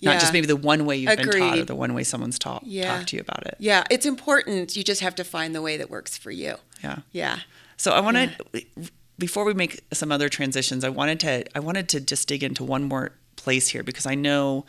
not 0.04 0.20
just 0.20 0.34
maybe 0.34 0.48
the 0.48 0.56
one 0.56 0.86
way 0.86 0.96
you've 0.96 1.12
Agreed. 1.12 1.32
been 1.32 1.42
taught 1.42 1.58
or 1.60 1.66
the 1.66 1.76
one 1.76 1.94
way 1.94 2.04
someone's 2.04 2.40
taught 2.40 2.64
yeah. 2.66 2.96
talked 2.96 3.10
to 3.10 3.18
you 3.18 3.22
about 3.22 3.46
it. 3.46 3.56
Yeah, 3.60 3.84
it's 3.92 4.06
important. 4.06 4.76
You 4.76 4.84
just 4.84 5.02
have 5.02 5.14
to 5.16 5.24
find 5.24 5.54
the 5.54 5.62
way 5.62 5.78
that 5.78 5.90
works 5.92 6.18
for 6.18 6.32
you. 6.32 6.56
Yeah. 6.84 7.00
Yeah. 7.12 7.40
So 7.78 7.92
I 7.92 8.00
want 8.00 8.18
to 8.18 8.32
yeah. 8.54 8.88
Before 9.22 9.46
we 9.46 9.54
make 9.54 9.82
some 9.94 10.12
other 10.12 10.28
transitions, 10.28 10.84
I 10.84 10.90
wanted 10.90 11.20
to 11.22 11.46
I 11.56 11.62
wanted 11.62 11.88
to 11.90 12.02
just 12.02 12.28
dig 12.28 12.44
into 12.44 12.66
one 12.66 12.84
more 12.84 13.14
place 13.38 13.70
here 13.70 13.84
because 13.84 14.06
I 14.06 14.16
know 14.16 14.66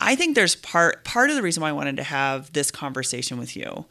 I 0.00 0.16
think 0.16 0.34
there's 0.34 0.56
part 0.56 1.04
part 1.04 1.30
of 1.30 1.36
the 1.36 1.42
reason 1.42 1.60
why 1.60 1.68
I 1.68 1.72
wanted 1.72 1.96
to 1.98 2.02
have 2.02 2.52
this 2.54 2.72
conversation 2.72 3.38
with 3.38 3.54
you 3.54 3.84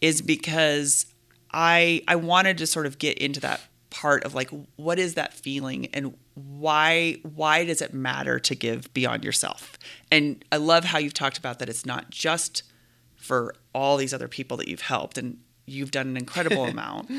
is 0.00 0.20
because 0.20 1.06
I 1.50 2.02
I 2.06 2.14
wanted 2.16 2.58
to 2.58 2.66
sort 2.66 2.86
of 2.86 2.98
get 2.98 3.18
into 3.18 3.40
that 3.40 3.60
part 3.90 4.24
of 4.24 4.34
like 4.34 4.50
what 4.76 4.98
is 4.98 5.14
that 5.14 5.32
feeling 5.34 5.86
and 5.94 6.14
why 6.34 7.16
why 7.34 7.64
does 7.64 7.82
it 7.82 7.92
matter 7.94 8.38
to 8.38 8.54
give 8.54 8.92
beyond 8.92 9.24
yourself? 9.24 9.78
And 10.10 10.44
I 10.52 10.58
love 10.58 10.84
how 10.84 10.98
you've 10.98 11.14
talked 11.14 11.38
about 11.38 11.58
that 11.58 11.70
it's 11.70 11.86
not 11.86 12.10
just 12.10 12.62
for 13.16 13.54
all 13.74 13.96
these 13.96 14.12
other 14.12 14.28
people 14.28 14.58
that 14.58 14.68
you've 14.68 14.82
helped 14.82 15.16
and 15.16 15.38
you've 15.64 15.90
done 15.90 16.08
an 16.08 16.16
incredible 16.18 16.64
amount. 16.76 17.10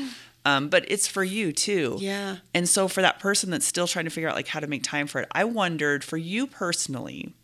Um, 0.44 0.68
but 0.68 0.84
it's 0.88 1.06
for 1.06 1.24
you 1.24 1.52
too. 1.52 1.96
Yeah. 2.00 2.38
And 2.52 2.68
so 2.68 2.86
for 2.86 3.00
that 3.00 3.18
person 3.18 3.50
that's 3.50 3.66
still 3.66 3.86
trying 3.86 4.04
to 4.04 4.10
figure 4.10 4.28
out 4.28 4.34
like 4.34 4.48
how 4.48 4.60
to 4.60 4.66
make 4.66 4.82
time 4.82 5.06
for 5.06 5.20
it, 5.20 5.28
I 5.32 5.44
wondered 5.44 6.04
for 6.04 6.18
you 6.18 6.46
personally, 6.46 7.34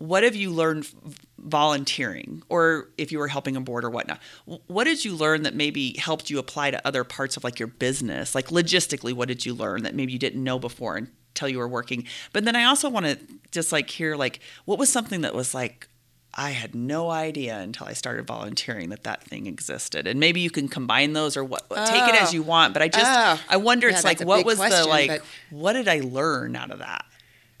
what 0.00 0.22
have 0.22 0.34
you 0.34 0.50
learned 0.50 0.88
volunteering 1.36 2.42
or 2.48 2.88
if 2.96 3.12
you 3.12 3.18
were 3.18 3.28
helping 3.28 3.54
a 3.54 3.60
board 3.60 3.84
or 3.84 3.90
whatnot 3.90 4.18
what 4.66 4.84
did 4.84 5.04
you 5.04 5.14
learn 5.14 5.42
that 5.42 5.54
maybe 5.54 5.94
helped 5.98 6.30
you 6.30 6.38
apply 6.38 6.70
to 6.70 6.86
other 6.86 7.04
parts 7.04 7.36
of 7.36 7.44
like 7.44 7.58
your 7.58 7.68
business 7.68 8.34
like 8.34 8.46
logistically 8.46 9.12
what 9.12 9.28
did 9.28 9.44
you 9.44 9.52
learn 9.52 9.82
that 9.82 9.94
maybe 9.94 10.10
you 10.10 10.18
didn't 10.18 10.42
know 10.42 10.58
before 10.58 10.96
until 10.96 11.50
you 11.50 11.58
were 11.58 11.68
working 11.68 12.06
but 12.32 12.46
then 12.46 12.56
i 12.56 12.64
also 12.64 12.88
want 12.88 13.04
to 13.04 13.18
just 13.50 13.72
like 13.72 13.90
hear 13.90 14.16
like 14.16 14.40
what 14.64 14.78
was 14.78 14.88
something 14.88 15.20
that 15.20 15.34
was 15.34 15.52
like 15.52 15.89
I 16.32 16.50
had 16.50 16.74
no 16.74 17.10
idea 17.10 17.58
until 17.58 17.88
I 17.88 17.92
started 17.92 18.26
volunteering 18.26 18.90
that 18.90 19.02
that 19.02 19.24
thing 19.24 19.46
existed. 19.46 20.06
And 20.06 20.20
maybe 20.20 20.40
you 20.40 20.50
can 20.50 20.68
combine 20.68 21.12
those 21.12 21.36
or 21.36 21.42
what 21.42 21.66
oh. 21.70 21.86
take 21.86 22.14
it 22.14 22.20
as 22.20 22.30
oh. 22.30 22.34
you 22.34 22.42
want, 22.42 22.72
but 22.72 22.82
I 22.82 22.88
just 22.88 23.06
oh. 23.06 23.40
I 23.48 23.56
wonder 23.56 23.88
it's 23.88 24.04
like 24.04 24.20
what 24.20 24.44
was 24.44 24.58
question, 24.58 24.82
the 24.82 24.88
like 24.88 25.22
what 25.50 25.72
did 25.72 25.88
I 25.88 26.00
learn 26.00 26.54
out 26.54 26.70
of 26.70 26.78
that? 26.78 27.04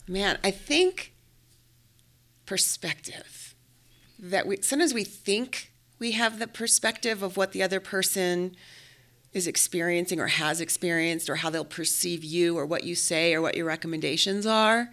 Man, 0.06 0.38
I 0.44 0.50
think 0.50 1.14
perspective. 2.46 3.54
That 4.18 4.46
we 4.46 4.58
sometimes 4.60 4.92
we 4.92 5.04
think 5.04 5.72
we 5.98 6.12
have 6.12 6.38
the 6.38 6.46
perspective 6.46 7.22
of 7.22 7.36
what 7.36 7.52
the 7.52 7.62
other 7.62 7.80
person 7.80 8.54
is 9.32 9.46
experiencing 9.46 10.20
or 10.20 10.26
has 10.26 10.60
experienced 10.60 11.30
or 11.30 11.36
how 11.36 11.50
they'll 11.50 11.64
perceive 11.64 12.24
you 12.24 12.58
or 12.58 12.66
what 12.66 12.84
you 12.84 12.94
say 12.94 13.34
or 13.34 13.40
what 13.40 13.56
your 13.56 13.66
recommendations 13.66 14.46
are. 14.46 14.90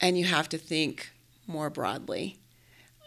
And 0.00 0.18
you 0.18 0.24
have 0.24 0.48
to 0.50 0.58
think 0.58 1.12
more 1.46 1.70
broadly. 1.70 2.38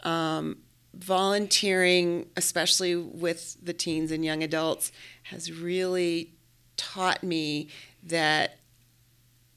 Um, 0.04 0.58
volunteering, 0.94 2.26
especially 2.36 2.96
with 2.96 3.56
the 3.62 3.72
teens 3.72 4.10
and 4.10 4.24
young 4.24 4.42
adults, 4.42 4.90
has 5.24 5.52
really 5.52 6.32
taught 6.76 7.22
me 7.22 7.68
that 8.02 8.58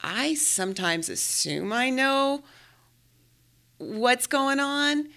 I 0.02 0.34
sometimes 0.34 1.10
assume 1.10 1.72
I 1.72 1.90
know 1.90 2.44
what's 3.78 4.28
going 4.28 4.60
on 4.60 5.10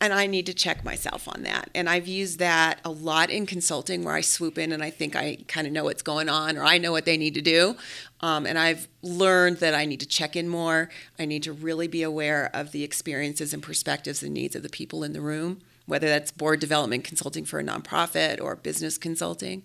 and 0.00 0.12
I 0.12 0.26
need 0.26 0.46
to 0.46 0.54
check 0.54 0.84
myself 0.84 1.26
on 1.26 1.42
that. 1.42 1.70
And 1.74 1.88
I've 1.88 2.06
used 2.06 2.38
that 2.38 2.80
a 2.84 2.90
lot 2.90 3.30
in 3.30 3.46
consulting 3.46 4.04
where 4.04 4.14
I 4.14 4.20
swoop 4.20 4.56
in 4.56 4.70
and 4.70 4.82
I 4.82 4.90
think 4.90 5.16
I 5.16 5.38
kind 5.48 5.66
of 5.66 5.72
know 5.72 5.84
what's 5.84 6.02
going 6.02 6.28
on 6.28 6.56
or 6.56 6.64
I 6.64 6.78
know 6.78 6.92
what 6.92 7.04
they 7.04 7.16
need 7.16 7.34
to 7.34 7.42
do. 7.42 7.76
Um, 8.20 8.46
and 8.46 8.58
I've 8.58 8.86
learned 9.02 9.58
that 9.58 9.74
I 9.74 9.84
need 9.86 10.00
to 10.00 10.06
check 10.06 10.36
in 10.36 10.48
more. 10.48 10.88
I 11.18 11.24
need 11.24 11.42
to 11.44 11.52
really 11.52 11.88
be 11.88 12.02
aware 12.02 12.50
of 12.54 12.70
the 12.70 12.84
experiences 12.84 13.52
and 13.52 13.62
perspectives 13.62 14.22
and 14.22 14.32
needs 14.32 14.54
of 14.54 14.62
the 14.62 14.68
people 14.68 15.02
in 15.02 15.14
the 15.14 15.20
room, 15.20 15.62
whether 15.86 16.08
that's 16.08 16.30
board 16.30 16.60
development 16.60 17.02
consulting 17.02 17.44
for 17.44 17.58
a 17.58 17.64
nonprofit 17.64 18.40
or 18.40 18.54
business 18.54 18.98
consulting. 18.98 19.64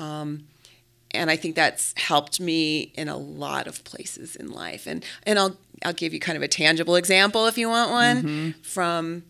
Um, 0.00 0.46
and 1.12 1.30
I 1.30 1.36
think 1.36 1.54
that's 1.54 1.94
helped 1.96 2.40
me 2.40 2.92
in 2.94 3.08
a 3.08 3.16
lot 3.16 3.66
of 3.66 3.82
places 3.84 4.36
in 4.36 4.50
life. 4.50 4.86
And 4.86 5.04
and 5.22 5.38
I'll 5.38 5.56
I'll 5.84 5.94
give 5.94 6.12
you 6.12 6.20
kind 6.20 6.36
of 6.36 6.42
a 6.42 6.48
tangible 6.48 6.96
example 6.96 7.46
if 7.46 7.56
you 7.56 7.68
want 7.68 7.90
one 7.90 8.16
mm-hmm. 8.22 8.50
from 8.62 9.22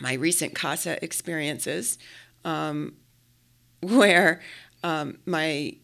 my 0.00 0.14
recent 0.14 0.54
CASA 0.54 1.02
experiences, 1.04 1.98
um, 2.44 2.94
where 3.80 4.40
um, 4.82 5.18
my 5.26 5.76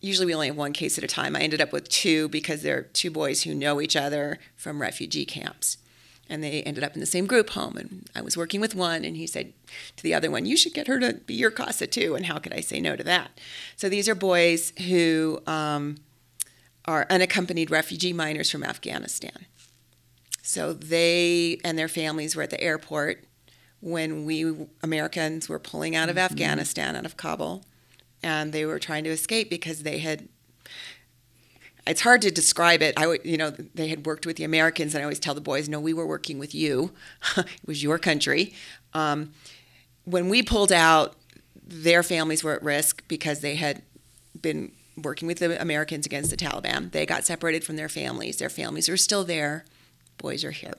usually 0.00 0.26
we 0.26 0.34
only 0.34 0.46
have 0.46 0.56
one 0.56 0.72
case 0.72 0.98
at 0.98 1.04
a 1.04 1.08
time. 1.08 1.34
I 1.34 1.40
ended 1.40 1.60
up 1.60 1.72
with 1.72 1.88
two 1.88 2.28
because 2.28 2.62
they're 2.62 2.82
two 2.82 3.10
boys 3.10 3.42
who 3.42 3.54
know 3.54 3.80
each 3.80 3.96
other 3.96 4.38
from 4.54 4.80
refugee 4.80 5.24
camps 5.24 5.78
and 6.28 6.42
they 6.42 6.62
ended 6.62 6.84
up 6.84 6.94
in 6.94 7.00
the 7.00 7.06
same 7.06 7.26
group 7.26 7.50
home. 7.50 7.76
And 7.76 8.08
I 8.14 8.20
was 8.20 8.36
working 8.36 8.60
with 8.60 8.74
one, 8.74 9.04
and 9.04 9.16
he 9.16 9.26
said 9.26 9.52
to 9.96 10.02
the 10.02 10.14
other 10.14 10.30
one, 10.30 10.46
"You 10.46 10.56
should 10.56 10.74
get 10.74 10.88
her 10.88 10.98
to 11.00 11.14
be 11.14 11.34
your 11.34 11.50
CASA 11.50 11.88
too." 11.88 12.14
And 12.14 12.26
how 12.26 12.38
could 12.38 12.52
I 12.52 12.60
say 12.60 12.80
no 12.80 12.96
to 12.96 13.04
that? 13.04 13.38
So 13.76 13.88
these 13.88 14.08
are 14.08 14.14
boys 14.14 14.72
who 14.86 15.40
um, 15.46 15.98
are 16.84 17.06
unaccompanied 17.10 17.70
refugee 17.70 18.12
minors 18.12 18.50
from 18.50 18.64
Afghanistan. 18.64 19.46
So 20.42 20.72
they 20.72 21.58
and 21.64 21.78
their 21.78 21.88
families 21.88 22.36
were 22.36 22.42
at 22.42 22.50
the 22.50 22.60
airport 22.60 23.24
when 23.80 24.24
we 24.24 24.66
Americans 24.82 25.48
were 25.48 25.58
pulling 25.58 25.94
out 25.94 26.08
of 26.08 26.16
mm-hmm. 26.16 26.32
Afghanistan, 26.32 26.96
out 26.96 27.04
of 27.04 27.16
Kabul, 27.16 27.64
and 28.22 28.52
they 28.52 28.64
were 28.64 28.78
trying 28.78 29.04
to 29.04 29.10
escape 29.10 29.50
because 29.50 29.82
they 29.82 29.98
had 29.98 30.28
it's 31.86 32.00
hard 32.00 32.20
to 32.22 32.30
describe 32.30 32.82
it. 32.82 32.94
I, 32.96 33.18
you 33.22 33.36
know, 33.36 33.50
they 33.50 33.88
had 33.88 34.06
worked 34.06 34.26
with 34.26 34.36
the 34.36 34.44
Americans, 34.44 34.94
and 34.94 35.02
I 35.02 35.04
always 35.04 35.20
tell 35.20 35.34
the 35.34 35.40
boys, 35.40 35.68
"No, 35.68 35.78
we 35.78 35.94
were 35.94 36.06
working 36.06 36.38
with 36.38 36.54
you. 36.54 36.92
it 37.36 37.46
was 37.64 37.82
your 37.82 37.98
country." 37.98 38.54
Um, 38.92 39.32
when 40.04 40.28
we 40.28 40.42
pulled 40.42 40.72
out, 40.72 41.16
their 41.66 42.02
families 42.02 42.42
were 42.42 42.54
at 42.54 42.62
risk 42.62 43.06
because 43.08 43.40
they 43.40 43.56
had 43.56 43.82
been 44.40 44.72
working 44.96 45.28
with 45.28 45.38
the 45.38 45.60
Americans 45.60 46.06
against 46.06 46.30
the 46.30 46.36
Taliban. 46.36 46.90
They 46.92 47.06
got 47.06 47.24
separated 47.24 47.64
from 47.64 47.76
their 47.76 47.88
families. 47.88 48.38
Their 48.38 48.48
families 48.48 48.88
are 48.88 48.96
still 48.96 49.24
there. 49.24 49.64
Boys 50.18 50.44
are 50.44 50.52
here. 50.52 50.74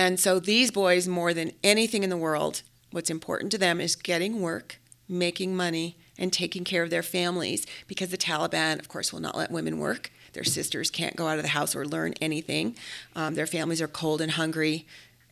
And 0.00 0.18
so 0.18 0.40
these 0.40 0.70
boys, 0.70 1.06
more 1.06 1.34
than 1.34 1.52
anything 1.62 2.02
in 2.02 2.08
the 2.08 2.16
world, 2.16 2.62
what's 2.90 3.10
important 3.10 3.52
to 3.52 3.58
them 3.58 3.82
is 3.82 3.94
getting 3.94 4.40
work, 4.40 4.80
making 5.06 5.54
money, 5.54 5.98
and 6.16 6.32
taking 6.32 6.64
care 6.64 6.82
of 6.82 6.88
their 6.88 7.02
families 7.02 7.66
because 7.86 8.08
the 8.08 8.16
Taliban, 8.16 8.78
of 8.78 8.88
course, 8.88 9.12
will 9.12 9.20
not 9.20 9.36
let 9.36 9.50
women 9.50 9.78
work. 9.78 10.10
Their 10.32 10.42
sisters 10.42 10.90
can't 10.90 11.16
go 11.16 11.26
out 11.26 11.36
of 11.36 11.42
the 11.42 11.50
house 11.50 11.76
or 11.76 11.84
learn 11.84 12.14
anything. 12.18 12.76
Um, 13.14 13.34
their 13.34 13.46
families 13.46 13.82
are 13.82 13.88
cold 13.88 14.22
and 14.22 14.32
hungry 14.32 14.86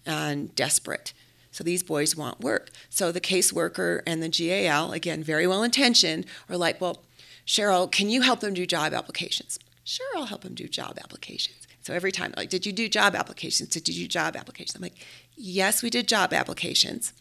and 0.05 0.55
desperate. 0.55 1.15
So 1.51 1.65
these 1.65 1.83
boys 1.83 2.15
want 2.15 2.41
work. 2.43 2.69
So 2.91 3.11
the 3.11 3.23
caseworker 3.23 4.03
and 4.07 4.23
the 4.23 4.29
GAL, 4.29 4.93
again, 4.93 5.25
very 5.25 5.47
well 5.47 5.63
intentioned, 5.63 6.27
are 6.51 6.59
like, 6.59 6.79
well, 6.79 7.05
Sheryl, 7.47 7.91
can 7.91 8.11
you 8.11 8.21
help 8.21 8.41
them 8.41 8.53
do 8.53 8.67
job 8.67 8.93
applications? 8.93 9.59
Sure, 9.83 10.07
I'll 10.15 10.27
help 10.27 10.43
them 10.43 10.55
do 10.55 10.69
job 10.69 10.99
applications. 11.03 11.68
So 11.89 11.95
every 11.95 12.13
time, 12.13 12.35
like, 12.37 12.51
did 12.51 12.67
you 12.67 12.73
do 12.73 12.87
job 12.87 13.15
applications? 13.15 13.71
Did 13.71 13.89
you 13.89 14.05
do 14.05 14.09
job 14.09 14.37
applications? 14.37 14.77
I'm 14.77 14.83
like, 14.83 14.99
yes, 15.35 15.83
we 15.83 15.89
did 15.89 16.07
job 16.07 16.35
applications. 16.35 17.15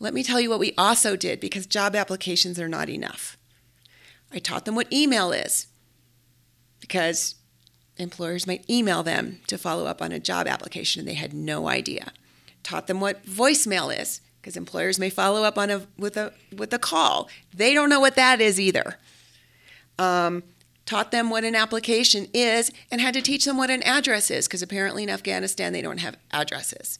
Let 0.00 0.12
me 0.12 0.24
tell 0.24 0.40
you 0.40 0.50
what 0.50 0.58
we 0.58 0.74
also 0.76 1.14
did 1.14 1.38
because 1.38 1.64
job 1.66 1.94
applications 1.94 2.58
are 2.58 2.66
not 2.66 2.88
enough. 2.88 3.36
I 4.32 4.40
taught 4.40 4.64
them 4.64 4.74
what 4.74 4.92
email 4.92 5.30
is 5.30 5.68
because 6.80 7.36
employers 7.98 8.48
might 8.48 8.68
email 8.68 9.04
them 9.04 9.38
to 9.46 9.56
follow 9.56 9.86
up 9.86 10.02
on 10.02 10.10
a 10.10 10.18
job 10.18 10.48
application 10.48 10.98
and 10.98 11.08
they 11.08 11.14
had 11.14 11.32
no 11.32 11.68
idea. 11.68 12.10
Taught 12.64 12.88
them 12.88 12.98
what 12.98 13.24
voicemail 13.26 13.96
is 13.96 14.22
because 14.40 14.56
employers 14.56 14.98
may 14.98 15.08
follow 15.08 15.44
up 15.44 15.56
on 15.56 15.70
a 15.70 15.86
with 15.96 16.16
a 16.16 16.32
with 16.52 16.74
a 16.74 16.80
call. 16.80 17.28
They 17.54 17.74
don't 17.74 17.88
know 17.88 18.00
what 18.00 18.16
that 18.16 18.40
is 18.40 18.58
either. 18.58 18.98
Um, 20.00 20.42
taught 20.92 21.10
them 21.10 21.30
what 21.30 21.42
an 21.42 21.54
application 21.54 22.26
is 22.34 22.70
and 22.90 23.00
had 23.00 23.14
to 23.14 23.22
teach 23.22 23.46
them 23.46 23.56
what 23.56 23.70
an 23.70 23.82
address 23.82 24.30
is 24.30 24.46
because 24.46 24.60
apparently 24.60 25.02
in 25.02 25.08
Afghanistan 25.08 25.72
they 25.72 25.80
don't 25.80 26.00
have 26.00 26.18
addresses. 26.30 26.98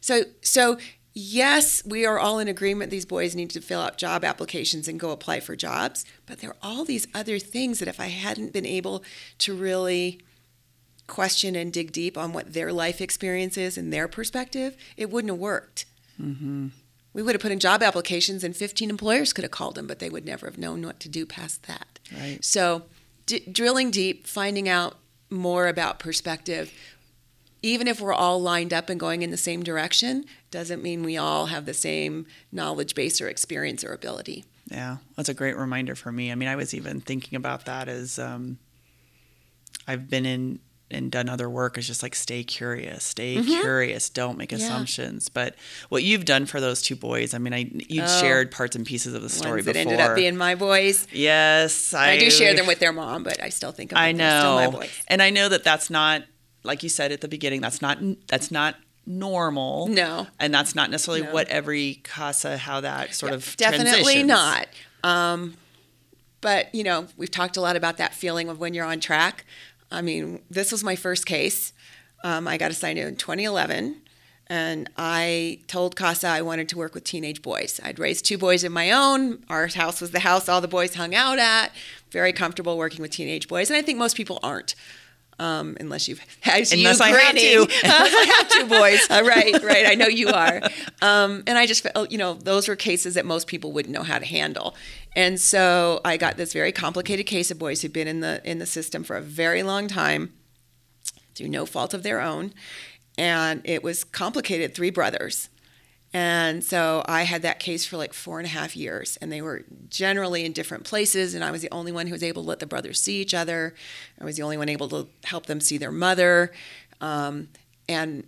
So 0.00 0.22
so 0.40 0.78
yes, 1.12 1.84
we 1.84 2.06
are 2.06 2.18
all 2.18 2.38
in 2.38 2.48
agreement 2.48 2.90
these 2.90 3.04
boys 3.04 3.34
need 3.34 3.50
to 3.50 3.60
fill 3.60 3.82
out 3.82 3.98
job 3.98 4.24
applications 4.24 4.88
and 4.88 4.98
go 4.98 5.10
apply 5.10 5.40
for 5.40 5.54
jobs, 5.54 6.06
but 6.24 6.38
there 6.38 6.50
are 6.50 6.56
all 6.62 6.86
these 6.86 7.06
other 7.14 7.38
things 7.38 7.78
that 7.78 7.88
if 7.88 8.00
I 8.00 8.06
hadn't 8.06 8.54
been 8.54 8.64
able 8.64 9.04
to 9.38 9.54
really 9.54 10.18
question 11.06 11.54
and 11.54 11.70
dig 11.70 11.92
deep 11.92 12.16
on 12.16 12.32
what 12.32 12.54
their 12.54 12.72
life 12.72 13.02
experience 13.02 13.58
is 13.58 13.76
and 13.76 13.92
their 13.92 14.08
perspective, 14.08 14.78
it 14.96 15.10
wouldn't 15.10 15.30
have 15.30 15.38
worked. 15.38 15.84
Mm-hmm. 16.20 16.68
We 17.12 17.22
would 17.22 17.34
have 17.34 17.42
put 17.42 17.52
in 17.52 17.60
job 17.60 17.82
applications 17.82 18.42
and 18.42 18.56
15 18.56 18.88
employers 18.88 19.34
could 19.34 19.44
have 19.44 19.50
called 19.50 19.74
them, 19.74 19.86
but 19.86 19.98
they 19.98 20.08
would 20.10 20.24
never 20.24 20.46
have 20.46 20.58
known 20.58 20.82
what 20.82 21.00
to 21.00 21.08
do 21.10 21.26
past 21.26 21.64
that. 21.64 21.98
Right. 22.12 22.42
So, 22.42 22.82
d- 23.26 23.44
drilling 23.50 23.90
deep, 23.90 24.26
finding 24.26 24.68
out 24.68 24.96
more 25.30 25.68
about 25.68 25.98
perspective, 25.98 26.72
even 27.62 27.88
if 27.88 28.00
we're 28.00 28.12
all 28.12 28.40
lined 28.40 28.72
up 28.72 28.88
and 28.88 28.98
going 29.00 29.22
in 29.22 29.30
the 29.30 29.36
same 29.36 29.62
direction, 29.62 30.24
doesn't 30.50 30.82
mean 30.82 31.02
we 31.02 31.16
all 31.16 31.46
have 31.46 31.66
the 31.66 31.74
same 31.74 32.26
knowledge 32.52 32.94
base 32.94 33.20
or 33.20 33.28
experience 33.28 33.82
or 33.82 33.92
ability. 33.92 34.44
Yeah, 34.70 34.98
that's 35.16 35.28
a 35.28 35.34
great 35.34 35.56
reminder 35.56 35.94
for 35.94 36.12
me. 36.12 36.30
I 36.30 36.34
mean, 36.34 36.48
I 36.48 36.56
was 36.56 36.74
even 36.74 37.00
thinking 37.00 37.36
about 37.36 37.66
that 37.66 37.88
as 37.88 38.18
um, 38.18 38.58
I've 39.86 40.08
been 40.08 40.26
in 40.26 40.60
and 40.90 41.10
done 41.10 41.28
other 41.28 41.50
work 41.50 41.76
is 41.76 41.86
just 41.86 42.02
like 42.02 42.14
stay 42.14 42.44
curious, 42.44 43.02
stay 43.02 43.36
mm-hmm. 43.36 43.60
curious, 43.60 44.08
don't 44.08 44.38
make 44.38 44.52
yeah. 44.52 44.58
assumptions. 44.58 45.28
But 45.28 45.56
what 45.88 46.02
you've 46.02 46.24
done 46.24 46.46
for 46.46 46.60
those 46.60 46.80
two 46.80 46.96
boys, 46.96 47.34
I 47.34 47.38
mean, 47.38 47.52
I 47.52 47.70
you 47.88 48.02
oh, 48.02 48.20
shared 48.20 48.50
parts 48.50 48.76
and 48.76 48.86
pieces 48.86 49.14
of 49.14 49.22
the 49.22 49.28
story 49.28 49.62
that 49.62 49.74
before. 49.74 49.92
ended 49.92 50.00
up 50.00 50.14
being 50.14 50.36
my 50.36 50.54
boys. 50.54 51.08
Yes, 51.12 51.92
I, 51.92 52.12
I 52.12 52.18
do 52.18 52.30
share 52.30 52.54
them 52.54 52.66
with 52.66 52.78
their 52.78 52.92
mom, 52.92 53.24
but 53.24 53.42
I 53.42 53.48
still 53.48 53.72
think 53.72 53.92
of 53.92 53.96
them 53.96 54.04
I 54.04 54.12
know, 54.12 54.40
still 54.40 54.54
my 54.54 54.78
boys. 54.78 55.04
and 55.08 55.22
I 55.22 55.30
know 55.30 55.48
that 55.48 55.64
that's 55.64 55.90
not 55.90 56.22
like 56.62 56.82
you 56.82 56.88
said 56.88 57.12
at 57.12 57.20
the 57.20 57.28
beginning. 57.28 57.60
That's 57.60 57.82
not 57.82 57.98
that's 58.28 58.50
not 58.50 58.76
normal. 59.06 59.88
No, 59.88 60.28
and 60.38 60.54
that's 60.54 60.74
not 60.74 60.90
necessarily 60.90 61.22
no. 61.22 61.32
what 61.32 61.48
every 61.48 62.00
CASA 62.04 62.58
how 62.58 62.80
that 62.80 63.14
sort 63.14 63.32
yeah, 63.32 63.36
of 63.36 63.56
definitely 63.56 64.22
not. 64.22 64.68
Um, 65.02 65.54
but 66.40 66.72
you 66.74 66.84
know, 66.84 67.06
we've 67.16 67.30
talked 67.30 67.56
a 67.56 67.60
lot 67.60 67.74
about 67.74 67.96
that 67.96 68.14
feeling 68.14 68.48
of 68.48 68.60
when 68.60 68.72
you're 68.72 68.86
on 68.86 69.00
track. 69.00 69.44
I 69.90 70.02
mean, 70.02 70.42
this 70.50 70.72
was 70.72 70.82
my 70.82 70.96
first 70.96 71.26
case. 71.26 71.72
Um, 72.24 72.48
I 72.48 72.56
got 72.56 72.70
assigned 72.70 72.98
in 72.98 73.16
2011, 73.16 74.00
and 74.48 74.90
I 74.96 75.60
told 75.66 75.96
CASA 75.96 76.26
I 76.26 76.42
wanted 76.42 76.68
to 76.70 76.78
work 76.78 76.94
with 76.94 77.04
teenage 77.04 77.42
boys. 77.42 77.80
I'd 77.82 77.98
raised 77.98 78.24
two 78.24 78.38
boys 78.38 78.64
of 78.64 78.72
my 78.72 78.90
own. 78.90 79.44
Our 79.48 79.66
house 79.68 80.00
was 80.00 80.10
the 80.10 80.20
house 80.20 80.48
all 80.48 80.60
the 80.60 80.68
boys 80.68 80.94
hung 80.94 81.14
out 81.14 81.38
at. 81.38 81.72
Very 82.10 82.32
comfortable 82.32 82.76
working 82.76 83.02
with 83.02 83.10
teenage 83.10 83.48
boys, 83.48 83.70
and 83.70 83.76
I 83.76 83.82
think 83.82 83.98
most 83.98 84.16
people 84.16 84.40
aren't. 84.42 84.74
Um, 85.38 85.76
unless 85.78 86.08
you've 86.08 86.20
as 86.46 86.72
unless 86.72 86.98
you 86.98 87.04
I 87.04 87.08
have 87.10 87.36
two, 87.36 87.66
I 87.84 88.34
have 88.38 88.48
two 88.48 88.66
boys. 88.66 89.06
uh, 89.10 89.22
right, 89.22 89.62
right. 89.62 89.86
I 89.86 89.94
know 89.94 90.06
you 90.06 90.28
are. 90.28 90.62
Um, 91.02 91.42
and 91.46 91.58
I 91.58 91.66
just 91.66 91.82
felt, 91.82 92.10
you 92.10 92.16
know, 92.16 92.34
those 92.34 92.68
were 92.68 92.76
cases 92.76 93.14
that 93.14 93.26
most 93.26 93.46
people 93.46 93.72
wouldn't 93.72 93.92
know 93.92 94.02
how 94.02 94.18
to 94.18 94.24
handle. 94.24 94.74
And 95.16 95.40
so 95.40 96.02
I 96.04 96.18
got 96.18 96.36
this 96.36 96.52
very 96.52 96.72
complicated 96.72 97.24
case 97.24 97.50
of 97.50 97.58
boys 97.58 97.80
who'd 97.80 97.92
been 97.92 98.06
in 98.06 98.20
the 98.20 98.42
in 98.44 98.58
the 98.58 98.66
system 98.66 99.02
for 99.02 99.16
a 99.16 99.22
very 99.22 99.62
long 99.62 99.88
time, 99.88 100.34
through 101.34 101.48
no 101.48 101.64
fault 101.64 101.94
of 101.94 102.02
their 102.02 102.20
own, 102.20 102.52
and 103.16 103.62
it 103.64 103.82
was 103.82 104.04
complicated. 104.04 104.74
Three 104.74 104.90
brothers. 104.90 105.48
And 106.12 106.62
so 106.62 107.02
I 107.06 107.22
had 107.22 107.42
that 107.42 107.58
case 107.58 107.84
for 107.84 107.96
like 107.96 108.12
four 108.12 108.38
and 108.38 108.46
a 108.46 108.50
half 108.50 108.76
years, 108.76 109.18
and 109.20 109.32
they 109.32 109.42
were 109.42 109.64
generally 109.88 110.44
in 110.44 110.52
different 110.52 110.84
places. 110.84 111.34
And 111.34 111.42
I 111.42 111.50
was 111.50 111.62
the 111.62 111.72
only 111.72 111.92
one 111.92 112.06
who 112.06 112.12
was 112.12 112.22
able 112.22 112.42
to 112.42 112.48
let 112.48 112.58
the 112.58 112.66
brothers 112.66 113.00
see 113.00 113.20
each 113.20 113.34
other. 113.34 113.74
I 114.20 114.24
was 114.24 114.36
the 114.36 114.42
only 114.42 114.56
one 114.56 114.68
able 114.68 114.88
to 114.90 115.08
help 115.24 115.46
them 115.46 115.60
see 115.60 115.78
their 115.78 115.90
mother, 115.90 116.52
um, 117.00 117.48
and 117.88 118.24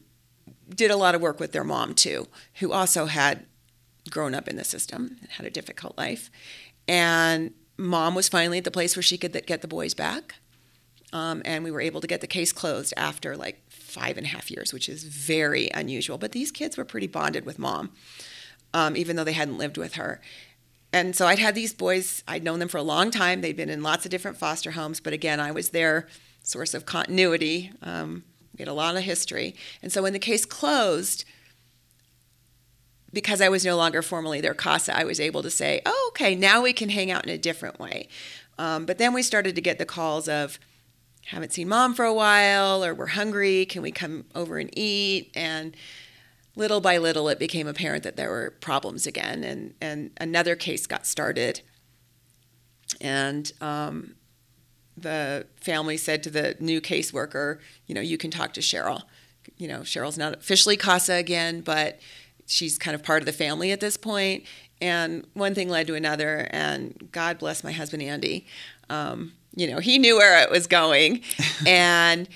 did 0.74 0.90
a 0.90 0.96
lot 0.96 1.14
of 1.14 1.20
work 1.20 1.38
with 1.38 1.52
their 1.52 1.64
mom 1.64 1.94
too, 1.94 2.28
who 2.60 2.72
also 2.72 3.06
had 3.06 3.46
grown 4.10 4.34
up 4.34 4.48
in 4.48 4.56
the 4.56 4.64
system 4.64 5.18
and 5.20 5.30
had 5.32 5.46
a 5.46 5.50
difficult 5.50 5.96
life. 5.98 6.30
And 6.88 7.52
mom 7.76 8.14
was 8.14 8.28
finally 8.28 8.58
at 8.58 8.64
the 8.64 8.70
place 8.70 8.96
where 8.96 9.02
she 9.02 9.18
could 9.18 9.46
get 9.46 9.62
the 9.62 9.68
boys 9.68 9.94
back. 9.94 10.34
Um, 11.12 11.42
and 11.44 11.64
we 11.64 11.70
were 11.70 11.80
able 11.80 12.00
to 12.00 12.06
get 12.06 12.20
the 12.20 12.26
case 12.26 12.52
closed 12.52 12.92
after 12.96 13.36
like 13.36 13.62
five 13.70 14.16
and 14.18 14.26
a 14.26 14.28
half 14.28 14.50
years, 14.50 14.72
which 14.72 14.88
is 14.88 15.04
very 15.04 15.70
unusual. 15.72 16.18
But 16.18 16.32
these 16.32 16.50
kids 16.50 16.76
were 16.76 16.84
pretty 16.84 17.06
bonded 17.06 17.46
with 17.46 17.58
mom, 17.58 17.90
um, 18.74 18.96
even 18.96 19.16
though 19.16 19.24
they 19.24 19.32
hadn't 19.32 19.58
lived 19.58 19.78
with 19.78 19.94
her. 19.94 20.20
And 20.92 21.14
so 21.14 21.26
I'd 21.26 21.38
had 21.38 21.54
these 21.54 21.72
boys, 21.72 22.22
I'd 22.26 22.42
known 22.42 22.58
them 22.58 22.68
for 22.68 22.78
a 22.78 22.82
long 22.82 23.10
time. 23.10 23.40
They'd 23.40 23.56
been 23.56 23.68
in 23.70 23.82
lots 23.82 24.04
of 24.04 24.10
different 24.10 24.38
foster 24.38 24.72
homes, 24.72 25.00
but 25.00 25.12
again, 25.12 25.40
I 25.40 25.50
was 25.50 25.70
their 25.70 26.08
source 26.42 26.72
of 26.74 26.86
continuity. 26.86 27.72
Um, 27.82 28.24
we 28.56 28.62
had 28.62 28.68
a 28.68 28.74
lot 28.74 28.96
of 28.96 29.02
history. 29.02 29.54
And 29.82 29.92
so 29.92 30.02
when 30.02 30.14
the 30.14 30.18
case 30.18 30.44
closed, 30.44 31.24
because 33.12 33.40
I 33.40 33.48
was 33.48 33.64
no 33.64 33.76
longer 33.76 34.02
formally 34.02 34.40
their 34.40 34.54
CASA, 34.54 34.96
I 34.96 35.04
was 35.04 35.20
able 35.20 35.42
to 35.42 35.50
say, 35.50 35.80
oh, 35.86 36.10
okay, 36.12 36.34
now 36.34 36.62
we 36.62 36.72
can 36.72 36.90
hang 36.90 37.10
out 37.10 37.24
in 37.24 37.30
a 37.30 37.38
different 37.38 37.78
way. 37.78 38.08
Um, 38.58 38.86
but 38.86 38.98
then 38.98 39.12
we 39.12 39.22
started 39.22 39.54
to 39.54 39.60
get 39.60 39.78
the 39.78 39.86
calls 39.86 40.28
of, 40.28 40.58
haven't 41.26 41.52
seen 41.52 41.68
mom 41.68 41.94
for 41.94 42.04
a 42.04 42.14
while, 42.14 42.84
or 42.84 42.94
we're 42.94 43.06
hungry, 43.06 43.66
can 43.66 43.82
we 43.82 43.92
come 43.92 44.24
over 44.34 44.58
and 44.58 44.70
eat? 44.76 45.30
And 45.34 45.76
little 46.56 46.80
by 46.80 46.98
little, 46.98 47.28
it 47.28 47.38
became 47.38 47.66
apparent 47.66 48.02
that 48.02 48.16
there 48.16 48.30
were 48.30 48.54
problems 48.60 49.06
again, 49.06 49.44
and, 49.44 49.74
and 49.80 50.10
another 50.18 50.56
case 50.56 50.86
got 50.86 51.06
started. 51.06 51.60
And 53.00 53.52
um, 53.60 54.16
the 54.96 55.46
family 55.60 55.96
said 55.96 56.22
to 56.24 56.30
the 56.30 56.56
new 56.58 56.80
caseworker, 56.80 57.58
you 57.86 57.94
know, 57.94 58.00
you 58.00 58.18
can 58.18 58.30
talk 58.30 58.52
to 58.54 58.60
Sheryl. 58.60 59.02
You 59.56 59.68
know, 59.68 59.80
Sheryl's 59.80 60.18
not 60.18 60.34
officially 60.34 60.76
CASA 60.76 61.14
again, 61.14 61.60
but 61.60 62.00
she's 62.48 62.78
kind 62.78 62.94
of 62.94 63.04
part 63.04 63.22
of 63.22 63.26
the 63.26 63.32
family 63.32 63.70
at 63.70 63.78
this 63.78 63.96
point. 63.96 64.42
And 64.80 65.26
one 65.34 65.54
thing 65.54 65.68
led 65.68 65.86
to 65.88 65.94
another, 65.94 66.48
and 66.50 67.08
God 67.12 67.38
bless 67.38 67.62
my 67.62 67.72
husband 67.72 68.02
Andy. 68.02 68.46
Um, 68.88 69.32
you 69.54 69.68
know, 69.70 69.78
he 69.78 69.98
knew 69.98 70.16
where 70.16 70.42
it 70.42 70.50
was 70.50 70.66
going, 70.66 71.22
and 71.66 72.28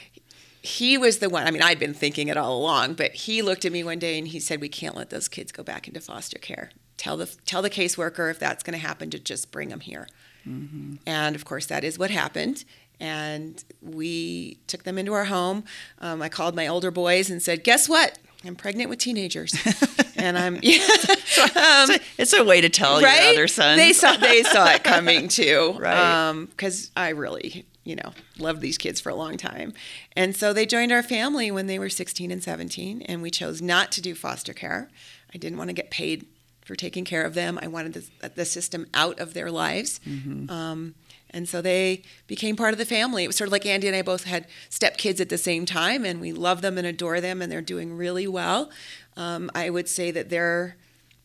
he 0.60 0.98
was 0.98 1.18
the 1.18 1.28
one. 1.28 1.46
I 1.46 1.50
mean, 1.50 1.62
I'd 1.62 1.78
been 1.78 1.94
thinking 1.94 2.28
it 2.28 2.36
all 2.36 2.56
along, 2.56 2.94
but 2.94 3.12
he 3.12 3.42
looked 3.42 3.64
at 3.64 3.72
me 3.72 3.82
one 3.82 3.98
day 3.98 4.18
and 4.18 4.28
he 4.28 4.38
said, 4.40 4.60
"We 4.60 4.68
can't 4.68 4.96
let 4.96 5.10
those 5.10 5.28
kids 5.28 5.52
go 5.52 5.62
back 5.62 5.86
into 5.88 6.00
foster 6.00 6.38
care. 6.38 6.70
Tell 6.96 7.16
the 7.16 7.26
tell 7.46 7.62
the 7.62 7.70
caseworker 7.70 8.30
if 8.30 8.38
that's 8.38 8.62
going 8.62 8.78
to 8.78 8.84
happen 8.84 9.08
to 9.10 9.18
just 9.18 9.52
bring 9.52 9.68
them 9.68 9.80
here." 9.80 10.08
Mm-hmm. 10.46 10.96
And 11.06 11.36
of 11.36 11.44
course, 11.44 11.66
that 11.66 11.84
is 11.84 11.98
what 11.98 12.10
happened 12.10 12.64
and 13.00 13.64
we 13.80 14.58
took 14.68 14.84
them 14.84 14.96
into 14.96 15.12
our 15.12 15.24
home. 15.24 15.64
Um, 15.98 16.22
I 16.22 16.28
called 16.28 16.54
my 16.54 16.68
older 16.68 16.90
boys 16.90 17.30
and 17.30 17.42
said, 17.42 17.64
"Guess 17.64 17.88
what? 17.88 18.18
I'm 18.44 18.56
pregnant 18.56 18.90
with 18.90 18.98
teenagers, 18.98 19.52
and 20.22 20.38
I'm 20.38 20.54
yeah. 20.62 20.78
um, 20.78 20.86
it's, 20.86 21.90
a, 21.90 22.00
it's, 22.18 22.32
a, 22.32 22.44
way 22.44 22.60
to 22.60 22.68
tell 22.68 23.00
right? 23.02 23.22
your 23.22 23.32
other 23.32 23.48
sons. 23.48 23.76
They 23.76 23.92
saw 23.92 24.16
they 24.16 24.42
saw 24.44 24.66
it 24.68 24.84
coming 24.84 25.28
too, 25.28 25.74
right? 25.78 26.46
Because 26.48 26.86
um, 26.96 27.02
I 27.02 27.08
really, 27.10 27.66
you 27.84 27.96
know, 27.96 28.12
loved 28.38 28.60
these 28.60 28.78
kids 28.78 29.00
for 29.00 29.10
a 29.10 29.14
long 29.14 29.36
time, 29.36 29.74
and 30.14 30.34
so 30.36 30.52
they 30.52 30.64
joined 30.64 30.92
our 30.92 31.02
family 31.02 31.50
when 31.50 31.66
they 31.66 31.78
were 31.78 31.88
16 31.88 32.30
and 32.30 32.42
17, 32.42 33.02
and 33.02 33.20
we 33.20 33.30
chose 33.30 33.60
not 33.60 33.90
to 33.92 34.00
do 34.00 34.14
foster 34.14 34.52
care. 34.52 34.88
I 35.34 35.38
didn't 35.38 35.58
want 35.58 35.68
to 35.68 35.74
get 35.74 35.90
paid 35.90 36.26
for 36.64 36.76
taking 36.76 37.04
care 37.04 37.24
of 37.24 37.34
them. 37.34 37.58
I 37.60 37.66
wanted 37.66 37.94
the, 37.94 38.28
the 38.28 38.44
system 38.44 38.86
out 38.94 39.18
of 39.18 39.34
their 39.34 39.50
lives. 39.50 40.00
Mm-hmm. 40.06 40.50
Um, 40.50 40.94
and 41.32 41.48
so 41.48 41.62
they 41.62 42.02
became 42.26 42.56
part 42.56 42.72
of 42.72 42.78
the 42.78 42.84
family. 42.84 43.24
It 43.24 43.28
was 43.28 43.36
sort 43.36 43.48
of 43.48 43.52
like 43.52 43.66
Andy 43.66 43.86
and 43.86 43.96
I 43.96 44.02
both 44.02 44.24
had 44.24 44.46
stepkids 44.70 45.20
at 45.20 45.28
the 45.28 45.38
same 45.38 45.66
time, 45.66 46.04
and 46.04 46.20
we 46.20 46.32
love 46.32 46.62
them 46.62 46.78
and 46.78 46.86
adore 46.86 47.20
them, 47.20 47.40
and 47.40 47.50
they're 47.50 47.60
doing 47.60 47.96
really 47.96 48.26
well. 48.26 48.70
Um, 49.16 49.50
I 49.54 49.70
would 49.70 49.88
say 49.88 50.10
that 50.10 50.30
their 50.30 50.76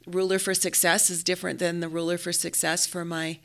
ruler 0.06 0.40
for 0.40 0.54
success 0.54 1.10
is 1.10 1.24
different 1.24 1.60
than 1.60 1.80
the 1.82 1.90
ruler 1.90 2.18
for 2.18 2.32
success 2.32 2.88
for 2.88 3.04
my 3.04 3.40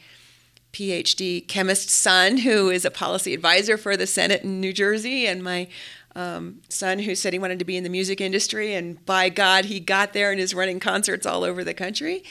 PhD 0.73 1.47
chemist 1.47 1.91
son 1.91 2.39
who 2.39 2.71
is 2.71 2.85
a 2.85 2.91
policy 2.91 3.35
advisor 3.35 3.77
for 3.77 3.97
the 3.97 4.07
Senate 4.07 4.43
in 4.43 4.61
New 4.61 4.73
Jersey, 4.73 5.27
and 5.27 5.43
my 5.43 5.69
um, 6.15 6.61
son 6.69 7.01
who 7.01 7.15
said 7.15 7.33
he 7.33 7.39
wanted 7.39 7.59
to 7.59 7.65
be 7.65 7.77
in 7.77 7.85
the 7.85 7.91
music 7.91 8.21
industry, 8.21 8.75
and 8.75 9.05
by 9.05 9.29
God, 9.29 9.67
he 9.67 9.81
got 9.81 10.13
there 10.13 10.31
and 10.31 10.41
is 10.41 10.55
running 10.55 10.81
concerts 10.81 11.27
all 11.27 11.45
over 11.45 11.65
the 11.65 11.75
country. 11.75 12.23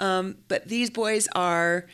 Um, 0.00 0.36
but 0.48 0.68
these 0.68 0.90
boys 0.90 1.28
are 1.34 1.86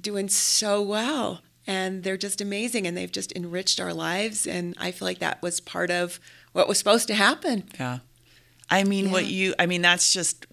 doing 0.00 0.28
so 0.28 0.80
well, 0.82 1.40
and 1.66 2.02
they're 2.04 2.16
just 2.16 2.40
amazing, 2.40 2.86
and 2.86 2.96
they've 2.96 3.10
just 3.12 3.32
enriched 3.36 3.80
our 3.80 3.92
lives. 3.92 4.46
And 4.46 4.74
I 4.78 4.90
feel 4.92 5.06
like 5.06 5.18
that 5.18 5.42
was 5.42 5.60
part 5.60 5.90
of 5.90 6.20
what 6.52 6.68
was 6.68 6.78
supposed 6.78 7.08
to 7.08 7.14
happen. 7.14 7.64
Yeah. 7.78 7.98
I 8.70 8.84
mean, 8.84 9.06
Yeah. 9.06 9.12
what 9.12 9.26
you, 9.26 9.54
I 9.58 9.66
mean, 9.66 9.82
that's 9.82 10.12
just, 10.12 10.46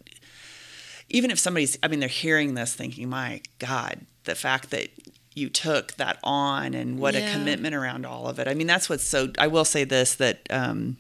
even 1.10 1.32
if 1.32 1.39
somebody's, 1.39 1.78
I 1.84 1.88
mean, 1.88 2.00
they're 2.00 2.10
hearing 2.10 2.54
this 2.56 2.74
thinking, 2.74 3.10
my 3.10 3.41
God, 3.60 4.06
the 4.24 4.36
fact 4.36 4.70
that 4.72 4.89
you 5.36 5.50
took 5.50 5.94
that 5.96 6.20
on 6.24 6.74
and 6.76 7.00
what 7.00 7.16
a 7.16 7.32
commitment 7.32 7.74
around 7.74 8.06
all 8.06 8.28
of 8.28 8.38
it. 8.39 8.48
I 8.48 8.54
mean, 8.54 8.68
that's 8.68 8.88
what's 8.88 9.04
so, 9.04 9.32
I 9.39 9.48
will 9.48 9.66
say 9.66 9.84
this 9.84 10.14
that, 10.16 10.41
um, 10.52 10.98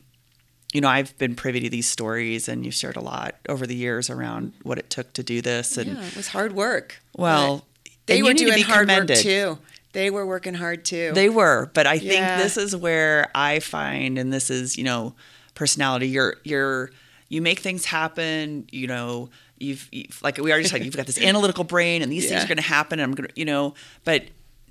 you 0.73 0.81
know, 0.81 0.87
I've 0.87 1.15
been 1.19 1.35
privy 1.35 1.59
to 1.61 1.69
these 1.69 1.87
stories 1.87 2.49
and 2.49 2.65
you've 2.65 2.73
shared 2.73 2.95
a 2.95 2.99
lot 3.01 3.35
over 3.47 3.67
the 3.67 3.75
years 3.75 4.09
around 4.09 4.53
what 4.63 4.79
it 4.79 4.89
took 4.89 5.13
to 5.13 5.23
do 5.23 5.39
this. 5.41 5.77
And 5.77 5.97
yeah, 5.97 6.03
it 6.07 6.15
was 6.17 6.29
hard 6.29 6.53
work. 6.53 6.99
well, 7.15 7.67
they 8.05 8.17
and 8.19 8.25
were 8.27 8.33
doing 8.33 8.63
hard 8.63 8.87
commended. 8.87 9.17
work 9.17 9.23
too. 9.23 9.57
They 9.93 10.09
were 10.09 10.25
working 10.25 10.55
hard 10.55 10.85
too. 10.85 11.11
They 11.13 11.29
were, 11.29 11.69
but 11.73 11.85
I 11.85 11.99
think 11.99 12.13
Yeah. 12.13 12.37
this 12.41 12.57
is 12.57 12.75
where 12.75 13.29
I 13.35 13.59
find, 13.59 14.17
and 14.17 14.33
this 14.33 14.49
is, 14.49 14.75
you 14.77 14.83
know, 14.83 15.13
personality. 15.53 16.07
You're, 16.07 16.37
you're, 16.43 16.89
you 17.29 17.41
make 17.41 17.59
things 17.59 17.85
happen. 17.85 18.67
You 18.71 18.87
know, 18.87 19.29
you've, 19.59 19.87
you've 19.91 20.19
like 20.23 20.37
we 20.37 20.51
already 20.51 20.67
said, 20.67 20.83
you've 20.83 20.97
got 20.97 21.05
this 21.05 21.21
analytical 21.21 21.63
brain, 21.63 22.01
and 22.01 22.11
these 22.11 22.27
things 22.27 22.43
are 22.43 22.47
going 22.47 22.57
to 22.57 22.63
happen. 22.63 22.99
And 22.99 23.09
I'm 23.11 23.15
going 23.15 23.29
to, 23.29 23.33
you 23.39 23.45
know, 23.45 23.75
but 24.03 24.23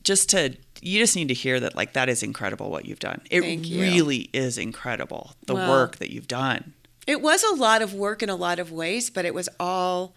just 0.02 0.30
to, 0.30 0.56
you 0.80 0.98
just 0.98 1.14
need 1.14 1.28
to 1.28 1.34
hear 1.34 1.60
that, 1.60 1.76
like 1.76 1.92
that 1.92 2.08
is 2.08 2.24
incredible 2.24 2.68
what 2.70 2.84
you've 2.86 2.98
done. 2.98 3.20
It 3.30 3.44
you. 3.44 3.80
really 3.80 4.28
is 4.32 4.58
incredible 4.58 5.34
the 5.46 5.54
Well, 5.54 5.70
work 5.70 5.98
that 5.98 6.10
you've 6.10 6.26
done. 6.26 6.72
It 7.06 7.22
was 7.22 7.44
a 7.44 7.54
lot 7.54 7.80
of 7.82 7.94
work 7.94 8.24
in 8.24 8.28
a 8.28 8.34
lot 8.34 8.58
of 8.58 8.72
ways, 8.72 9.08
but 9.08 9.24
it 9.24 9.34
was 9.34 9.48
all 9.60 10.14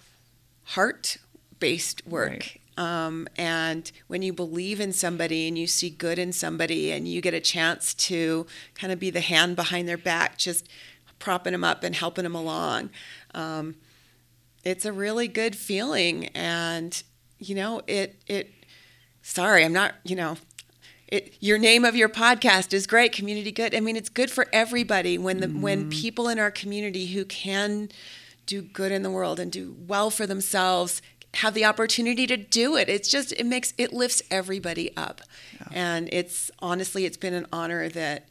heart 0.63 1.17
based 1.59 2.05
work. 2.07 2.29
Right. 2.31 2.61
Um, 2.77 3.27
and 3.37 3.91
when 4.07 4.21
you 4.21 4.33
believe 4.33 4.79
in 4.79 4.91
somebody 4.91 5.47
and 5.47 5.57
you 5.57 5.67
see 5.67 5.89
good 5.89 6.19
in 6.19 6.33
somebody 6.33 6.91
and 6.91 7.07
you 7.07 7.21
get 7.21 7.33
a 7.33 7.39
chance 7.39 7.93
to 7.93 8.45
kind 8.73 8.91
of 8.91 8.99
be 8.99 9.09
the 9.09 9.21
hand 9.21 9.55
behind 9.55 9.87
their 9.87 9.97
back, 9.97 10.37
just 10.37 10.67
propping 11.19 11.53
them 11.53 11.63
up 11.63 11.83
and 11.83 11.95
helping 11.95 12.23
them 12.23 12.35
along, 12.35 12.89
um, 13.33 13.75
it's 14.63 14.85
a 14.85 14.91
really 14.91 15.27
good 15.27 15.55
feeling. 15.55 16.27
And, 16.27 17.01
you 17.39 17.55
know, 17.55 17.81
it, 17.87 18.21
it, 18.27 18.51
sorry, 19.21 19.63
I'm 19.63 19.73
not, 19.73 19.95
you 20.03 20.15
know, 20.15 20.37
it, 21.07 21.37
your 21.39 21.57
name 21.57 21.85
of 21.85 21.95
your 21.95 22.09
podcast 22.09 22.73
is 22.73 22.87
great 22.87 23.11
community 23.11 23.51
good 23.51 23.75
i 23.75 23.79
mean 23.79 23.95
it's 23.95 24.09
good 24.09 24.31
for 24.31 24.47
everybody 24.51 25.19
when 25.19 25.39
the 25.39 25.47
when 25.47 25.87
people 25.89 26.27
in 26.27 26.39
our 26.39 26.49
community 26.49 27.05
who 27.07 27.23
can 27.25 27.89
do 28.45 28.61
good 28.61 28.91
in 28.91 29.03
the 29.03 29.11
world 29.11 29.39
and 29.39 29.51
do 29.51 29.75
well 29.87 30.09
for 30.09 30.25
themselves 30.25 31.01
have 31.35 31.53
the 31.53 31.65
opportunity 31.65 32.25
to 32.27 32.37
do 32.37 32.75
it. 32.77 32.89
It's 32.89 33.09
just 33.09 33.31
it 33.33 33.45
makes 33.45 33.73
it 33.77 33.93
lifts 33.93 34.21
everybody 34.31 34.95
up. 34.95 35.21
And 35.71 36.09
it's 36.11 36.51
honestly 36.59 37.05
it's 37.05 37.17
been 37.17 37.33
an 37.33 37.47
honor 37.51 37.89
that 37.89 38.29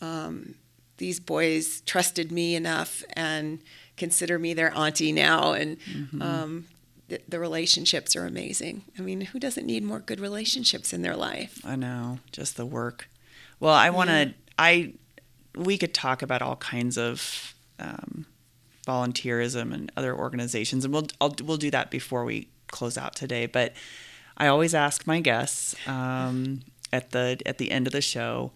um, 0.00 0.54
these 0.96 1.20
boys 1.20 1.82
trusted 1.82 2.32
me 2.32 2.54
enough 2.54 3.02
and 3.12 3.60
consider 3.96 4.38
me 4.38 4.54
their 4.54 4.74
auntie 4.74 5.12
now. 5.12 5.52
And 5.52 5.76
um, 6.20 6.66
the, 7.08 7.20
the 7.28 7.38
relationships 7.38 8.16
are 8.16 8.24
amazing. 8.26 8.84
I 8.98 9.02
mean 9.02 9.20
who 9.22 9.38
doesn't 9.38 9.66
need 9.66 9.84
more 9.84 10.00
good 10.00 10.20
relationships 10.20 10.92
in 10.92 11.02
their 11.02 11.16
life? 11.16 11.60
I 11.64 11.76
know, 11.76 12.20
just 12.32 12.56
the 12.56 12.66
work. 12.66 13.08
Well, 13.60 13.74
I 13.74 13.90
want 13.90 14.10
to. 14.10 14.34
I 14.58 14.94
we 15.54 15.78
could 15.78 15.94
talk 15.94 16.22
about 16.22 16.42
all 16.42 16.56
kinds 16.56 16.98
of 16.98 17.54
um, 17.78 18.26
volunteerism 18.86 19.72
and 19.74 19.90
other 19.96 20.16
organizations, 20.16 20.84
and 20.84 20.94
we'll 20.94 21.08
I'll, 21.20 21.34
we'll 21.42 21.56
do 21.56 21.70
that 21.70 21.90
before 21.90 22.24
we 22.24 22.48
close 22.68 22.96
out 22.96 23.14
today. 23.14 23.46
But 23.46 23.72
I 24.36 24.46
always 24.46 24.74
ask 24.74 25.06
my 25.06 25.20
guests 25.20 25.74
um, 25.86 26.62
at 26.92 27.10
the 27.10 27.38
at 27.44 27.58
the 27.58 27.70
end 27.70 27.86
of 27.86 27.92
the 27.92 28.00
show 28.00 28.52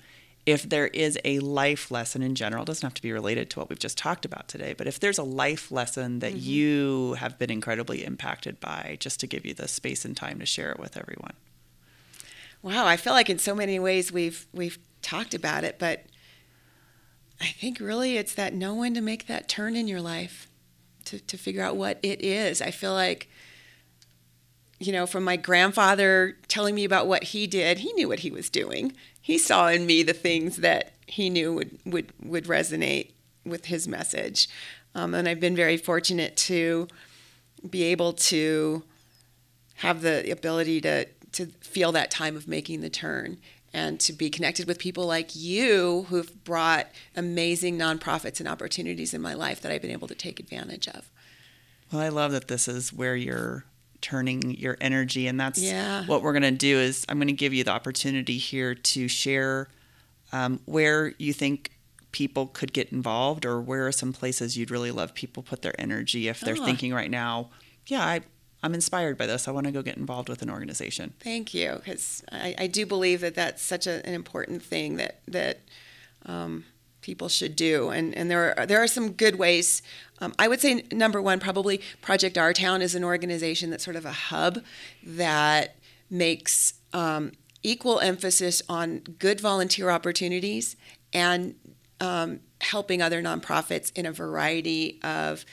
if 0.46 0.68
there 0.68 0.88
is 0.88 1.18
a 1.24 1.38
life 1.40 1.90
lesson 1.90 2.22
in 2.22 2.34
general. 2.34 2.62
It 2.62 2.66
doesn't 2.66 2.86
have 2.86 2.94
to 2.94 3.02
be 3.02 3.12
related 3.12 3.50
to 3.50 3.58
what 3.58 3.68
we've 3.68 3.78
just 3.78 3.98
talked 3.98 4.24
about 4.24 4.48
today, 4.48 4.74
but 4.76 4.86
if 4.86 4.98
there's 4.98 5.18
a 5.18 5.22
life 5.22 5.70
lesson 5.70 6.20
that 6.20 6.34
you 6.34 7.14
have 7.14 7.38
been 7.38 7.50
incredibly 7.50 8.04
impacted 8.04 8.58
by, 8.58 8.96
just 9.00 9.20
to 9.20 9.26
give 9.26 9.44
you 9.44 9.54
the 9.54 9.68
space 9.68 10.04
and 10.04 10.16
time 10.16 10.38
to 10.38 10.46
share 10.46 10.70
it 10.72 10.78
with 10.78 10.96
everyone. 10.96 11.34
Wow, 12.62 12.86
I 12.86 12.96
feel 12.96 13.12
like 13.12 13.30
in 13.30 13.38
so 13.38 13.54
many 13.54 13.78
ways 13.78 14.12
we've 14.12 14.46
we've 14.52 14.78
talked 15.02 15.34
about 15.34 15.64
it, 15.64 15.78
but 15.78 16.04
I 17.40 17.46
think 17.46 17.80
really 17.80 18.16
it's 18.16 18.34
that 18.34 18.54
know 18.54 18.74
when 18.74 18.94
to 18.94 19.00
make 19.00 19.26
that 19.26 19.48
turn 19.48 19.74
in 19.74 19.88
your 19.88 20.00
life 20.00 20.48
to, 21.06 21.18
to 21.20 21.38
figure 21.38 21.62
out 21.62 21.76
what 21.76 21.98
it 22.02 22.22
is. 22.22 22.60
I 22.60 22.70
feel 22.70 22.92
like 22.92 23.28
you 24.80 24.92
know, 24.92 25.06
from 25.06 25.24
my 25.24 25.36
grandfather 25.36 26.38
telling 26.48 26.74
me 26.74 26.84
about 26.84 27.06
what 27.06 27.22
he 27.22 27.46
did, 27.46 27.78
he 27.78 27.92
knew 27.92 28.08
what 28.08 28.20
he 28.20 28.30
was 28.30 28.48
doing. 28.48 28.94
He 29.20 29.36
saw 29.36 29.68
in 29.68 29.84
me 29.84 30.02
the 30.02 30.14
things 30.14 30.56
that 30.56 30.94
he 31.06 31.28
knew 31.28 31.52
would 31.52 31.78
would, 31.84 32.12
would 32.22 32.44
resonate 32.46 33.10
with 33.44 33.66
his 33.66 33.86
message. 33.86 34.48
Um, 34.94 35.14
and 35.14 35.28
I've 35.28 35.38
been 35.38 35.54
very 35.54 35.76
fortunate 35.76 36.36
to 36.38 36.88
be 37.68 37.84
able 37.84 38.14
to 38.14 38.82
have 39.76 40.00
the 40.00 40.30
ability 40.30 40.80
to 40.80 41.04
to 41.32 41.46
feel 41.60 41.92
that 41.92 42.10
time 42.10 42.34
of 42.34 42.48
making 42.48 42.80
the 42.80 42.90
turn 42.90 43.38
and 43.72 44.00
to 44.00 44.12
be 44.12 44.30
connected 44.30 44.66
with 44.66 44.78
people 44.78 45.06
like 45.06 45.34
you 45.36 46.06
who've 46.08 46.42
brought 46.44 46.88
amazing 47.16 47.78
nonprofits 47.78 48.40
and 48.40 48.48
opportunities 48.48 49.14
in 49.14 49.20
my 49.20 49.34
life 49.34 49.60
that 49.60 49.70
I've 49.70 49.82
been 49.82 49.90
able 49.92 50.08
to 50.08 50.14
take 50.14 50.40
advantage 50.40 50.88
of. 50.88 51.08
Well, 51.92 52.02
I 52.02 52.08
love 52.08 52.32
that 52.32 52.48
this 52.48 52.66
is 52.68 52.92
where 52.92 53.16
you're 53.16 53.64
turning 54.00 54.52
your 54.56 54.76
energy, 54.80 55.26
and 55.26 55.38
that's 55.38 55.60
Yeah. 55.60 56.04
what 56.06 56.22
we're 56.22 56.32
going 56.32 56.42
to 56.42 56.50
do. 56.50 56.78
Is 56.78 57.04
I'm 57.08 57.18
going 57.18 57.28
to 57.28 57.32
give 57.34 57.52
you 57.52 57.64
the 57.64 57.70
opportunity 57.72 58.38
here 58.38 58.74
to 58.74 59.08
share 59.08 59.68
um, 60.32 60.60
where 60.64 61.12
you 61.18 61.32
think 61.32 61.72
people 62.12 62.46
could 62.46 62.72
get 62.72 62.90
involved, 62.92 63.44
or 63.44 63.60
where 63.60 63.86
are 63.86 63.92
some 63.92 64.12
places 64.12 64.56
you'd 64.56 64.70
really 64.70 64.90
love 64.90 65.14
people 65.14 65.42
put 65.42 65.62
their 65.62 65.78
energy 65.80 66.28
if 66.28 66.40
they're 66.40 66.56
Ah. 66.58 66.64
thinking 66.64 66.92
right 66.94 67.10
now, 67.10 67.50
yeah, 67.86 68.04
I, 68.04 68.20
I'm 68.62 68.74
inspired 68.74 69.16
by 69.16 69.26
this. 69.26 69.48
I 69.48 69.52
want 69.52 69.66
to 69.66 69.72
go 69.72 69.82
get 69.82 69.96
involved 69.96 70.28
with 70.28 70.42
an 70.42 70.50
organization. 70.50 71.14
Thank 71.20 71.54
you, 71.54 71.76
because 71.76 72.22
I, 72.30 72.54
I 72.58 72.66
do 72.66 72.84
believe 72.84 73.20
that 73.22 73.34
that's 73.34 73.62
such 73.62 73.86
a, 73.86 74.06
an 74.06 74.14
important 74.14 74.62
thing 74.62 74.96
that 74.96 75.20
that 75.26 75.60
um, 76.26 76.64
people 77.00 77.28
should 77.28 77.56
do, 77.56 77.88
and 77.88 78.14
and 78.14 78.30
there 78.30 78.58
are 78.58 78.66
there 78.66 78.82
are 78.82 78.86
some 78.88 79.12
good 79.12 79.36
ways. 79.36 79.82
Um, 80.18 80.34
I 80.38 80.48
would 80.48 80.60
say 80.60 80.84
number 80.92 81.22
one, 81.22 81.40
probably 81.40 81.80
Project 82.02 82.36
Our 82.36 82.52
Town 82.52 82.82
is 82.82 82.94
an 82.94 83.04
organization 83.04 83.70
that's 83.70 83.84
sort 83.84 83.96
of 83.96 84.04
a 84.04 84.12
hub 84.12 84.58
that 85.02 85.76
makes 86.10 86.74
um, 86.92 87.32
equal 87.62 88.00
emphasis 88.00 88.62
on 88.68 88.98
good 89.18 89.40
volunteer 89.40 89.90
opportunities 89.90 90.76
and 91.12 91.54
um, 92.00 92.40
helping 92.60 93.00
other 93.00 93.22
nonprofits 93.22 93.92
in 93.96 94.06
a 94.06 94.12
variety 94.12 95.00
of 95.02 95.44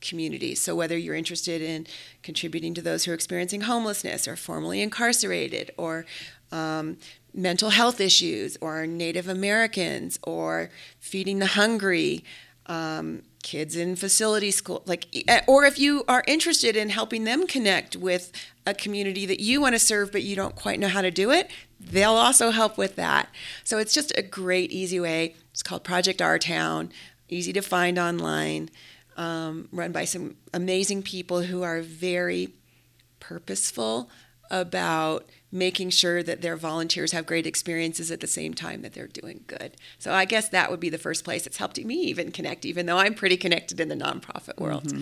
communities. 0.00 0.60
So, 0.60 0.74
whether 0.74 0.96
you're 0.96 1.14
interested 1.14 1.62
in 1.62 1.86
contributing 2.22 2.74
to 2.74 2.82
those 2.82 3.04
who 3.04 3.12
are 3.12 3.14
experiencing 3.14 3.62
homelessness 3.62 4.26
or 4.26 4.36
formerly 4.36 4.80
incarcerated 4.80 5.72
or 5.76 6.06
um, 6.52 6.96
mental 7.32 7.70
health 7.70 8.00
issues 8.00 8.56
or 8.60 8.86
Native 8.86 9.28
Americans 9.28 10.18
or 10.22 10.70
feeding 10.98 11.38
the 11.38 11.46
hungry, 11.46 12.24
um, 12.66 13.22
kids 13.42 13.74
in 13.74 13.96
facility 13.96 14.50
school, 14.50 14.82
like, 14.86 15.06
eh, 15.26 15.40
or 15.46 15.64
if 15.64 15.78
you 15.78 16.04
are 16.06 16.22
interested 16.26 16.76
in 16.76 16.90
helping 16.90 17.24
them 17.24 17.46
connect 17.46 17.96
with 17.96 18.32
a 18.66 18.74
community 18.74 19.26
that 19.26 19.40
you 19.40 19.60
want 19.60 19.74
to 19.74 19.78
serve 19.78 20.12
but 20.12 20.22
you 20.22 20.36
don't 20.36 20.54
quite 20.54 20.78
know 20.78 20.88
how 20.88 21.00
to 21.00 21.10
do 21.10 21.30
it, 21.30 21.50
they'll 21.78 22.12
also 22.12 22.50
help 22.50 22.76
with 22.76 22.96
that. 22.96 23.28
So 23.64 23.78
it's 23.78 23.94
just 23.94 24.12
a 24.16 24.22
great, 24.22 24.70
easy 24.70 25.00
way. 25.00 25.34
It's 25.52 25.62
called 25.62 25.84
Project 25.84 26.20
Our 26.20 26.38
Town, 26.38 26.92
easy 27.28 27.52
to 27.54 27.62
find 27.62 27.98
online, 27.98 28.70
um, 29.20 29.68
run 29.70 29.92
by 29.92 30.04
some 30.06 30.36
amazing 30.54 31.02
people 31.02 31.42
who 31.42 31.62
are 31.62 31.82
very 31.82 32.54
purposeful 33.20 34.08
about 34.50 35.28
making 35.52 35.90
sure 35.90 36.22
that 36.22 36.40
their 36.42 36.56
volunteers 36.56 37.12
have 37.12 37.26
great 37.26 37.46
experiences 37.46 38.10
at 38.10 38.20
the 38.20 38.26
same 38.26 38.54
time 38.54 38.82
that 38.82 38.94
they're 38.94 39.06
doing 39.06 39.44
good. 39.46 39.76
So 39.98 40.12
I 40.12 40.24
guess 40.24 40.48
that 40.48 40.70
would 40.70 40.80
be 40.80 40.88
the 40.88 40.98
first 40.98 41.22
place 41.24 41.46
it's 41.46 41.58
helped 41.58 41.78
me 41.78 41.94
even 42.04 42.32
connect, 42.32 42.64
even 42.64 42.86
though 42.86 42.98
I'm 42.98 43.14
pretty 43.14 43.36
connected 43.36 43.78
in 43.78 43.88
the 43.88 43.94
nonprofit 43.94 44.58
world. 44.58 44.92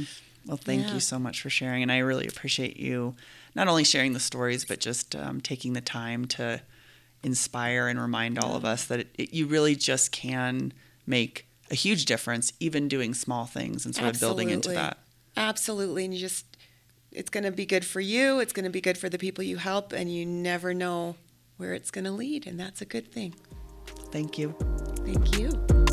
Well, 0.47 0.57
thank 0.57 0.89
Yeah. 0.89 0.95
you 0.95 1.01
so 1.01 1.19
much 1.19 1.41
for 1.41 1.51
sharing, 1.51 1.83
and 1.83 1.93
I 1.93 1.99
really 1.99 2.27
appreciate 2.27 2.77
you 2.77 3.15
not 3.55 3.69
only 3.69 3.85
sharing 3.85 4.13
the 4.15 4.21
stories, 4.21 4.65
but 4.65 4.81
just 4.81 5.15
um, 5.15 5.41
taking 5.41 5.75
the 5.75 5.81
time 5.81 6.27
to 6.27 6.61
inspire 7.23 7.89
and 7.89 8.01
remind 8.01 8.39
all 8.39 8.57
of 8.57 8.65
us 8.65 8.85
that 8.87 9.01
it, 9.01 9.09
it, 9.19 9.35
you 9.35 9.47
really 9.47 9.77
just 9.77 10.13
can 10.13 10.73
make 11.07 11.48
a 11.71 11.75
huge 11.75 12.05
difference, 12.05 12.53
even 12.61 12.89
doing 12.89 13.15
small 13.15 13.47
things 13.47 13.85
and 13.85 13.95
sort 13.95 14.15
of 14.15 14.21
building 14.21 14.51
into 14.51 14.71
that. 14.71 14.99
Absolutely. 15.37 16.05
And 16.05 16.15
you 16.15 16.21
just 16.21 16.57
it's 17.13 17.31
going 17.31 17.45
to 17.45 17.51
be 17.51 17.67
good 17.67 17.85
for 17.85 18.01
you. 18.01 18.41
It's 18.41 18.53
going 18.53 18.65
to 18.65 18.71
be 18.71 18.81
good 18.81 18.99
for 18.99 19.09
the 19.09 19.19
people 19.19 19.45
you 19.45 19.57
help, 19.57 19.93
and 19.93 20.13
you 20.13 20.27
never 20.27 20.75
know 20.75 21.17
where 21.57 21.75
it's 21.75 21.91
going 21.91 22.05
to 22.05 22.13
lead, 22.13 22.47
and 22.47 22.59
that's 22.59 22.81
a 22.81 22.85
good 22.85 23.11
thing. 23.11 23.35
Thank 24.13 24.39
you. 24.39 24.55
Thank 25.05 25.39
you. 25.39 25.88